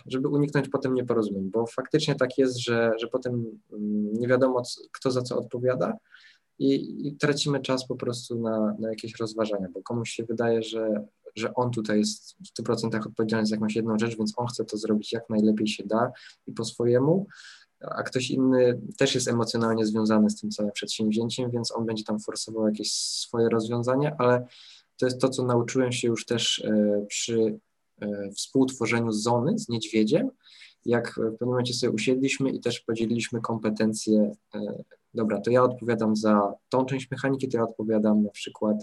żeby 0.05 0.27
uniknąć 0.27 0.69
potem 0.69 0.93
nieporozumień, 0.93 1.49
bo 1.51 1.67
faktycznie 1.67 2.15
tak 2.15 2.37
jest, 2.37 2.59
że, 2.59 2.91
że 3.01 3.07
potem 3.07 3.33
mm, 3.73 4.13
nie 4.13 4.27
wiadomo, 4.27 4.61
kto 4.91 5.11
za 5.11 5.21
co 5.21 5.37
odpowiada 5.37 5.97
i, 6.59 7.07
i 7.07 7.15
tracimy 7.15 7.59
czas 7.59 7.87
po 7.87 7.95
prostu 7.95 8.39
na, 8.39 8.75
na 8.79 8.89
jakieś 8.89 9.19
rozważania, 9.19 9.67
bo 9.73 9.83
komuś 9.83 10.09
się 10.09 10.23
wydaje, 10.23 10.63
że, 10.63 11.05
że 11.35 11.53
on 11.53 11.71
tutaj 11.71 11.99
jest 11.99 12.35
w 12.57 12.61
100% 12.61 13.07
odpowiedzialny 13.07 13.45
za 13.45 13.55
jakąś 13.55 13.75
jedną 13.75 13.99
rzecz, 13.99 14.17
więc 14.17 14.33
on 14.37 14.47
chce 14.47 14.65
to 14.65 14.77
zrobić 14.77 15.13
jak 15.13 15.29
najlepiej 15.29 15.67
się 15.67 15.83
da 15.83 16.11
i 16.47 16.51
po 16.51 16.65
swojemu, 16.65 17.27
a 17.81 18.03
ktoś 18.03 18.31
inny 18.31 18.81
też 18.97 19.15
jest 19.15 19.27
emocjonalnie 19.27 19.85
związany 19.85 20.29
z 20.29 20.41
tym 20.41 20.49
całym 20.49 20.71
przedsięwzięciem, 20.71 21.51
więc 21.51 21.75
on 21.75 21.85
będzie 21.85 22.03
tam 22.03 22.19
forsował 22.19 22.67
jakieś 22.67 22.93
swoje 22.93 23.49
rozwiązania, 23.49 24.15
ale 24.17 24.45
to 24.97 25.05
jest 25.05 25.21
to, 25.21 25.29
co 25.29 25.45
nauczyłem 25.45 25.91
się 25.91 26.07
już 26.07 26.25
też 26.25 26.59
e, 26.59 27.05
przy 27.07 27.39
e, 27.41 27.68
współtworzeniu 28.35 29.11
zony 29.11 29.59
z 29.59 29.69
niedźwiedziem, 29.69 30.29
jak 30.85 31.11
w 31.11 31.15
pewnym 31.15 31.49
momencie 31.49 31.73
sobie 31.73 31.91
usiedliśmy 31.91 32.49
i 32.49 32.59
też 32.59 32.79
podzieliliśmy 32.79 33.41
kompetencje 33.41 34.31
e, 34.55 34.83
dobra, 35.13 35.41
to 35.41 35.51
ja 35.51 35.63
odpowiadam 35.63 36.15
za 36.15 36.53
tą 36.69 36.85
część 36.85 37.11
mechaniki, 37.11 37.47
to 37.49 37.57
ja 37.57 37.63
odpowiadam 37.63 38.23
na 38.23 38.29
przykład, 38.29 38.77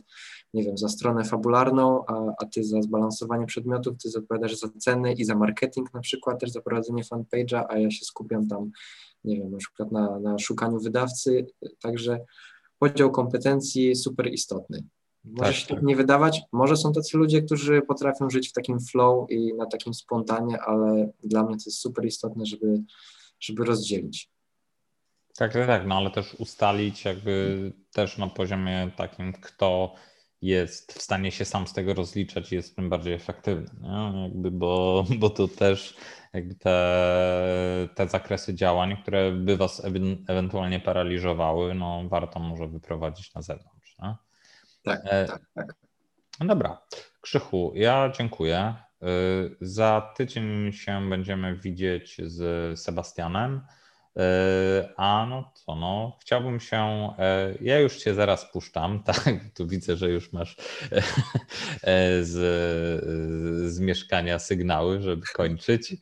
nie 0.55 0.63
wiem, 0.63 0.79
za 0.79 0.89
stronę 0.89 1.25
fabularną, 1.25 2.07
a, 2.07 2.33
a 2.39 2.47
ty 2.47 2.65
za 2.65 2.83
zbalansowanie 2.83 3.47
przedmiotów, 3.47 3.99
ty 3.99 4.19
odpowiadasz 4.19 4.59
za 4.59 4.69
ceny 4.79 5.13
i 5.13 5.25
za 5.25 5.35
marketing 5.35 5.95
na 5.95 6.01
przykład, 6.01 6.41
też 6.41 6.51
za 6.51 6.61
prowadzenie 6.61 7.03
fanpage'a, 7.03 7.65
a 7.69 7.79
ja 7.79 7.91
się 7.91 8.05
skupiam 8.05 8.49
tam, 8.49 8.71
nie 9.25 9.37
wiem, 9.37 9.51
na 9.51 9.59
przykład 9.59 9.93
na, 9.93 10.21
na 10.21 10.39
szukaniu 10.39 10.81
wydawcy, 10.81 11.47
także 11.81 12.25
podział 12.79 13.11
kompetencji 13.11 13.97
super 13.97 14.33
istotny. 14.33 14.83
Może 15.27 15.53
tak, 15.53 15.55
się 15.55 15.67
tak 15.75 15.83
nie 15.83 15.97
wydawać, 15.97 16.41
może 16.53 16.77
są 16.77 16.93
tacy 16.93 17.19
ludzie, 17.19 17.43
którzy 17.43 17.83
potrafią 17.83 18.31
żyć 18.31 18.49
w 18.49 18.53
takim 18.53 18.81
flow 18.81 19.31
i 19.31 19.55
na 19.55 19.67
takim 19.67 19.95
spontanie, 19.95 20.61
ale 20.61 21.13
dla 21.25 21.43
mnie 21.43 21.57
to 21.57 21.63
jest 21.67 21.79
super 21.79 22.07
istotne, 22.07 22.47
żeby, 22.47 22.83
żeby 23.41 23.65
rozdzielić. 23.65 24.31
Tak, 25.37 25.53
tak, 25.53 25.67
tak, 25.67 25.87
no 25.87 25.95
ale 25.95 26.11
też 26.11 26.35
ustalić 26.35 27.05
jakby 27.05 27.73
też 27.93 28.19
na 28.19 28.27
poziomie 28.27 28.91
takim, 28.97 29.33
kto 29.33 29.95
jest 30.43 30.93
w 30.93 31.03
stanie 31.03 31.33
się 31.33 31.45
sam 31.45 31.67
z 31.67 31.73
tego 31.73 31.95
rozliczać 31.95 32.53
i 32.53 32.55
jest 32.55 32.77
tym 32.77 32.91
bardziej 32.91 33.15
efektywny, 33.15 33.81
nie? 33.81 34.23
Jakby, 34.23 34.51
bo, 34.51 35.05
bo 35.21 35.31
to 35.31 35.49
też 35.49 35.97
jakby 36.33 36.55
te, 36.55 37.89
te 37.95 38.09
zakresy 38.09 38.55
działań, 38.55 38.97
które 39.03 39.33
by 39.33 39.57
was 39.57 39.83
ewentualnie 40.29 40.81
paraliżowały, 40.81 41.75
no 41.75 42.09
warto 42.09 42.41
może 42.41 42.69
wyprowadzić 42.69 43.35
na 43.35 43.43
zewnątrz. 43.43 43.76
Tak, 44.87 45.01
e, 45.05 45.27
tak, 45.27 45.43
tak. 45.55 45.75
No 46.41 46.47
dobra. 46.47 46.83
Krzychu, 47.21 47.73
ja 47.75 48.13
dziękuję. 48.19 48.57
E, 48.57 48.75
za 49.61 50.13
tydzień 50.17 50.73
się 50.73 51.09
będziemy 51.11 51.57
widzieć 51.57 52.21
z 52.25 52.79
Sebastianem. 52.81 53.67
E, 54.17 54.89
a 54.97 55.27
no 55.31 55.53
co, 55.55 55.75
no, 55.75 56.17
chciałbym 56.21 56.61
się. 56.61 56.77
E, 57.19 57.55
ja 57.61 57.81
już 57.81 57.97
cię 57.97 58.15
zaraz 58.15 58.53
puszczam, 58.53 59.03
tak? 59.05 59.35
Tu 59.55 59.67
widzę, 59.67 59.97
że 59.97 60.11
już 60.11 60.33
masz 60.33 60.57
e, 61.83 62.25
z, 62.25 62.35
z 63.73 63.81
mieszkania 63.81 64.39
sygnały, 64.39 65.03
żeby 65.03 65.27
kończyć. 65.35 65.97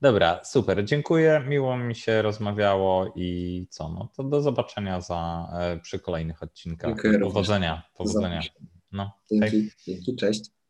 Dobra, 0.00 0.40
super, 0.44 0.84
dziękuję. 0.84 1.44
Miło 1.48 1.76
mi 1.76 1.94
się 1.94 2.22
rozmawiało 2.22 3.12
i 3.16 3.66
co, 3.70 3.88
no 3.88 4.08
to 4.16 4.24
do 4.24 4.42
zobaczenia 4.42 5.00
za, 5.00 5.48
przy 5.82 5.98
kolejnych 5.98 6.42
odcinkach. 6.42 6.90
Dziękuję 6.90 7.18
powodzenia. 7.18 7.82
Powodzenia. 7.94 8.40
No, 8.92 9.12
dzięki, 9.30 9.70
dzięki, 9.86 10.16
cześć. 10.16 10.61